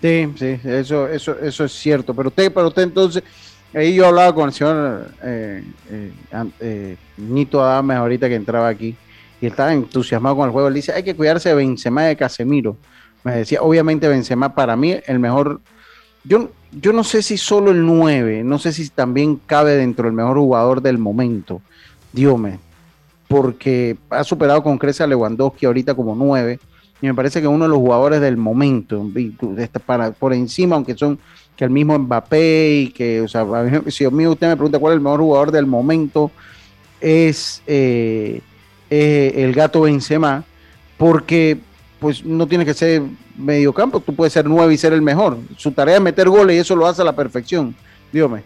Sí, 0.00 0.26
sí, 0.36 0.60
eso, 0.64 1.08
eso, 1.08 1.38
eso 1.40 1.64
es 1.64 1.72
cierto. 1.72 2.14
Pero 2.14 2.28
usted, 2.28 2.52
pero 2.54 2.68
usted 2.68 2.82
entonces, 2.82 3.24
ahí 3.74 3.94
yo 3.94 4.06
hablaba 4.06 4.34
con 4.34 4.48
el 4.48 4.52
señor 4.54 5.10
eh, 5.22 5.64
eh, 5.90 6.12
eh, 6.60 6.96
Nito 7.16 7.62
Adames 7.62 7.96
ahorita 7.96 8.28
que 8.28 8.34
entraba 8.34 8.68
aquí 8.68 8.96
y 9.40 9.46
estaba 9.46 9.72
entusiasmado 9.72 10.36
con 10.36 10.46
el 10.46 10.52
juego. 10.52 10.68
Él 10.68 10.74
dice, 10.74 10.92
hay 10.92 11.02
que 11.02 11.14
cuidarse 11.14 11.50
de 11.50 11.54
Benzema 11.54 12.04
y 12.04 12.08
de 12.08 12.16
Casemiro. 12.16 12.76
Me 13.24 13.36
decía, 13.36 13.62
obviamente 13.62 14.08
Benzema 14.08 14.54
para 14.54 14.76
mí 14.76 14.96
el 15.06 15.18
mejor, 15.18 15.60
yo, 16.24 16.50
yo 16.72 16.92
no 16.92 17.04
sé 17.04 17.22
si 17.22 17.36
solo 17.36 17.70
el 17.70 17.84
9, 17.84 18.42
no 18.44 18.58
sé 18.58 18.72
si 18.72 18.88
también 18.88 19.40
cabe 19.46 19.76
dentro 19.76 20.06
del 20.06 20.14
mejor 20.14 20.38
jugador 20.38 20.82
del 20.82 20.98
momento. 20.98 21.60
Diome, 22.12 22.58
porque 23.28 23.96
ha 24.10 24.24
superado 24.24 24.62
con 24.62 24.78
creces 24.78 25.02
a 25.02 25.06
Lewandowski 25.06 25.66
ahorita 25.66 25.94
como 25.94 26.14
9 26.14 26.58
y 27.00 27.06
me 27.06 27.14
parece 27.14 27.40
que 27.40 27.46
uno 27.46 27.64
de 27.64 27.70
los 27.70 27.78
jugadores 27.78 28.20
del 28.20 28.36
momento, 28.36 29.06
para, 29.86 30.10
por 30.10 30.32
encima, 30.32 30.76
aunque 30.76 30.96
son 30.96 31.18
que 31.58 31.64
el 31.64 31.70
mismo 31.70 31.98
Mbappé 31.98 32.70
y 32.82 32.90
que, 32.90 33.20
o 33.20 33.26
sea, 33.26 33.44
si 33.88 34.04
a 34.04 34.10
mí 34.10 34.24
usted 34.28 34.46
me 34.46 34.54
pregunta 34.54 34.78
cuál 34.78 34.92
es 34.92 34.98
el 34.98 35.02
mejor 35.02 35.20
jugador 35.20 35.50
del 35.50 35.66
momento, 35.66 36.30
es 37.00 37.62
eh, 37.66 38.40
eh, 38.88 39.32
el 39.34 39.52
gato 39.54 39.80
Benzema, 39.80 40.44
porque 40.96 41.58
pues 41.98 42.24
no 42.24 42.46
tiene 42.46 42.64
que 42.64 42.74
ser 42.74 43.02
mediocampo, 43.36 43.98
tú 43.98 44.14
puedes 44.14 44.32
ser 44.32 44.46
nueve 44.46 44.72
y 44.72 44.76
ser 44.76 44.92
el 44.92 45.02
mejor. 45.02 45.36
Su 45.56 45.72
tarea 45.72 45.96
es 45.96 46.00
meter 46.00 46.28
goles 46.28 46.54
y 46.54 46.60
eso 46.60 46.76
lo 46.76 46.86
hace 46.86 47.02
a 47.02 47.04
la 47.04 47.16
perfección. 47.16 47.74
Dígame. 48.12 48.44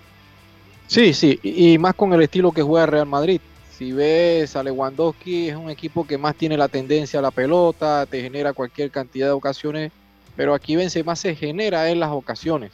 Sí, 0.87 1.13
sí, 1.13 1.39
y 1.43 1.77
más 1.77 1.95
con 1.95 2.15
el 2.15 2.23
estilo 2.23 2.51
que 2.51 2.63
juega 2.63 2.87
Real 2.87 3.07
Madrid. 3.07 3.43
Si 3.77 3.93
ves 3.93 4.57
a 4.57 4.63
Lewandowski, 4.63 5.51
es 5.51 5.57
un 5.57 5.69
equipo 5.69 6.07
que 6.07 6.17
más 6.17 6.35
tiene 6.35 6.57
la 6.57 6.69
tendencia 6.69 7.19
a 7.19 7.23
la 7.23 7.31
pelota, 7.31 8.07
te 8.07 8.23
genera 8.23 8.55
cualquier 8.55 8.91
cantidad 8.91 9.27
de 9.27 9.33
ocasiones, 9.33 9.93
pero 10.35 10.55
aquí 10.55 10.77
Benzema 10.77 11.15
se 11.15 11.35
genera 11.35 11.91
en 11.91 12.01
las 12.01 12.11
ocasiones. 12.11 12.73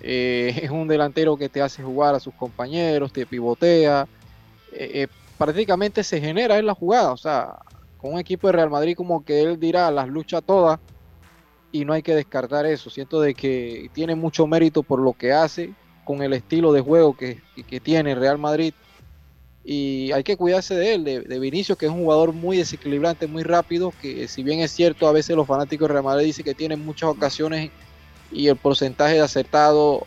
Eh, 0.00 0.52
es 0.64 0.70
un 0.70 0.88
delantero 0.88 1.36
que 1.38 1.48
te 1.50 1.62
hace 1.62 1.82
jugar 1.82 2.14
a 2.14 2.20
sus 2.20 2.34
compañeros, 2.34 3.12
te 3.12 3.26
pivotea, 3.26 4.06
eh, 4.68 5.02
eh, 5.04 5.08
prácticamente 5.36 6.04
se 6.04 6.20
genera 6.20 6.58
en 6.58 6.66
la 6.66 6.74
jugada, 6.74 7.12
o 7.12 7.16
sea, 7.18 7.56
con 7.96 8.14
un 8.14 8.20
equipo 8.20 8.48
de 8.48 8.54
Real 8.54 8.70
Madrid 8.70 8.96
como 8.96 9.24
que 9.24 9.42
él 9.42 9.58
dirá, 9.60 9.90
las 9.92 10.08
lucha 10.08 10.42
todas, 10.42 10.78
y 11.70 11.84
no 11.84 11.92
hay 11.92 12.02
que 12.02 12.14
descartar 12.14 12.66
eso. 12.66 12.90
Siento 12.90 13.20
de 13.20 13.34
que 13.34 13.88
tiene 13.92 14.14
mucho 14.14 14.46
mérito 14.46 14.82
por 14.84 15.00
lo 15.02 15.14
que 15.14 15.32
hace, 15.32 15.76
con 16.04 16.22
el 16.22 16.32
estilo 16.32 16.72
de 16.72 16.80
juego 16.80 17.16
que, 17.16 17.42
que- 17.66 17.80
tiene 17.80 18.14
Real 18.14 18.38
Madrid. 18.38 18.74
Y 19.62 20.12
hay 20.12 20.22
que 20.24 20.36
cuidarse 20.36 20.74
de 20.76 20.94
él, 20.94 21.04
de, 21.04 21.20
de 21.22 21.38
Vinicius, 21.40 21.76
que 21.78 21.86
es 21.86 21.92
un 21.92 21.98
jugador 22.00 22.32
muy 22.34 22.56
desequilibrante, 22.58 23.26
muy 23.28 23.42
rápido, 23.42 23.92
que 23.92 24.28
si 24.28 24.44
bien 24.44 24.60
es 24.60 24.72
cierto, 24.72 25.08
a 25.08 25.12
veces 25.12 25.36
los 25.36 25.46
fanáticos 25.46 25.88
de 25.88 25.94
Real 25.94 26.04
Madrid 26.04 26.26
dicen 26.26 26.44
que 26.44 26.54
tienen 26.54 26.80
muchas 26.84 27.10
ocasiones 27.10 27.72
y 28.32 28.48
el 28.48 28.56
porcentaje 28.56 29.14
de 29.14 29.20
acertado 29.20 30.04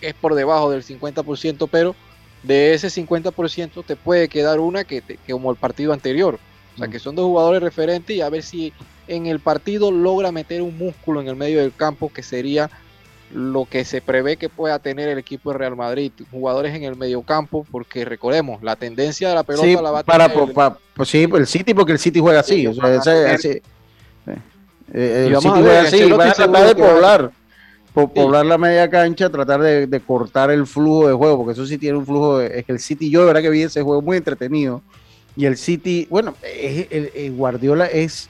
es 0.00 0.14
por 0.14 0.34
debajo 0.34 0.70
del 0.70 0.82
50%, 0.82 1.68
pero 1.70 1.94
de 2.42 2.74
ese 2.74 2.88
50% 2.88 3.84
te 3.84 3.94
puede 3.96 4.28
quedar 4.28 4.58
una 4.60 4.84
que, 4.84 5.00
te- 5.00 5.16
que 5.16 5.32
como 5.32 5.50
el 5.50 5.56
partido 5.56 5.92
anterior. 5.92 6.38
O 6.74 6.78
sea, 6.78 6.88
que 6.88 6.98
son 6.98 7.14
dos 7.14 7.26
jugadores 7.26 7.62
referentes 7.62 8.16
y 8.16 8.20
a 8.22 8.28
ver 8.30 8.42
si 8.42 8.72
en 9.06 9.26
el 9.26 9.40
partido 9.40 9.92
logra 9.92 10.32
meter 10.32 10.62
un 10.62 10.76
músculo 10.78 11.20
en 11.20 11.28
el 11.28 11.36
medio 11.36 11.60
del 11.60 11.72
campo 11.74 12.10
que 12.12 12.22
sería 12.22 12.70
lo 13.34 13.64
que 13.66 13.84
se 13.84 14.00
prevé 14.02 14.36
que 14.36 14.48
pueda 14.48 14.78
tener 14.78 15.08
el 15.08 15.18
equipo 15.18 15.52
de 15.52 15.58
Real 15.58 15.76
Madrid, 15.76 16.12
jugadores 16.30 16.74
en 16.74 16.82
el 16.84 16.96
medio 16.96 17.22
campo, 17.22 17.66
porque 17.70 18.04
recordemos, 18.04 18.62
la 18.62 18.76
tendencia 18.76 19.28
de 19.28 19.34
la 19.34 19.42
pelota 19.42 19.64
Sí, 19.66 19.74
la 19.74 19.90
va 19.90 19.98
a 20.00 20.02
para, 20.02 20.28
tener 20.28 20.46
po- 20.48 20.52
pa- 20.52 20.78
pues 20.94 21.08
sí, 21.08 21.28
el 21.32 21.46
City, 21.46 21.72
porque 21.74 21.92
el 21.92 21.98
City 21.98 22.20
juega 22.20 22.40
así. 22.40 22.60
Sí, 22.62 22.66
o 22.66 22.74
sea, 22.74 22.82
van 22.84 22.92
a 22.92 22.96
ese- 22.98 23.10
tener- 23.10 23.34
ese- 23.34 23.62
eh, 24.94 25.26
el 25.28 25.36
City 25.36 25.48
juega 25.60 25.80
así, 25.82 26.10
van 26.12 26.28
a 26.28 26.32
tratar 26.34 26.66
de 26.66 26.74
poblar, 26.74 27.28
po- 27.30 27.34
poblar 27.92 28.46
la 28.46 28.56
media 28.58 28.88
cancha, 28.88 29.28
tratar 29.30 29.60
de, 29.60 29.86
de 29.86 30.00
cortar 30.00 30.50
el 30.50 30.66
flujo 30.66 31.08
de 31.08 31.14
juego, 31.14 31.36
porque 31.38 31.52
eso 31.52 31.66
sí 31.66 31.78
tiene 31.78 31.98
un 31.98 32.06
flujo. 32.06 32.38
de- 32.38 32.58
es 32.60 32.64
que 32.64 32.72
el 32.72 32.78
City, 32.80 33.10
yo 33.10 33.20
de 33.20 33.26
verdad 33.26 33.42
que 33.42 33.50
vi 33.50 33.62
ese 33.62 33.82
juego 33.82 34.00
muy 34.02 34.16
entretenido. 34.16 34.82
Y 35.36 35.46
el 35.46 35.56
City, 35.56 36.06
bueno, 36.10 36.34
es- 36.42 36.86
el, 36.90 37.10
el 37.14 37.32
Guardiola 37.32 37.86
es 37.86 38.28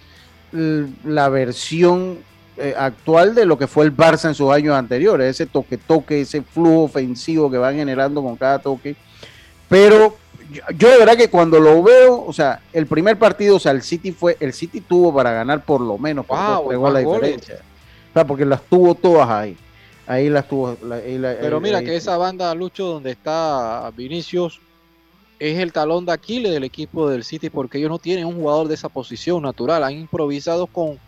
la 1.04 1.28
versión 1.28 2.18
eh, 2.58 2.74
actual 2.76 3.34
de 3.34 3.46
lo 3.46 3.56
que 3.56 3.66
fue 3.66 3.84
el 3.86 3.96
Barça 3.96 4.28
en 4.28 4.34
sus 4.34 4.50
años 4.52 4.74
anteriores, 4.76 5.26
ese 5.30 5.46
toque-toque, 5.46 6.20
ese 6.20 6.42
flujo 6.42 6.82
ofensivo 6.82 7.50
que 7.50 7.56
van 7.56 7.74
generando 7.76 8.22
con 8.22 8.36
cada 8.36 8.58
toque. 8.58 8.94
Pero 9.68 10.16
yo, 10.52 10.60
yo 10.76 10.90
de 10.90 10.98
verdad 10.98 11.16
que 11.16 11.30
cuando 11.30 11.58
lo 11.58 11.82
veo, 11.82 12.22
o 12.26 12.32
sea, 12.32 12.60
el 12.74 12.86
primer 12.86 13.18
partido, 13.18 13.56
o 13.56 13.58
sea, 13.58 13.72
el 13.72 13.80
City 13.82 14.12
fue, 14.12 14.36
el 14.38 14.52
City 14.52 14.82
tuvo 14.82 15.14
para 15.14 15.32
ganar 15.32 15.64
por 15.64 15.80
lo 15.80 15.96
menos 15.96 16.26
por 16.26 16.36
Wow, 16.36 16.46
dos, 16.46 16.68
tres 16.68 16.78
más 16.80 16.90
goles 16.90 16.98
de 17.00 17.04
goles. 17.04 17.30
diferencia. 17.36 17.64
O 18.12 18.14
sea, 18.14 18.26
porque 18.26 18.44
las 18.44 18.62
tuvo 18.62 18.94
todas 18.94 19.28
ahí. 19.28 19.56
Ahí 20.06 20.28
las 20.28 20.46
tuvo. 20.48 20.76
la- 20.82 20.96
ahí 20.96 21.16
la- 21.16 21.36
Pero 21.40 21.56
ahí- 21.56 21.62
mira 21.62 21.78
ahí- 21.78 21.84
que 21.86 21.96
esa 21.96 22.16
banda, 22.18 22.54
Lucho, 22.54 22.86
donde 22.86 23.10
está 23.12 23.90
Vinicius, 23.96 24.60
es 25.38 25.58
el 25.58 25.72
talón 25.72 26.04
de 26.06 26.12
Aquiles 26.12 26.52
del 26.52 26.64
equipo 26.64 27.08
del 27.08 27.24
City 27.24 27.48
porque 27.50 27.78
ellos 27.78 27.90
no 27.90 27.98
tienen 27.98 28.26
un 28.26 28.34
jugador 28.34 28.68
de 28.68 28.74
esa 28.74 28.88
posición 28.88 29.42
natural. 29.42 29.82
Han 29.82 29.94
improvisado 29.94 30.66
con 30.66 30.98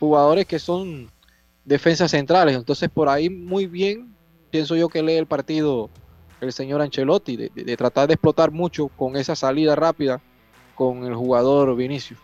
jugadores 0.00 0.46
que 0.46 0.58
son 0.58 1.10
defensas 1.64 2.10
centrales. 2.10 2.56
Entonces, 2.56 2.88
por 2.92 3.08
ahí 3.08 3.28
muy 3.28 3.66
bien, 3.66 4.14
pienso 4.50 4.74
yo 4.76 4.88
que 4.88 5.02
lee 5.02 5.14
el 5.16 5.26
partido 5.26 5.90
el 6.40 6.52
señor 6.52 6.80
Ancelotti, 6.82 7.36
de, 7.36 7.50
de- 7.54 7.64
de 7.64 7.76
tratar 7.76 8.06
de 8.08 8.14
explotar 8.14 8.50
mucho 8.50 8.88
con 8.88 9.16
esa 9.16 9.34
salida 9.36 9.74
rápida 9.74 10.20
con 10.74 11.04
el 11.04 11.14
jugador 11.14 11.74
Vinicius. 11.76 12.18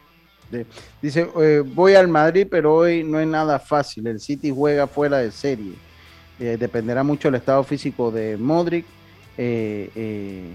De- 0.53 0.67
dice, 1.01 1.29
eh, 1.41 1.63
voy 1.65 1.95
al 1.95 2.07
Madrid, 2.07 2.47
pero 2.49 2.75
hoy 2.75 3.03
no 3.03 3.19
es 3.19 3.27
nada 3.27 3.59
fácil. 3.59 4.07
El 4.07 4.21
City 4.21 4.53
juega 4.55 4.87
fuera 4.87 5.19
de 5.19 5.33
serie. 5.33 5.73
Eh, 6.39 6.57
dependerá 6.59 7.03
mucho 7.03 7.29
del 7.29 7.37
estado 7.37 7.65
físico 7.65 8.11
de 8.11 8.37
Modric. 8.37 8.85
Eh, 9.37 10.53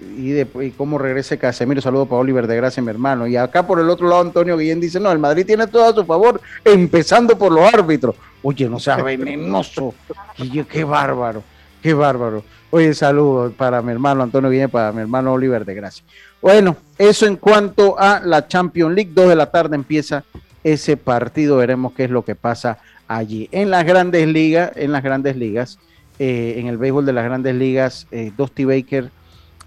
y, 0.00 0.30
de, 0.30 0.72
cómo 0.76 0.98
regrese 0.98 1.38
Casemiro. 1.38 1.80
Saludo 1.80 2.06
para 2.06 2.20
Oliver 2.20 2.46
de 2.46 2.56
Gracia, 2.56 2.82
mi 2.82 2.90
hermano. 2.90 3.26
Y 3.26 3.36
acá 3.36 3.66
por 3.66 3.78
el 3.78 3.88
otro 3.88 4.08
lado, 4.08 4.20
Antonio 4.20 4.56
Guillén 4.56 4.80
dice: 4.80 4.98
No, 5.00 5.10
el 5.12 5.18
Madrid 5.18 5.46
tiene 5.46 5.66
todo 5.66 5.84
a 5.84 5.94
su 5.94 6.04
favor, 6.04 6.40
empezando 6.64 7.38
por 7.38 7.52
los 7.52 7.72
árbitros. 7.72 8.16
Oye, 8.42 8.68
no 8.68 8.78
seas 8.78 9.02
venenoso. 9.02 9.94
Guille, 10.36 10.66
qué 10.66 10.84
bárbaro, 10.84 11.42
qué 11.82 11.94
bárbaro. 11.94 12.42
Oye, 12.70 12.92
saludos 12.92 13.52
para 13.54 13.80
mi 13.80 13.92
hermano 13.92 14.22
Antonio 14.24 14.50
Guillén, 14.50 14.68
para 14.68 14.90
mi 14.92 15.00
hermano 15.02 15.32
Oliver 15.32 15.64
de 15.64 15.74
Gracia. 15.74 16.04
Bueno, 16.44 16.76
eso 16.98 17.24
en 17.26 17.36
cuanto 17.36 17.98
a 17.98 18.20
la 18.20 18.46
Champions 18.46 18.94
League. 18.94 19.12
Dos 19.14 19.30
de 19.30 19.34
la 19.34 19.50
tarde 19.50 19.76
empieza 19.76 20.24
ese 20.62 20.98
partido. 20.98 21.56
Veremos 21.56 21.94
qué 21.94 22.04
es 22.04 22.10
lo 22.10 22.22
que 22.22 22.34
pasa 22.34 22.76
allí. 23.08 23.48
En 23.50 23.70
las 23.70 23.86
grandes 23.86 24.28
ligas, 24.28 24.70
en 24.76 24.92
las 24.92 25.02
grandes 25.02 25.36
ligas, 25.36 25.78
eh, 26.18 26.56
en 26.58 26.66
el 26.66 26.76
béisbol 26.76 27.06
de 27.06 27.14
las 27.14 27.24
grandes 27.24 27.54
ligas, 27.54 28.06
eh, 28.10 28.30
Dusty 28.36 28.66
Baker 28.66 29.10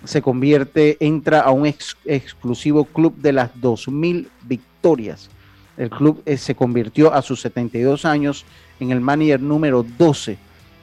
se 0.04 0.22
convierte, 0.22 0.98
entra 1.00 1.40
a 1.40 1.50
un 1.50 1.66
ex- 1.66 1.98
exclusivo 2.06 2.86
club 2.86 3.16
de 3.18 3.34
las 3.34 3.50
2.000 3.56 4.28
victorias. 4.44 5.32
El 5.78 5.90
club 5.90 6.22
eh, 6.28 6.38
se 6.38 6.54
convirtió 6.54 7.12
a 7.12 7.24
sus 7.24 7.42
72 7.42 8.06
años 8.06 8.46
en 8.80 8.92
el 8.92 9.02
manager 9.02 9.42
número 9.42 9.84
12 9.98 10.38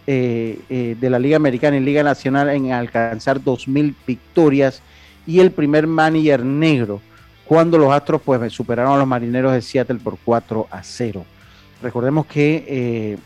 eh, 0.08 0.58
eh, 0.68 0.96
de 1.00 1.08
la 1.08 1.20
Liga 1.20 1.36
Americana 1.36 1.76
y 1.76 1.80
Liga 1.80 2.02
Nacional 2.02 2.48
en 2.48 2.72
alcanzar 2.72 3.40
2.000 3.40 3.94
victorias 4.04 4.82
y 5.26 5.40
el 5.40 5.50
primer 5.50 5.86
manager 5.86 6.44
negro 6.44 7.00
cuando 7.44 7.76
los 7.78 7.92
Astros 7.92 8.22
pues 8.24 8.52
superaron 8.52 8.94
a 8.94 8.98
los 8.98 9.06
Marineros 9.06 9.52
de 9.52 9.62
Seattle 9.62 9.98
por 10.02 10.16
4 10.24 10.66
a 10.70 10.82
0. 10.82 11.24
Recordemos 11.82 12.26
que 12.26 12.64
eh, 12.66 13.18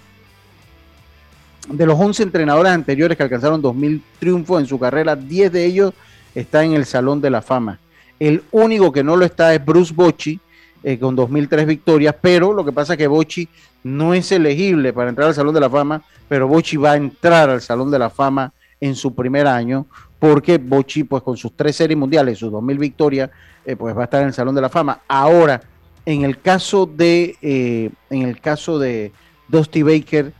de 1.69 1.87
los 1.87 1.99
11 1.99 2.25
entrenadores 2.25 2.73
anteriores 2.73 3.17
que 3.17 3.23
alcanzaron 3.23 3.63
2.000 3.63 4.01
triunfos 4.19 4.61
en 4.61 4.67
su 4.67 4.79
carrera, 4.79 5.15
10 5.15 5.53
de 5.53 5.65
ellos 5.65 5.95
están 6.35 6.67
en 6.67 6.75
el 6.75 6.87
Salón 6.87 7.21
de 7.21 7.31
la 7.31 7.43
Fama. 7.43 7.79
El 8.19 8.43
único 8.51 8.91
que 8.91 9.05
no 9.05 9.17
lo 9.17 9.25
está 9.25 9.55
es 9.55 9.65
Bruce 9.65 9.95
Bochy, 9.95 10.41
eh, 10.83 10.99
con 10.99 11.17
2.003 11.17 11.67
victorias, 11.67 12.15
pero 12.21 12.53
lo 12.53 12.65
que 12.65 12.73
pasa 12.73 12.95
es 12.95 12.99
que 12.99 13.07
Bochy 13.07 13.49
no 13.85 14.15
es 14.15 14.31
elegible 14.33 14.93
para 14.93 15.11
entrar 15.11 15.29
al 15.29 15.35
Salón 15.35 15.55
de 15.55 15.61
la 15.61 15.71
Fama, 15.71 16.03
pero 16.29 16.49
Bochy 16.49 16.77
va 16.77 16.93
a 16.93 16.97
entrar 16.97 17.51
al 17.51 17.61
Salón 17.61 17.91
de 17.91 17.99
la 17.99 18.11
Fama 18.11 18.53
en 18.81 18.95
su 18.95 19.15
primer 19.15 19.47
año, 19.47 19.87
porque 20.19 20.59
Bochy, 20.59 21.05
pues 21.05 21.23
con 21.23 21.37
sus 21.37 21.55
tres 21.55 21.77
series 21.77 21.99
mundiales, 21.99 22.39
sus 22.39 22.53
2.000 22.53 22.79
victorias, 22.79 23.31
eh, 23.65 23.77
pues 23.77 23.97
va 23.97 24.03
a 24.03 24.05
estar 24.05 24.23
en 24.23 24.29
el 24.29 24.35
Salón 24.35 24.55
de 24.55 24.61
la 24.61 24.69
Fama. 24.69 25.01
Ahora, 25.07 25.61
en 26.05 26.25
el 26.25 26.41
caso 26.41 26.87
de, 26.87 27.37
eh, 27.43 27.91
en 28.11 28.23
el 28.23 28.41
caso 28.41 28.79
de 28.79 29.13
Dusty 29.47 29.83
Baker, 29.83 30.33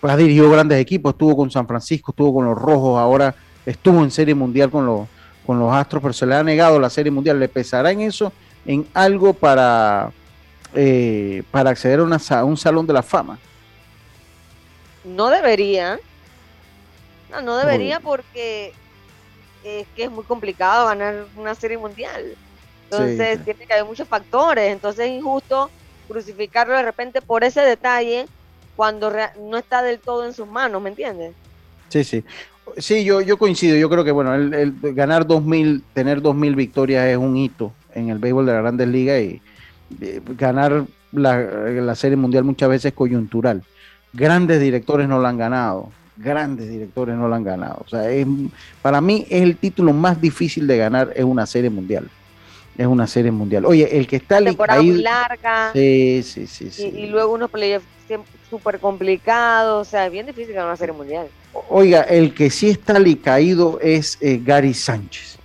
pues 0.00 0.12
ha 0.12 0.16
dirigido 0.16 0.50
grandes 0.50 0.78
equipos, 0.78 1.12
estuvo 1.12 1.36
con 1.36 1.50
San 1.50 1.66
Francisco, 1.66 2.12
estuvo 2.12 2.34
con 2.34 2.44
los 2.44 2.56
Rojos, 2.56 2.98
ahora 2.98 3.34
estuvo 3.64 4.02
en 4.02 4.10
Serie 4.10 4.34
Mundial 4.34 4.70
con 4.70 4.86
los, 4.86 5.08
con 5.44 5.58
los 5.58 5.74
Astros, 5.74 6.02
pero 6.02 6.12
se 6.12 6.26
le 6.26 6.34
ha 6.34 6.42
negado 6.42 6.78
la 6.78 6.90
Serie 6.90 7.10
Mundial. 7.10 7.40
¿Le 7.40 7.48
pesará 7.48 7.90
en 7.90 8.02
eso, 8.02 8.32
en 8.64 8.86
algo 8.94 9.34
para, 9.34 10.12
eh, 10.74 11.42
para 11.50 11.70
acceder 11.70 12.00
a, 12.00 12.04
una 12.04 12.20
a 12.30 12.44
un 12.44 12.56
Salón 12.56 12.86
de 12.86 12.92
la 12.92 13.02
Fama? 13.02 13.38
No 15.04 15.28
debería. 15.28 15.98
No, 17.30 17.42
no 17.42 17.56
debería 17.56 18.00
porque 18.00 18.72
es 19.66 19.86
que 19.94 20.04
es 20.04 20.10
muy 20.10 20.24
complicado 20.24 20.86
ganar 20.86 21.26
una 21.36 21.54
serie 21.54 21.78
mundial. 21.78 22.34
Entonces 22.84 23.38
sí. 23.38 23.44
tiene 23.44 23.66
que 23.66 23.72
haber 23.72 23.84
muchos 23.84 24.08
factores. 24.08 24.72
Entonces 24.72 25.06
es 25.06 25.12
injusto 25.12 25.70
crucificarlo 26.08 26.74
de 26.74 26.82
repente 26.82 27.20
por 27.20 27.42
ese 27.42 27.60
detalle 27.62 28.26
cuando 28.76 29.12
no 29.40 29.56
está 29.56 29.82
del 29.82 29.98
todo 29.98 30.26
en 30.26 30.32
sus 30.32 30.46
manos, 30.46 30.80
¿me 30.80 30.90
entiendes? 30.90 31.34
Sí, 31.88 32.04
sí. 32.04 32.24
Sí, 32.76 33.04
yo, 33.04 33.20
yo 33.20 33.38
coincido. 33.38 33.76
Yo 33.76 33.88
creo 33.88 34.04
que, 34.04 34.12
bueno, 34.12 34.34
el, 34.34 34.52
el 34.52 34.74
ganar 34.94 35.26
2.000, 35.26 35.82
tener 35.94 36.20
2.000 36.20 36.54
victorias 36.54 37.06
es 37.06 37.16
un 37.16 37.36
hito 37.36 37.72
en 37.94 38.10
el 38.10 38.18
béisbol 38.18 38.46
de 38.46 38.52
las 38.52 38.62
grandes 38.62 38.88
ligas 38.88 39.20
y 39.20 39.40
eh, 40.00 40.20
ganar 40.36 40.84
la, 41.12 41.38
la 41.40 41.94
Serie 41.94 42.16
Mundial 42.16 42.44
muchas 42.44 42.68
veces 42.68 42.86
es 42.86 42.92
coyuntural. 42.92 43.62
Grandes 44.12 44.60
directores 44.60 45.08
no 45.08 45.20
la 45.20 45.30
han 45.30 45.38
ganado. 45.38 45.90
Grandes 46.16 46.68
directores 46.68 47.16
no 47.16 47.28
la 47.28 47.36
han 47.36 47.44
ganado. 47.44 47.82
O 47.84 47.88
sea, 47.88 48.10
es, 48.10 48.26
para 48.82 49.00
mí 49.00 49.26
es 49.28 49.42
el 49.42 49.56
título 49.56 49.92
más 49.92 50.20
difícil 50.20 50.66
de 50.66 50.78
ganar, 50.78 51.12
es 51.14 51.24
una 51.24 51.46
Serie 51.46 51.70
Mundial. 51.70 52.08
Es 52.76 52.86
una 52.86 53.06
Serie 53.06 53.30
Mundial. 53.30 53.64
Oye, 53.64 53.98
el 53.98 54.06
que 54.06 54.16
está 54.16 54.42
Temporada 54.42 54.82
muy 54.82 55.00
larga 55.00 55.70
Sí, 55.72 56.22
sí, 56.22 56.46
sí, 56.46 56.66
y, 56.66 56.70
sí. 56.70 56.86
y 56.94 57.06
luego 57.06 57.32
unos 57.32 57.50
playoffs 57.50 57.86
súper 58.48 58.78
complicados. 58.78 59.86
O 59.86 59.90
sea, 59.90 60.06
es 60.06 60.12
bien 60.12 60.26
difícil 60.26 60.54
ganar 60.54 60.68
una 60.68 60.76
serie 60.76 60.94
mundial. 60.94 61.28
Oiga, 61.68 62.02
el 62.02 62.34
que 62.34 62.50
sí 62.50 62.68
está 62.68 62.96
alicaído 62.96 63.78
es 63.80 64.18
eh, 64.20 64.40
Gary 64.44 64.74
Sánchez. 64.74 65.38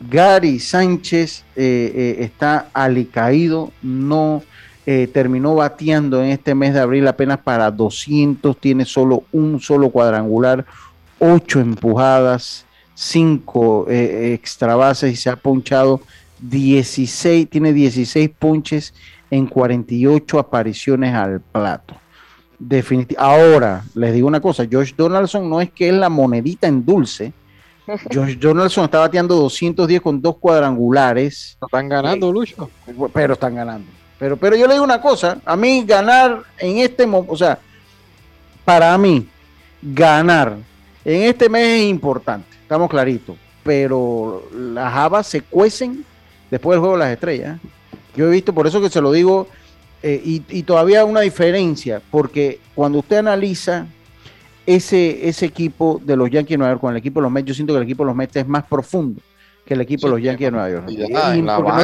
Gary 0.00 0.60
Sánchez 0.60 1.44
eh, 1.56 1.92
eh, 1.94 2.16
está 2.20 2.68
alicaído, 2.72 3.72
no 3.82 4.42
eh, 4.86 5.08
terminó 5.12 5.54
bateando 5.56 6.22
en 6.22 6.30
este 6.30 6.54
mes 6.54 6.72
de 6.72 6.80
abril 6.80 7.06
apenas 7.08 7.38
para 7.38 7.70
200, 7.70 8.56
tiene 8.58 8.84
solo 8.84 9.24
un 9.32 9.60
solo 9.60 9.90
cuadrangular, 9.90 10.64
ocho 11.18 11.58
empujadas, 11.60 12.64
cinco 12.94 13.86
eh, 13.88 14.32
extra 14.32 14.76
bases 14.76 15.12
y 15.12 15.16
se 15.16 15.28
ha 15.28 15.36
ponchado 15.36 16.00
16, 16.40 17.48
tiene 17.50 17.72
16 17.72 18.30
ponches 18.38 18.94
en 19.30 19.46
48 19.46 20.38
apariciones 20.38 21.14
al 21.14 21.40
plato. 21.40 21.94
Definiti- 22.58 23.16
Ahora, 23.18 23.82
les 23.94 24.14
digo 24.14 24.28
una 24.28 24.40
cosa, 24.40 24.64
Josh 24.70 24.94
Donaldson 24.96 25.48
no 25.50 25.60
es 25.60 25.70
que 25.70 25.88
es 25.88 25.94
la 25.94 26.08
monedita 26.08 26.66
en 26.68 26.84
dulce. 26.84 27.32
Josh 28.12 28.38
Donaldson 28.38 28.84
está 28.84 29.00
bateando 29.00 29.34
210 29.36 30.00
con 30.00 30.20
dos 30.22 30.36
cuadrangulares. 30.38 31.58
Están 31.60 31.88
ganando, 31.88 32.32
Lucho. 32.32 32.70
Pero 33.12 33.34
están 33.34 33.54
ganando. 33.54 33.86
Pero, 34.18 34.36
pero 34.36 34.56
yo 34.56 34.66
le 34.66 34.74
digo 34.74 34.84
una 34.84 35.00
cosa, 35.00 35.38
a 35.44 35.56
mí 35.56 35.84
ganar 35.86 36.42
en 36.58 36.78
este 36.78 37.06
momento, 37.06 37.32
o 37.32 37.36
sea, 37.36 37.58
para 38.64 38.96
mí, 38.96 39.28
ganar 39.82 40.56
en 41.04 41.22
este 41.22 41.48
mes 41.48 41.82
es 41.82 41.90
importante, 41.90 42.48
estamos 42.62 42.88
claritos, 42.88 43.36
pero 43.62 44.48
las 44.54 44.94
habas 44.94 45.26
se 45.26 45.42
cuecen 45.42 46.04
después 46.50 46.74
del 46.74 46.80
juego 46.80 46.94
de 46.94 47.04
las 47.04 47.12
estrellas. 47.12 47.60
Yo 48.16 48.26
he 48.26 48.30
visto, 48.30 48.54
por 48.54 48.66
eso 48.66 48.80
que 48.80 48.88
se 48.88 49.02
lo 49.02 49.12
digo, 49.12 49.48
eh, 50.02 50.20
y, 50.24 50.62
todavía 50.62 51.04
una 51.04 51.20
diferencia, 51.20 52.00
porque 52.10 52.60
cuando 52.74 53.00
usted 53.00 53.18
analiza 53.18 53.86
ese, 54.64 55.28
ese 55.28 55.46
equipo 55.46 56.00
de 56.02 56.16
los 56.16 56.30
Yankees 56.30 56.56
Nueva 56.56 56.72
York 56.72 56.80
con 56.80 56.90
el 56.92 56.98
equipo 56.98 57.20
de 57.20 57.24
los 57.24 57.32
Mets, 57.32 57.48
yo 57.48 57.54
siento 57.54 57.74
que 57.74 57.78
el 57.78 57.84
equipo 57.84 58.04
de 58.04 58.08
los 58.08 58.16
Mets 58.16 58.36
es 58.36 58.48
más 58.48 58.64
profundo 58.64 59.20
que 59.66 59.74
el 59.74 59.80
equipo 59.80 60.06
de 60.06 60.12
los 60.12 60.22
Yankees 60.22 60.46
de 60.46 60.50
Nueva 60.52 60.70
York. 60.70 60.84
En 60.88 61.44
la 61.44 61.58
no 61.58 61.74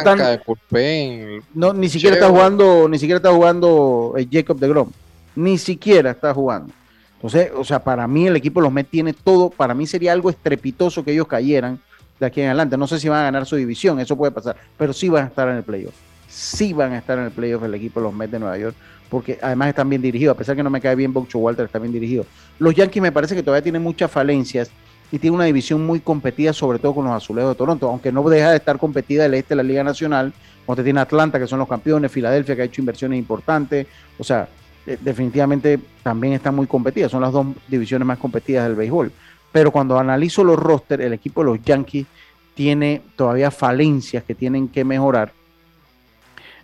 de 0.65 1.41
no, 1.53 1.73
ni 1.73 1.89
siquiera 1.89 2.15
está 2.15 2.29
jugando, 2.29 2.87
ni 2.87 2.97
siquiera 2.97 3.17
está 3.17 3.31
jugando 3.31 4.13
eh, 4.17 4.25
Jacob 4.31 4.57
de 4.57 4.67
Grom. 4.69 4.89
Ni 5.35 5.57
siquiera 5.57 6.11
está 6.11 6.33
jugando. 6.33 6.73
Entonces, 7.15 7.51
o 7.55 7.63
sea, 7.63 7.83
para 7.83 8.07
mí 8.07 8.27
el 8.27 8.37
equipo 8.37 8.61
de 8.61 8.65
los 8.65 8.73
Mets 8.73 8.89
tiene 8.89 9.13
todo. 9.13 9.49
Para 9.49 9.73
mí 9.73 9.85
sería 9.85 10.13
algo 10.13 10.29
estrepitoso 10.29 11.03
que 11.03 11.11
ellos 11.11 11.27
cayeran 11.27 11.79
de 12.19 12.25
aquí 12.25 12.39
en 12.39 12.47
adelante. 12.47 12.77
No 12.77 12.87
sé 12.87 12.99
si 12.99 13.09
van 13.09 13.19
a 13.19 13.23
ganar 13.23 13.45
su 13.45 13.57
división, 13.57 13.99
eso 13.99 14.15
puede 14.15 14.31
pasar, 14.31 14.55
pero 14.77 14.93
sí 14.93 15.09
van 15.09 15.25
a 15.25 15.27
estar 15.27 15.49
en 15.49 15.57
el 15.57 15.63
playoff. 15.63 15.93
Sí 16.29 16.71
van 16.71 16.93
a 16.93 16.99
estar 16.99 17.17
en 17.17 17.25
el 17.25 17.31
playoff 17.31 17.63
el 17.63 17.75
equipo 17.75 17.99
de 17.99 18.05
los 18.05 18.13
Mets 18.13 18.31
de 18.31 18.39
Nueva 18.39 18.57
York, 18.57 18.75
porque 19.09 19.37
además 19.41 19.69
están 19.69 19.89
bien 19.89 20.01
dirigidos. 20.01 20.35
A 20.35 20.37
pesar 20.37 20.55
que 20.55 20.63
no 20.63 20.69
me 20.69 20.79
cae 20.79 20.95
bien 20.95 21.11
Bocho 21.11 21.39
Walter, 21.39 21.65
está 21.65 21.79
bien 21.79 21.91
dirigido. 21.91 22.25
Los 22.59 22.73
Yankees 22.75 23.01
me 23.03 23.11
parece 23.11 23.35
que 23.35 23.43
todavía 23.43 23.63
tienen 23.63 23.83
muchas 23.83 24.09
falencias 24.09 24.71
y 25.11 25.19
tiene 25.19 25.35
una 25.35 25.45
división 25.45 25.85
muy 25.85 25.99
competida, 25.99 26.53
sobre 26.53 26.79
todo 26.79 26.95
con 26.95 27.05
los 27.05 27.13
azulejos 27.13 27.51
de 27.51 27.55
Toronto, 27.55 27.89
aunque 27.89 28.11
no 28.11 28.27
deja 28.27 28.51
de 28.51 28.57
estar 28.57 28.77
competida 28.77 29.25
el 29.25 29.33
este 29.35 29.49
de 29.49 29.57
la 29.57 29.63
Liga 29.63 29.83
Nacional, 29.83 30.33
donde 30.65 30.83
tiene 30.83 30.99
Atlanta, 30.99 31.39
que 31.39 31.47
son 31.47 31.59
los 31.59 31.67
campeones, 31.67 32.11
Filadelfia, 32.11 32.55
que 32.55 32.63
ha 32.63 32.65
hecho 32.65 32.81
inversiones 32.81 33.19
importantes, 33.19 33.87
o 34.17 34.23
sea, 34.23 34.47
definitivamente 34.85 35.79
también 36.01 36.33
están 36.33 36.55
muy 36.55 36.67
competidas, 36.67 37.11
son 37.11 37.21
las 37.21 37.31
dos 37.31 37.47
divisiones 37.67 38.07
más 38.07 38.17
competidas 38.17 38.67
del 38.67 38.75
béisbol. 38.75 39.11
Pero 39.51 39.71
cuando 39.71 39.99
analizo 39.99 40.43
los 40.43 40.57
roster, 40.57 40.99
el 41.01 41.13
equipo 41.13 41.41
de 41.41 41.51
los 41.51 41.61
Yankees 41.63 42.07
tiene 42.55 43.01
todavía 43.15 43.51
falencias 43.51 44.23
que 44.23 44.35
tienen 44.35 44.67
que 44.67 44.83
mejorar 44.83 45.31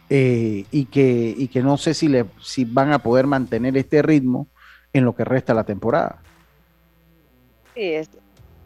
eh, 0.10 0.66
y, 0.72 0.86
que, 0.86 1.36
y 1.38 1.48
que 1.48 1.62
no 1.62 1.78
sé 1.78 1.94
si, 1.94 2.08
le, 2.08 2.26
si 2.42 2.66
van 2.66 2.92
a 2.92 3.00
poder 3.00 3.28
mantener 3.28 3.78
este 3.78 4.02
ritmo 4.02 4.48
en 4.92 5.06
lo 5.06 5.16
que 5.16 5.24
resta 5.24 5.54
la 5.54 5.64
temporada. 5.64 6.20
Sí, 7.76 7.94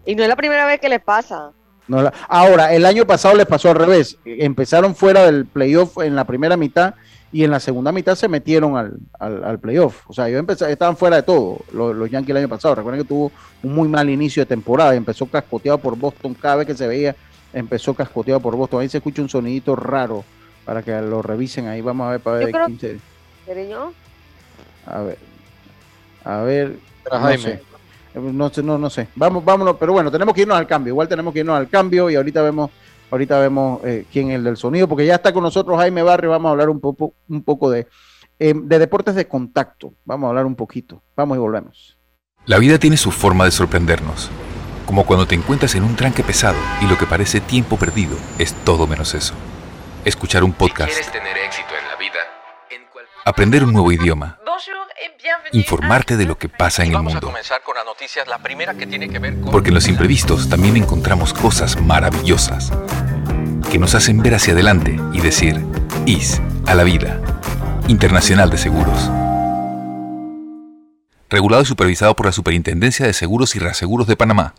Y 0.06 0.16
no 0.16 0.24
es 0.24 0.30
la 0.30 0.36
primera 0.36 0.66
vez 0.66 0.80
que 0.80 0.90
les 0.90 1.02
pasa. 1.02 1.52
No 1.88 2.02
la- 2.02 2.14
ahora, 2.30 2.74
el 2.74 2.86
año 2.86 3.06
pasado 3.06 3.36
les 3.36 3.46
pasó 3.46 3.70
al 3.72 3.76
revés. 3.76 4.18
Empezaron 4.26 4.96
fuera 4.96 5.26
del 5.26 5.46
playoff 5.46 5.98
en 6.00 6.16
la 6.16 6.24
primera 6.26 6.56
mitad 6.58 6.96
y 7.32 7.44
en 7.44 7.52
la 7.52 7.60
segunda 7.60 7.92
mitad 7.92 8.16
se 8.16 8.28
metieron 8.28 8.78
al, 8.78 8.94
al, 9.20 9.44
al 9.44 9.60
playoff. 9.60 10.04
O 10.08 10.14
sea, 10.14 10.30
ellos 10.30 10.40
empeza- 10.46 10.70
estaban 10.70 10.96
fuera 10.96 11.18
de 11.18 11.24
todo, 11.24 11.60
los, 11.74 11.96
los 11.96 12.10
Yankees 12.10 12.30
el 12.32 12.38
año 12.38 12.50
pasado. 12.50 12.76
Recuerden 12.76 13.02
que 13.02 13.08
tuvo 13.08 13.32
un 13.64 13.74
muy 13.76 13.88
mal 13.88 14.10
inicio 14.10 14.42
de 14.44 14.46
temporada. 14.46 14.96
Empezó 14.96 15.26
cascoteado 15.26 15.78
por 15.78 15.98
Boston. 15.98 16.34
Cada 16.36 16.58
vez 16.58 16.68
que 16.68 16.76
se 16.76 16.88
veía, 16.88 17.16
empezó 17.54 17.94
cascoteado 17.94 18.40
por 18.40 18.56
Boston. 18.56 18.82
Ahí 18.82 18.90
se 18.90 18.98
escucha 18.98 19.22
un 19.22 19.30
sonidito 19.30 19.76
raro 19.76 20.24
para 20.64 20.82
que 20.84 20.92
lo 21.02 21.22
revisen 21.22 21.68
ahí. 21.68 21.82
Vamos 21.82 22.08
a 22.08 22.12
ver 22.12 22.20
para 22.22 22.40
Yo 22.40 22.46
ver 22.46 22.54
creo- 22.54 22.66
quién 22.68 22.80
se- 22.80 23.00
¿Seré 23.46 23.68
yo? 23.70 23.92
A 24.86 25.02
ver. 25.02 25.18
A 26.24 26.38
ver. 26.44 26.78
No 27.12 27.20
Jaime. 27.20 27.44
sé. 27.44 27.62
No 28.16 28.50
sé, 28.50 28.62
no, 28.62 28.78
no 28.78 28.90
sé. 28.90 29.08
Vamos, 29.16 29.44
vámonos, 29.44 29.76
pero 29.80 29.94
bueno, 29.94 30.12
tenemos 30.12 30.34
que 30.36 30.42
irnos 30.42 30.58
al 30.58 30.68
cambio. 30.68 30.92
Igual 30.92 31.08
tenemos 31.08 31.34
que 31.34 31.40
irnos 31.40 31.58
al 31.58 31.70
cambio 31.70 32.10
y 32.10 32.16
ahorita 32.16 32.42
vemos, 32.42 32.70
ahorita 33.10 33.40
vemos 33.40 33.84
eh, 33.84 34.06
quién 34.12 34.30
es 34.30 34.36
el 34.36 34.44
del 34.44 34.58
sonido, 34.58 34.88
porque 34.88 35.06
ya 35.06 35.16
está 35.16 35.34
con 35.34 35.44
nosotros 35.44 35.78
Jaime 35.78 36.04
Barrio. 36.04 36.30
Vamos 36.30 36.50
a 36.50 36.52
hablar 36.52 36.70
un 36.70 36.80
poco, 36.80 37.14
un 37.28 37.44
poco 37.44 37.70
de, 37.70 37.88
eh, 38.40 38.54
de 38.56 38.80
deportes 38.80 39.16
de 39.16 39.28
contacto. 39.28 39.94
Vamos 40.06 40.28
a 40.28 40.30
hablar 40.30 40.46
un 40.46 40.56
poquito. 40.56 41.02
Vamos 41.16 41.38
y 41.38 41.40
volvemos. 41.40 41.98
La 42.46 42.60
vida 42.60 42.78
tiene 42.78 42.98
su 42.98 43.12
forma 43.12 43.46
de 43.46 43.52
sorprendernos, 43.52 44.30
como 44.86 45.06
cuando 45.06 45.26
te 45.26 45.34
encuentras 45.34 45.76
en 45.76 45.84
un 45.84 45.96
tranque 45.96 46.24
pesado 46.24 46.58
y 46.82 46.88
lo 46.88 46.98
que 46.98 47.06
parece 47.06 47.40
tiempo 47.40 47.78
perdido 47.78 48.18
es 48.38 48.54
todo 48.66 48.86
menos 48.86 49.14
eso. 49.14 49.34
Escuchar 50.04 50.44
un 50.44 50.52
podcast, 50.52 51.10
tener 51.10 51.38
éxito 51.38 51.70
en 51.82 51.88
la 51.88 51.96
vida, 51.96 52.20
aprender 53.24 53.64
un 53.64 53.72
nuevo 53.72 53.94
idioma, 53.94 54.38
informarte 55.52 56.18
de 56.18 56.26
lo 56.26 56.38
que 56.38 56.50
pasa 56.50 56.84
en 56.84 56.94
el 56.94 57.02
mundo. 57.02 57.34
Porque 59.52 59.70
en 59.70 59.76
los 59.76 59.88
imprevistos 59.88 60.50
también 60.50 60.78
encontramos 60.78 61.34
cosas 61.34 61.82
maravillosas 61.82 62.72
que 63.72 63.80
nos 63.80 63.96
hacen 63.96 64.22
ver 64.22 64.36
hacia 64.36 64.54
adelante 64.54 65.00
y 65.14 65.22
decir, 65.22 65.60
IS 66.06 66.42
a 66.68 66.76
la 66.76 66.84
vida. 66.84 67.20
Internacional 67.88 68.50
de 68.50 68.58
Seguros. 68.58 69.10
Regulado 71.30 71.64
y 71.64 71.66
supervisado 71.66 72.16
por 72.16 72.28
la 72.28 72.32
Superintendencia 72.32 73.06
de 73.06 73.14
Seguros 73.14 73.56
y 73.56 73.60
Reaseguros 73.60 74.08
de 74.08 74.16
Panamá. 74.16 74.54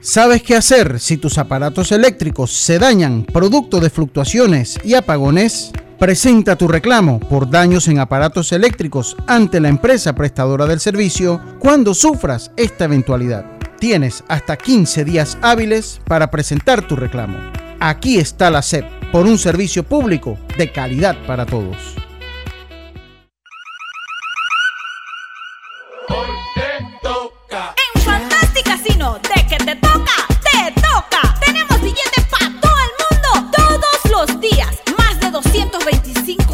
¿Sabes 0.00 0.42
qué 0.42 0.56
hacer 0.56 0.98
si 0.98 1.18
tus 1.18 1.36
aparatos 1.36 1.92
eléctricos 1.92 2.52
se 2.52 2.78
dañan 2.78 3.24
producto 3.24 3.80
de 3.80 3.90
fluctuaciones 3.90 4.78
y 4.84 4.94
apagones? 4.94 5.72
Presenta 5.98 6.56
tu 6.56 6.68
reclamo 6.68 7.18
por 7.18 7.48
daños 7.48 7.88
en 7.88 7.98
aparatos 7.98 8.52
eléctricos 8.52 9.16
ante 9.26 9.60
la 9.60 9.70
empresa 9.70 10.14
prestadora 10.14 10.66
del 10.66 10.78
servicio 10.78 11.40
cuando 11.58 11.94
sufras 11.94 12.50
esta 12.58 12.84
eventualidad. 12.84 13.46
Tienes 13.78 14.22
hasta 14.28 14.58
15 14.58 15.06
días 15.06 15.38
hábiles 15.40 16.02
para 16.06 16.30
presentar 16.30 16.86
tu 16.86 16.96
reclamo. 16.96 17.38
Aquí 17.80 18.18
está 18.18 18.50
la 18.50 18.60
SEP 18.60 18.84
por 19.10 19.24
un 19.24 19.38
servicio 19.38 19.84
público 19.84 20.38
de 20.58 20.70
calidad 20.70 21.16
para 21.26 21.46
todos. 21.46 21.96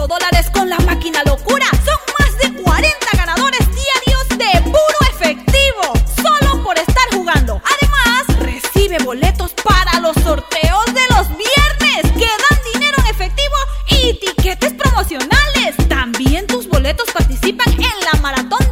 225 0.03 0.07
dólares 0.09 0.51
con 0.53 0.69
la 0.69 0.79
máquina 0.81 1.23
locura. 1.25 1.67
Son 1.85 1.99
más 2.19 2.39
de 2.39 2.63
40 2.63 3.07
ganadores 3.17 3.61
diarios 3.69 4.29
de 4.31 4.61
puro 4.63 4.99
efectivo, 5.13 5.93
solo 6.17 6.63
por 6.63 6.77
estar 6.79 7.09
jugando. 7.13 7.61
Además, 7.65 8.39
recibe 8.41 8.99
boletos 8.99 9.53
para 9.63 10.01
los 10.01 10.15
sorteos 10.23 10.87
de 10.87 11.07
los 11.15 11.29
viernes, 11.29 12.13
que 12.15 12.27
dan 12.27 12.59
dinero 12.73 12.97
en 12.99 13.07
efectivo 13.07 13.57
y 13.89 14.15
tiquetes 14.15 14.73
promocionales. 14.75 15.77
También 15.89 16.47
tus 16.47 16.69
boletos 16.69 17.09
participan 17.13 17.73
en 17.73 18.01
la 18.13 18.21
maratón 18.21 18.72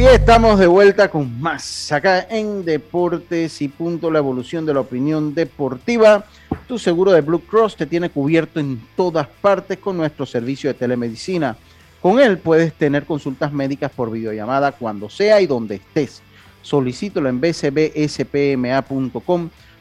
Y 0.00 0.04
estamos 0.04 0.58
de 0.58 0.66
vuelta 0.66 1.10
con 1.10 1.38
más 1.42 1.92
acá 1.92 2.26
en 2.30 2.64
Deportes 2.64 3.60
y 3.60 3.68
Punto, 3.68 4.10
la 4.10 4.18
evolución 4.18 4.64
de 4.64 4.72
la 4.72 4.80
opinión 4.80 5.34
deportiva. 5.34 6.24
Tu 6.66 6.78
seguro 6.78 7.12
de 7.12 7.20
Blue 7.20 7.42
Cross 7.42 7.76
te 7.76 7.84
tiene 7.84 8.08
cubierto 8.08 8.60
en 8.60 8.80
todas 8.96 9.26
partes 9.28 9.76
con 9.76 9.98
nuestro 9.98 10.24
servicio 10.24 10.70
de 10.70 10.74
telemedicina. 10.78 11.54
Con 12.00 12.18
él 12.18 12.38
puedes 12.38 12.72
tener 12.72 13.04
consultas 13.04 13.52
médicas 13.52 13.92
por 13.94 14.10
videollamada 14.10 14.72
cuando 14.72 15.10
sea 15.10 15.38
y 15.42 15.46
donde 15.46 15.74
estés. 15.74 16.22
Solicítalo 16.62 17.28
en 17.28 17.38
bcbspma.com 17.38 18.30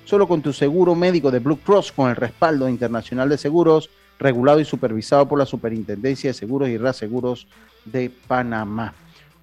solo 0.03 0.27
con 0.27 0.41
tu 0.41 0.51
seguro 0.51 0.95
médico 0.95 1.31
de 1.31 1.39
Blue 1.39 1.59
Cross 1.59 1.93
con 1.93 2.09
el 2.09 2.17
respaldo 2.17 2.67
internacional 2.67 3.29
de 3.29 3.37
seguros, 3.37 3.89
regulado 4.19 4.59
y 4.59 4.65
supervisado 4.65 5.29
por 5.29 5.39
la 5.39 5.45
Superintendencia 5.45 6.31
de 6.31 6.33
Seguros 6.33 6.67
y 6.67 6.77
Reaseguros 6.77 7.47
de 7.85 8.11
Panamá. 8.27 8.93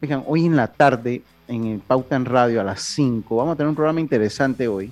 Oigan, 0.02 0.22
hoy 0.26 0.46
en 0.46 0.56
la 0.56 0.66
tarde, 0.66 1.22
en 1.48 1.66
el 1.66 1.78
Pauta 1.80 2.16
en 2.16 2.24
Radio 2.24 2.60
a 2.60 2.64
las 2.64 2.82
5, 2.82 3.36
vamos 3.36 3.54
a 3.54 3.56
tener 3.56 3.68
un 3.68 3.74
programa 3.74 4.00
interesante 4.00 4.68
hoy. 4.68 4.90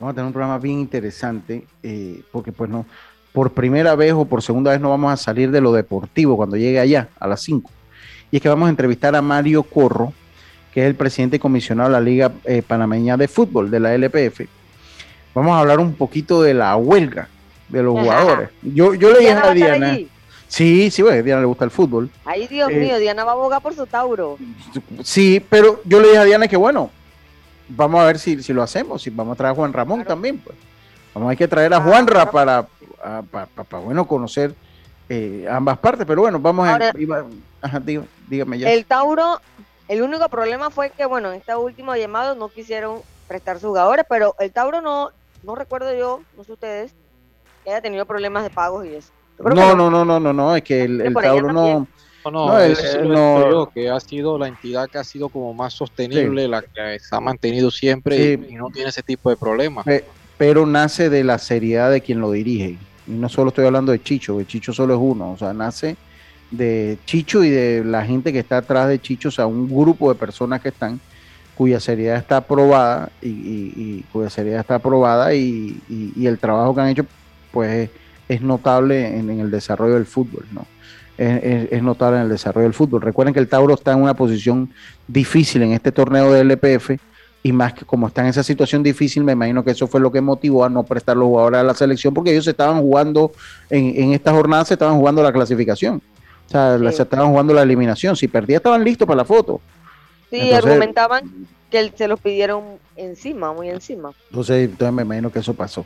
Vamos 0.00 0.12
a 0.12 0.14
tener 0.14 0.26
un 0.26 0.32
programa 0.32 0.58
bien 0.58 0.80
interesante, 0.80 1.64
eh, 1.82 2.22
porque 2.32 2.52
pues 2.52 2.70
no, 2.70 2.86
por 3.32 3.52
primera 3.52 3.94
vez 3.94 4.12
o 4.14 4.24
por 4.24 4.42
segunda 4.42 4.72
vez 4.72 4.80
no 4.80 4.90
vamos 4.90 5.12
a 5.12 5.16
salir 5.16 5.50
de 5.50 5.60
lo 5.60 5.72
deportivo 5.72 6.36
cuando 6.36 6.56
llegue 6.56 6.80
allá 6.80 7.08
a 7.20 7.28
las 7.28 7.42
5. 7.42 7.70
Y 8.32 8.36
es 8.36 8.42
que 8.42 8.48
vamos 8.48 8.66
a 8.66 8.70
entrevistar 8.70 9.14
a 9.14 9.22
Mario 9.22 9.62
Corro, 9.62 10.12
que 10.72 10.80
es 10.82 10.86
el 10.86 10.94
presidente 10.94 11.36
y 11.36 11.38
comisionado 11.38 11.88
de 11.90 11.92
la 11.92 12.00
Liga 12.00 12.32
eh, 12.44 12.62
Panameña 12.62 13.16
de 13.16 13.28
Fútbol, 13.28 13.70
de 13.70 13.80
la 13.80 13.94
LPF. 13.94 14.40
Vamos 15.34 15.52
a 15.52 15.60
hablar 15.60 15.78
un 15.78 15.94
poquito 15.94 16.42
de 16.42 16.54
la 16.54 16.74
huelga 16.76 17.28
de 17.68 17.82
los 17.82 17.94
Ajá. 17.96 18.02
jugadores. 18.02 18.50
Yo, 18.62 18.94
yo 18.94 19.10
le 19.12 19.18
dije 19.20 19.30
¿Diana 19.30 19.42
va 19.44 19.50
a 19.50 19.54
Diana. 19.54 19.90
allí? 19.92 20.08
Sí, 20.50 20.90
sí, 20.90 21.00
bueno, 21.02 21.20
a 21.20 21.22
Diana 21.22 21.40
le 21.40 21.46
gusta 21.46 21.64
el 21.64 21.70
fútbol. 21.70 22.10
Ay, 22.24 22.48
Dios 22.48 22.68
Eh, 22.70 22.74
mío, 22.76 22.98
Diana 22.98 23.22
va 23.22 23.30
a 23.30 23.34
abogar 23.34 23.62
por 23.62 23.72
su 23.72 23.86
Tauro. 23.86 24.36
Sí, 25.04 25.38
pero 25.48 25.80
yo 25.84 26.00
le 26.00 26.08
dije 26.08 26.18
a 26.18 26.24
Diana 26.24 26.48
que 26.48 26.56
bueno, 26.56 26.90
vamos 27.68 28.00
a 28.00 28.04
ver 28.06 28.18
si, 28.18 28.42
si 28.42 28.52
lo 28.52 28.60
hacemos, 28.60 29.00
si 29.00 29.10
vamos 29.10 29.34
a 29.34 29.36
traer 29.36 29.52
a 29.52 29.54
Juan 29.54 29.72
Ramón 29.72 30.04
también, 30.04 30.38
pues. 30.38 30.56
Vamos 31.14 31.28
a 31.28 31.30
hay 31.30 31.36
que 31.36 31.46
traer 31.46 31.72
a 31.72 31.80
Juanra 31.80 32.28
para, 32.32 32.66
a- 33.02 33.22
pa- 33.22 33.46
pa- 33.46 33.62
pa, 33.64 33.78
bueno, 33.78 34.04
conocer 34.08 34.52
eh, 35.08 35.46
ambas 35.48 35.78
partes, 35.78 36.04
pero 36.04 36.22
bueno, 36.22 36.40
vamos 36.40 36.68
Ahora- 36.68 36.90
a... 36.94 37.00
iba- 37.00 37.24
ajá, 37.62 37.80
dígame 38.28 38.58
ya. 38.58 38.72
El 38.72 38.84
Tauro, 38.86 39.40
el 39.86 40.02
único 40.02 40.28
problema 40.28 40.70
fue 40.70 40.90
que, 40.90 41.06
bueno, 41.06 41.30
en 41.32 41.38
este 41.38 41.54
último 41.54 41.94
llamado 41.94 42.34
no 42.34 42.48
quisieron 42.48 43.02
prestar 43.28 43.60
sus 43.60 43.68
jugadores, 43.68 44.04
pero 44.08 44.34
el 44.40 44.50
Tauro 44.50 44.80
no, 44.80 45.10
no 45.44 45.54
recuerdo 45.54 45.94
yo, 45.96 46.22
no 46.36 46.42
sé 46.42 46.52
ustedes, 46.52 46.92
que 47.62 47.70
haya 47.70 47.80
tenido 47.80 48.04
problemas 48.04 48.42
de 48.42 48.50
pagos 48.50 48.84
y 48.84 48.96
eso. 48.96 49.12
No, 49.42 49.74
no, 49.74 49.90
no, 49.90 50.04
no, 50.04 50.20
no, 50.20 50.32
no, 50.32 50.56
es 50.56 50.62
que 50.62 50.82
el, 50.84 51.00
el 51.00 51.14
Tauro 51.14 51.52
no... 51.52 51.88
No, 52.24 52.30
no, 52.30 52.46
No, 52.48 52.58
el- 52.60 52.76
el- 52.78 53.08
no- 53.08 53.50
yo, 53.50 53.70
que 53.74 53.88
ha 53.88 53.98
sido 53.98 54.38
la 54.38 54.46
entidad 54.48 54.88
que 54.90 54.98
ha 54.98 55.04
sido 55.04 55.30
como 55.30 55.54
más 55.54 55.72
sostenible, 55.72 56.46
la 56.48 56.60
que 56.60 56.98
se 56.98 57.16
ha 57.16 57.20
mantenido 57.20 57.70
siempre 57.70 58.16
Sí. 58.36 58.44
y, 58.50 58.52
y 58.52 58.56
no 58.56 58.68
tiene 58.68 58.90
ese 58.90 59.02
tipo 59.02 59.30
de 59.30 59.36
problemas. 59.38 59.86
Pe- 59.86 60.04
pero 60.36 60.66
nace 60.66 61.08
de 61.08 61.24
la 61.24 61.38
seriedad 61.38 61.90
de 61.90 62.02
quien 62.02 62.20
lo 62.20 62.30
dirige. 62.32 62.76
Y 63.06 63.10
no 63.12 63.28
solo 63.30 63.48
estoy 63.48 63.64
hablando 63.64 63.92
de 63.92 64.02
Chicho, 64.02 64.36
que 64.36 64.46
Chicho 64.46 64.72
solo 64.74 64.94
es 64.94 65.00
uno, 65.02 65.32
o 65.32 65.38
sea, 65.38 65.54
nace 65.54 65.96
de 66.50 66.98
Chicho 67.06 67.42
y 67.42 67.48
de 67.48 67.84
la 67.84 68.04
gente 68.04 68.32
que 68.34 68.40
está 68.40 68.58
atrás 68.58 68.88
de 68.88 69.00
Chicho, 69.00 69.28
o 69.28 69.32
sea, 69.32 69.46
un 69.46 69.68
grupo 69.68 70.12
de 70.12 70.18
personas 70.18 70.60
que 70.60 70.68
están 70.70 71.00
cuya 71.54 71.78
seriedad 71.80 72.16
está 72.18 72.38
aprobada 72.38 73.10
y, 73.22 73.28
y- 73.28 73.72
y 73.76 74.04
cuya 74.12 74.28
seriedad 74.28 74.60
está 74.60 74.74
aprobada 74.76 75.32
y, 75.34 75.80
y- 75.88 76.12
y 76.16 76.26
el 76.26 76.38
trabajo 76.38 76.74
que 76.74 76.80
han 76.82 76.88
hecho 76.88 77.06
pues 77.50 77.88
es, 78.34 78.40
notable 78.42 79.18
en, 79.18 79.30
en 79.30 79.40
el 79.40 79.50
desarrollo 79.50 79.94
del 79.94 80.06
fútbol, 80.06 80.44
¿no? 80.52 80.66
Es, 81.18 81.42
es- 81.44 81.72
es 81.72 81.82
notable 81.82 82.16
en 82.18 82.24
el 82.24 82.28
desarrollo 82.30 82.64
del 82.64 82.74
fútbol. 82.74 83.02
Recuerden 83.02 83.34
que 83.34 83.40
el 83.40 83.48
Tauro 83.48 83.74
está 83.74 83.92
en 83.92 84.02
una 84.02 84.14
posición 84.14 84.70
difícil 85.06 85.62
en 85.62 85.72
este 85.72 85.92
torneo 85.92 86.32
del 86.32 86.50
LPF 86.50 86.90
y 87.42 87.52
más 87.52 87.72
que 87.72 87.84
como 87.86 88.06
está 88.06 88.20
en 88.22 88.28
esa 88.28 88.42
situación 88.42 88.82
difícil, 88.82 89.24
me 89.24 89.32
imagino 89.32 89.64
que 89.64 89.70
eso 89.70 89.86
fue 89.86 89.98
lo 90.00 90.12
que 90.12 90.20
motivó 90.20 90.64
a 90.64 90.68
no 90.68 90.82
prestar 90.82 91.16
los 91.16 91.26
jugadores 91.26 91.60
a 91.60 91.62
la 91.62 91.74
selección, 91.74 92.12
porque 92.12 92.32
ellos 92.32 92.46
estaban 92.46 92.80
jugando, 92.80 93.32
en, 93.70 93.94
en 93.96 94.12
esta 94.12 94.30
jornada 94.32 94.64
se 94.66 94.74
estaban 94.74 94.96
jugando 94.98 95.22
la 95.22 95.32
clasificación, 95.32 96.02
o 96.46 96.50
sea, 96.50 96.78
se 96.92 97.02
estaban 97.02 97.30
jugando 97.30 97.54
la 97.54 97.62
eliminación, 97.62 98.14
si 98.14 98.28
perdía 98.28 98.58
estaban 98.58 98.84
listos 98.84 99.06
para 99.06 99.16
la 99.18 99.24
foto. 99.24 99.60
Sí, 100.30 100.36
Entonces- 100.36 100.64
argumentaban 100.64 101.30
que 101.70 101.92
se 101.96 102.08
los 102.08 102.18
pidieron 102.20 102.64
encima, 102.96 103.52
muy 103.52 103.68
encima. 103.68 104.12
Entonces, 104.30 104.68
entonces 104.68 104.92
me 104.94 105.02
imagino 105.02 105.30
que 105.30 105.38
eso 105.38 105.54
pasó. 105.54 105.84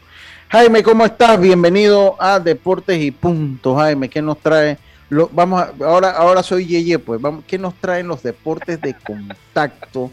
Jaime, 0.49 0.83
¿cómo 0.83 1.05
estás? 1.05 1.39
Bienvenido 1.41 2.17
a 2.19 2.39
Deportes 2.41 3.01
y 3.03 3.11
Punto. 3.11 3.75
Jaime, 3.77 4.09
¿qué 4.09 4.23
nos 4.23 4.39
trae? 4.39 4.79
Lo, 5.11 5.29
vamos 5.33 5.61
a- 5.63 5.73
ahora, 5.85 6.11
ahora 6.13 6.43
soy 6.43 6.67
Yeye, 6.67 6.99
pues. 6.99 7.21
Vamos, 7.21 7.45
¿Qué 7.47 7.59
nos 7.59 7.75
traen 7.75 8.09
los 8.09 8.23
deportes 8.23 8.81
de 8.81 8.95
contacto, 8.95 10.11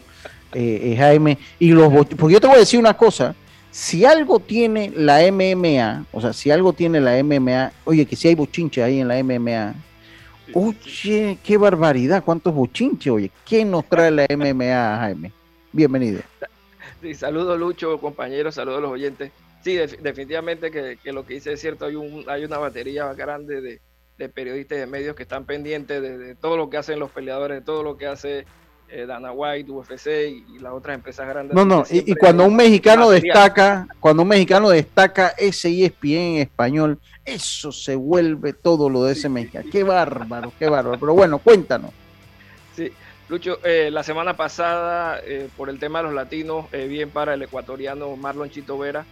eh, 0.52 0.92
eh, 0.92 0.96
Jaime? 0.96 1.38
Y 1.58 1.70
los 1.70 1.90
porque 1.92 2.34
yo 2.34 2.40
te 2.40 2.46
voy 2.46 2.56
a 2.56 2.60
decir 2.60 2.78
una 2.78 2.94
cosa. 2.94 3.34
Si 3.70 4.04
algo 4.04 4.38
tiene 4.38 4.92
la 4.94 5.22
MMA, 5.22 6.04
o 6.12 6.20
sea, 6.20 6.34
si 6.34 6.50
algo 6.50 6.74
tiene 6.74 7.00
la 7.00 7.16
MMA, 7.22 7.72
oye, 7.84 8.04
que 8.04 8.16
si 8.16 8.28
hay 8.28 8.34
bochinche 8.34 8.82
ahí 8.82 9.00
en 9.00 9.08
la 9.08 9.16
MMA. 9.18 9.74
Oye, 10.54 11.38
qué 11.44 11.56
barbaridad, 11.56 12.22
cuántos 12.24 12.54
bochinches, 12.54 13.12
oye. 13.12 13.30
¿Qué 13.44 13.64
nos 13.64 13.84
trae 13.88 14.10
la 14.10 14.26
MMA, 14.36 14.96
Jaime? 14.98 15.32
Bienvenido. 15.72 16.20
Sí, 17.00 17.14
saludos 17.14 17.58
Lucho, 17.58 17.98
compañeros, 17.98 18.54
saludos 18.54 18.78
a 18.78 18.82
los 18.82 18.90
oyentes. 18.92 19.32
Sí, 19.64 19.74
def- 19.74 19.98
definitivamente 20.00 20.70
que, 20.70 20.98
que 21.02 21.12
lo 21.12 21.24
que 21.24 21.34
dice 21.34 21.52
es 21.52 21.60
cierto, 21.60 21.86
hay, 21.86 21.96
un, 21.96 22.24
hay 22.28 22.44
una 22.44 22.58
batería 22.58 23.12
grande 23.14 23.60
de, 23.60 23.80
de 24.18 24.28
periodistas 24.28 24.76
y 24.76 24.80
de 24.80 24.86
medios 24.86 25.16
que 25.16 25.22
están 25.22 25.44
pendientes 25.44 26.02
de, 26.02 26.18
de 26.18 26.34
todo 26.34 26.56
lo 26.56 26.68
que 26.68 26.76
hacen 26.76 26.98
los 26.98 27.10
peleadores, 27.10 27.58
de 27.60 27.64
todo 27.64 27.82
lo 27.82 27.96
que 27.96 28.06
hace 28.06 28.44
eh, 28.88 29.06
Dana 29.06 29.32
White, 29.32 29.70
UFC 29.70 30.06
y, 30.28 30.56
y 30.56 30.58
las 30.58 30.72
otras 30.72 30.94
empresas 30.96 31.26
grandes. 31.28 31.54
No, 31.54 31.64
no, 31.64 31.84
y, 31.90 32.14
cuando 32.16 32.44
un 32.44 32.54
mexicano 32.54 33.08
destaca, 33.10 33.86
cuando 34.00 34.22
un 34.22 34.28
mexicano 34.28 34.68
destaca 34.68 35.28
ese 35.38 35.68
ESPN 35.84 36.10
en 36.18 36.36
español, 36.42 36.98
eso 37.24 37.72
se 37.72 37.94
vuelve 37.94 38.52
todo 38.52 38.88
lo 38.90 39.04
de 39.04 39.12
ese 39.12 39.28
mexicano. 39.28 39.68
Qué 39.70 39.82
bárbaro, 39.84 40.52
qué 40.58 40.68
bárbaro. 40.68 40.98
Pero 40.98 41.14
bueno, 41.14 41.38
cuéntanos. 41.38 41.92
Sí, 42.74 42.90
Lucho, 43.28 43.58
eh, 43.64 43.90
la 43.90 44.02
semana 44.02 44.36
pasada, 44.36 45.20
eh, 45.24 45.48
por 45.56 45.70
el 45.70 45.78
tema 45.78 46.00
de 46.00 46.04
los 46.04 46.14
latinos, 46.14 46.66
eh, 46.72 46.86
bien 46.86 47.10
para 47.10 47.34
el 47.34 47.42
ecuatoriano 47.42 48.14
Marlon 48.16 48.50
Chito 48.50 48.76
Vera, 48.78 49.04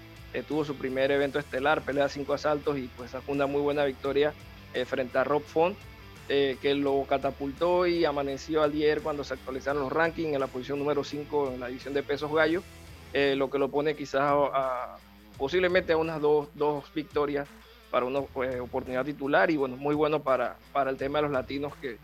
tuvo 0.46 0.64
su 0.64 0.76
primer 0.76 1.10
evento 1.10 1.38
estelar, 1.40 1.82
pelea 1.82 2.08
cinco 2.08 2.34
asaltos 2.34 2.78
y 2.78 2.88
pues 2.96 3.10
sacó 3.10 3.32
una 3.32 3.46
muy 3.46 3.60
buena 3.60 3.84
victoria 3.84 4.32
frente 4.86 5.18
a 5.18 5.24
Rob 5.24 5.42
Font, 5.42 5.76
que 6.28 6.74
lo 6.76 7.04
catapultó 7.08 7.84
y 7.88 8.04
amaneció 8.04 8.62
ayer 8.62 9.00
cuando 9.02 9.24
se 9.24 9.34
actualizaron 9.34 9.82
los 9.82 9.92
rankings 9.92 10.32
en 10.32 10.38
la 10.38 10.46
posición 10.46 10.78
número 10.78 11.02
5 11.02 11.50
en 11.54 11.58
la 11.60 11.66
división 11.66 11.94
de 11.94 12.04
pesos 12.04 12.32
gallo, 12.32 12.62
lo 13.12 13.50
que 13.50 13.58
lo 13.58 13.70
pone 13.72 13.96
quizás 13.96 14.20
a, 14.20 14.32
a- 14.34 14.96
posiblemente 15.36 15.94
a 15.94 15.96
unas 15.96 16.20
dos, 16.20 16.46
dos 16.54 16.84
victorias 16.94 17.48
para 17.90 18.06
una 18.06 18.22
pues, 18.22 18.60
oportunidad 18.60 19.04
titular 19.04 19.50
y 19.50 19.56
bueno, 19.56 19.76
muy 19.76 19.94
bueno 19.94 20.22
para, 20.22 20.56
para 20.72 20.90
el 20.90 20.96
tema 20.96 21.18
de 21.18 21.22
los 21.22 21.32
latinos 21.32 21.74
que, 21.76 21.98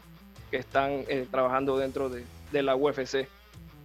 que 0.50 0.56
están 0.56 1.04
eh, 1.08 1.26
trabajando 1.30 1.78
dentro 1.78 2.08
de, 2.08 2.24
de 2.52 2.62
la 2.62 2.76
UFC. 2.76 3.28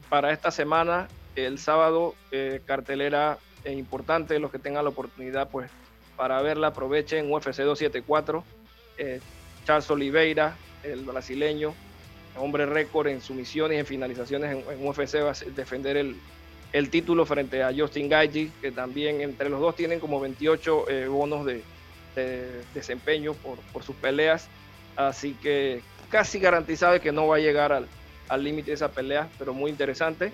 Para 0.09 0.31
esta 0.31 0.51
semana, 0.51 1.07
el 1.35 1.59
sábado, 1.59 2.15
eh, 2.31 2.61
cartelera 2.65 3.37
eh, 3.63 3.73
importante, 3.73 4.39
los 4.39 4.51
que 4.51 4.59
tengan 4.59 4.83
la 4.83 4.89
oportunidad, 4.89 5.49
pues 5.49 5.69
para 6.17 6.41
verla, 6.41 6.67
aprovechen 6.67 7.31
UFC 7.31 7.61
274, 7.61 8.43
eh, 8.97 9.19
Charles 9.65 9.89
Oliveira, 9.89 10.55
el 10.83 11.01
brasileño, 11.01 11.73
hombre 12.37 12.65
récord 12.65 13.07
en 13.07 13.21
sumisiones 13.21 13.77
y 13.77 13.79
en 13.79 13.85
finalizaciones 13.85 14.51
en, 14.51 14.63
en 14.71 14.87
UFC, 14.87 15.15
va 15.23 15.31
a 15.31 15.55
defender 15.55 15.97
el, 15.97 16.15
el 16.73 16.89
título 16.89 17.25
frente 17.25 17.63
a 17.63 17.71
Justin 17.75 18.09
Gaethje, 18.09 18.49
que 18.61 18.71
también 18.71 19.21
entre 19.21 19.49
los 19.49 19.59
dos 19.59 19.75
tienen 19.75 19.99
como 19.99 20.19
28 20.19 20.89
eh, 20.89 21.07
bonos 21.07 21.45
de, 21.45 21.63
de 22.15 22.63
desempeño 22.73 23.33
por, 23.33 23.83
sus 23.83 23.95
peleas, 23.95 24.47
así 24.95 25.33
que 25.41 25.81
casi 26.09 26.39
garantizado 26.39 26.99
que 26.99 27.11
no 27.11 27.27
va 27.27 27.37
a 27.37 27.39
llegar 27.39 27.71
al 28.27 28.43
límite 28.43 28.71
de 28.71 28.75
esa 28.75 28.91
pelea, 28.91 29.29
pero 29.37 29.53
muy 29.53 29.71
interesante. 29.71 30.33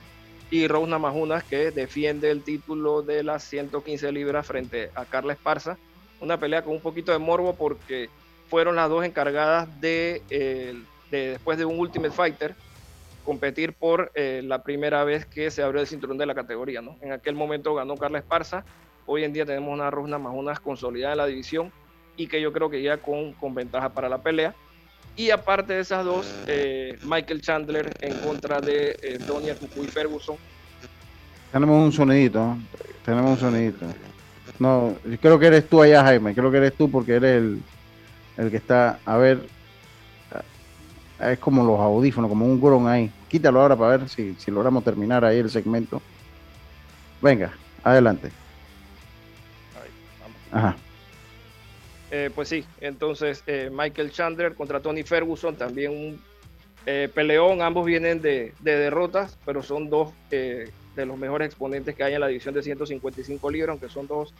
Y 0.49 0.67
Rose 0.67 0.89
Namajunas 0.89 1.43
que 1.43 1.71
defiende 1.71 2.31
el 2.31 2.41
título 2.41 3.01
de 3.01 3.21
las 3.21 3.43
115 3.43 4.11
libras 4.13 4.47
frente 4.47 4.91
a 4.95 5.03
Carla 5.03 5.33
Esparza. 5.33 5.77
Una 6.21 6.39
pelea 6.39 6.63
con 6.63 6.73
un 6.73 6.81
poquito 6.81 7.11
de 7.11 7.17
morbo 7.17 7.53
porque 7.55 8.09
fueron 8.49 8.77
las 8.77 8.89
dos 8.89 9.03
encargadas 9.03 9.67
de, 9.81 10.21
de 10.29 11.29
después 11.29 11.57
de 11.57 11.65
un 11.65 11.79
Ultimate 11.79 12.13
Fighter, 12.13 12.55
competir 13.25 13.73
por 13.73 14.11
eh, 14.15 14.41
la 14.43 14.63
primera 14.63 15.03
vez 15.03 15.25
que 15.25 15.51
se 15.51 15.61
abrió 15.61 15.81
el 15.81 15.87
cinturón 15.87 16.17
de 16.17 16.25
la 16.25 16.33
categoría. 16.33 16.81
¿no? 16.81 16.97
En 17.01 17.11
aquel 17.11 17.35
momento 17.35 17.75
ganó 17.75 17.97
Carla 17.97 18.19
Esparza. 18.19 18.63
Hoy 19.09 19.23
en 19.23 19.31
día 19.31 19.45
tenemos 19.45 19.73
una 19.73 19.89
Rose 19.89 20.11
Namajunas 20.11 20.59
consolidada 20.59 21.13
en 21.13 21.17
la 21.17 21.25
división 21.25 21.71
y 22.17 22.27
que 22.27 22.41
yo 22.41 22.51
creo 22.51 22.69
que 22.69 22.83
ya 22.83 22.97
con, 22.97 23.31
con 23.33 23.55
ventaja 23.55 23.87
para 23.87 24.09
la 24.09 24.17
pelea. 24.17 24.53
Y 25.15 25.29
aparte 25.29 25.73
de 25.73 25.79
esas 25.79 26.03
dos, 26.03 26.31
eh, 26.45 26.99
Michael 27.03 27.41
Chandler 27.41 27.93
en 28.01 28.13
contra 28.19 28.59
de 28.59 28.99
eh, 29.01 29.17
Donia 29.25 29.55
Cucuy 29.55 29.87
Ferguson. 29.87 30.35
Tenemos 31.53 31.81
un 31.81 31.91
sonidito, 31.93 32.57
tenemos 33.05 33.31
un 33.31 33.37
sonidito. 33.37 33.85
No, 34.59 34.93
creo 35.21 35.39
que 35.39 35.47
eres 35.47 35.69
tú 35.69 35.81
allá, 35.81 36.03
Jaime. 36.03 36.35
Creo 36.35 36.51
que 36.51 36.57
eres 36.57 36.73
tú 36.73 36.91
porque 36.91 37.15
eres 37.15 37.37
el, 37.37 37.61
el 38.35 38.51
que 38.51 38.57
está. 38.57 38.99
A 39.05 39.15
ver, 39.15 39.39
ah, 41.19 41.31
es 41.31 41.39
como 41.39 41.63
los 41.63 41.79
audífonos, 41.79 42.29
como 42.29 42.45
un 42.45 42.59
gron 42.59 42.89
ahí. 42.89 43.09
Quítalo 43.29 43.61
ahora 43.61 43.77
para 43.77 43.97
ver 43.97 44.09
si, 44.09 44.35
si 44.35 44.51
logramos 44.51 44.83
terminar 44.83 45.23
ahí 45.23 45.37
el 45.37 45.49
segmento. 45.49 46.01
Venga, 47.21 47.53
adelante. 47.83 48.31
Ajá. 50.51 50.75
Eh, 52.09 52.29
pues 52.33 52.47
sí, 52.47 52.65
entonces 52.79 53.43
eh, 53.47 53.69
Michael 53.71 54.11
Chandler 54.11 54.55
contra 54.55 54.79
Tony 54.79 55.03
Ferguson, 55.03 55.55
también 55.55 55.91
un 55.91 56.21
eh, 56.85 57.09
peleón. 57.13 57.61
Ambos 57.61 57.85
vienen 57.85 58.21
de, 58.21 58.53
de 58.59 58.77
derrotas, 58.77 59.37
pero 59.45 59.61
son 59.61 59.89
dos 59.89 60.13
eh, 60.31 60.71
de 60.95 61.05
los 61.05 61.17
mejores 61.17 61.47
exponentes 61.47 61.95
que 61.95 62.03
hay 62.03 62.13
en 62.15 62.21
la 62.21 62.27
división 62.27 62.55
de 62.55 62.63
155 62.63 63.51
libras, 63.51 63.69
aunque 63.71 63.89
son 63.89 64.07
dos 64.07 64.33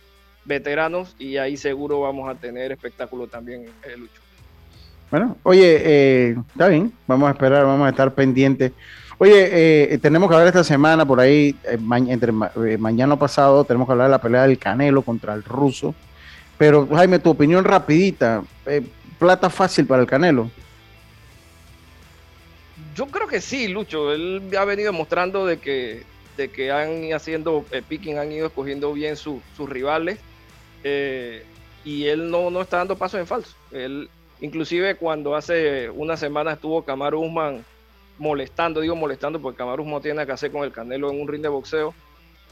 veteranos, 0.45 1.15
y 1.19 1.37
ahí 1.37 1.57
seguro 1.57 2.01
vamos 2.01 2.29
a 2.29 2.35
tener 2.35 2.71
espectáculo 2.71 3.27
también, 3.27 3.65
eh, 3.83 3.97
Lucho. 3.97 4.21
Bueno, 5.11 5.37
oye, 5.43 5.81
eh, 5.83 6.35
está 6.49 6.67
bien, 6.67 6.91
vamos 7.05 7.29
a 7.29 7.31
esperar, 7.31 7.65
vamos 7.65 7.85
a 7.85 7.89
estar 7.89 8.13
pendientes. 8.13 8.71
Oye, 9.19 9.93
eh, 9.93 9.97
tenemos 9.97 10.29
que 10.29 10.35
hablar 10.35 10.47
esta 10.49 10.63
semana 10.63 11.03
por 11.05 11.19
ahí, 11.19 11.55
eh, 11.63 11.77
entre 12.07 12.31
eh, 12.31 12.77
mañana 12.77 13.17
pasado, 13.17 13.63
tenemos 13.63 13.87
que 13.87 13.93
hablar 13.93 14.07
de 14.07 14.11
la 14.11 14.21
pelea 14.21 14.43
del 14.43 14.59
Canelo 14.59 15.01
contra 15.01 15.33
el 15.33 15.43
ruso. 15.43 15.95
Pero 16.57 16.87
Jaime, 16.87 17.17
tu 17.19 17.31
opinión 17.31 17.63
rapidita, 17.65 18.43
eh, 18.67 18.83
plata 19.17 19.49
fácil 19.49 19.87
para 19.87 20.01
el 20.03 20.07
Canelo. 20.07 20.51
Yo 22.95 23.07
creo 23.07 23.27
que 23.27 23.41
sí, 23.41 23.67
Lucho. 23.67 24.11
Él 24.13 24.41
ha 24.57 24.65
venido 24.65 24.93
mostrando 24.93 25.45
de 25.47 25.57
que, 25.57 26.03
de 26.35 26.49
que 26.49 26.71
han 26.71 27.03
ido 27.05 27.17
haciendo 27.17 27.65
picking, 27.87 28.17
han 28.19 28.31
ido 28.31 28.47
escogiendo 28.47 28.93
bien 28.93 29.15
su- 29.15 29.41
sus 29.55 29.67
rivales. 29.69 30.19
y 31.83 32.05
él 32.05 32.29
no, 32.29 32.49
no 32.49 32.61
está 32.61 32.77
dando 32.77 32.97
pasos 32.97 33.19
en 33.19 33.27
falso. 33.27 33.55
Él, 33.71 34.09
inclusive 34.41 34.95
cuando 34.95 35.35
hace 35.35 35.89
una 35.89 36.17
semana 36.17 36.53
estuvo 36.53 36.83
Kamaru 36.83 37.21
Usman 37.21 37.63
molestando, 38.17 38.81
digo 38.81 38.95
molestando 38.95 39.41
porque 39.41 39.63
Usman 39.63 39.89
no 39.89 40.01
tiene 40.01 40.15
nada 40.15 40.25
que 40.27 40.33
hacer 40.33 40.51
con 40.51 40.63
el 40.63 40.71
Canelo 40.71 41.09
en 41.11 41.21
un 41.21 41.27
ring 41.27 41.41
de 41.41 41.49
boxeo. 41.49 41.95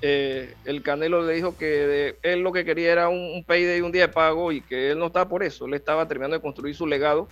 eh, 0.02 0.54
el 0.66 0.84
Canelo 0.84 1.24
le 1.26 1.34
dijo 1.34 1.58
que 1.58 2.16
él 2.24 2.42
lo 2.42 2.52
que 2.52 2.66
quería 2.66 2.92
era 2.92 3.10
un, 3.10 3.18
un 3.18 3.46
payday, 3.46 3.82
un 3.82 3.92
día 3.92 4.08
de 4.08 4.14
pago 4.14 4.52
y 4.52 4.62
que 4.64 4.92
él 4.92 5.00
no 5.00 5.08
estaba 5.08 5.30
por 5.30 5.44
eso. 5.44 5.66
Él 5.66 5.74
estaba 5.76 6.08
terminando 6.08 6.36
de 6.38 6.42
construir 6.42 6.76
su 6.76 6.88
legado 6.88 7.30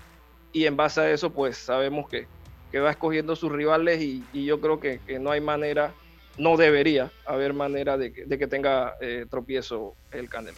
y 0.52 0.66
en 0.66 0.78
base 0.78 1.02
a 1.02 1.12
eso 1.12 1.34
pues 1.34 1.58
sabemos 1.58 2.08
que, 2.10 2.28
que 2.72 2.80
va 2.80 2.92
escogiendo 2.92 3.36
sus 3.36 3.52
rivales 3.52 4.02
y, 4.02 4.30
yo 4.46 4.60
creo 4.62 4.80
que, 4.80 5.02
que 5.06 5.20
no 5.20 5.32
hay 5.32 5.42
manera, 5.42 5.96
no 6.38 6.58
debería 6.58 7.14
haber 7.26 7.54
manera 7.54 7.98
de 7.98 8.14
que, 8.14 8.26
de 8.26 8.38
que 8.40 8.48
tenga 8.48 8.96
eh, 9.02 9.26
tropiezo 9.30 9.98
el 10.12 10.30
Canelo. 10.30 10.58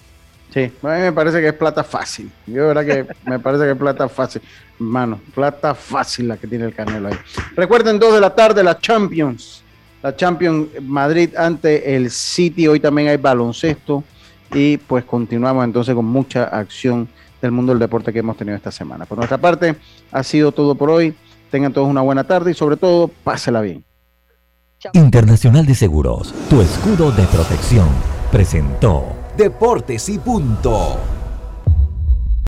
Sí, 0.56 0.72
a 0.84 0.88
mí 0.88 1.02
me 1.02 1.12
parece 1.12 1.42
que 1.42 1.50
es 1.50 1.54
plata 1.54 1.84
fácil. 1.84 2.32
Yo, 2.48 2.68
verdad 2.68 2.86
que 2.86 3.06
me 3.30 3.40
parece 3.40 3.66
que 3.66 3.72
es 3.72 3.78
plata 3.78 4.08
fácil. 4.08 4.42
Mano, 4.80 5.20
plata 5.34 5.76
fácil 5.76 6.30
la 6.30 6.38
que 6.38 6.48
tiene 6.48 6.64
el 6.64 6.74
Canelo 6.74 7.10
ahí. 7.10 7.16
Recuerden, 7.58 8.00
dos 8.00 8.14
de 8.14 8.22
la 8.22 8.34
tarde, 8.34 8.64
la 8.64 8.80
Champions. 8.80 9.64
La 10.02 10.16
Champions 10.16 10.70
Madrid 10.82 11.36
ante 11.36 11.94
el 11.94 12.10
City. 12.10 12.70
Hoy 12.70 12.80
también 12.80 13.10
hay 13.10 13.18
baloncesto. 13.18 14.06
Y 14.54 14.78
pues 14.78 15.04
continuamos 15.04 15.66
entonces 15.66 15.94
con 15.94 16.06
mucha 16.06 16.46
acción 16.46 17.10
del 17.42 17.52
mundo 17.52 17.74
del 17.74 17.80
deporte 17.80 18.14
que 18.14 18.20
hemos 18.20 18.38
tenido 18.38 18.56
esta 18.56 18.72
semana. 18.72 19.06
Por 19.06 19.18
nuestra 19.18 19.38
parte, 19.38 19.76
ha 20.10 20.24
sido 20.24 20.54
todo 20.54 20.74
por 20.76 20.90
hoy. 20.90 21.14
Tengan 21.52 21.74
todos 21.74 21.90
una 21.90 22.02
buena 22.02 22.24
tarde 22.24 22.52
y 22.52 22.54
sobre 22.54 22.78
todo, 22.78 23.10
pásela 23.10 23.60
bien. 23.60 23.84
Internacional 24.94 25.66
de 25.66 25.76
Seguros, 25.76 26.34
tu 26.50 26.62
escudo 26.62 27.12
de 27.12 27.24
protección, 27.24 27.88
presentó 28.32 29.25
Deportes 29.38 30.08
y 30.08 30.18
punto. 30.18 31.25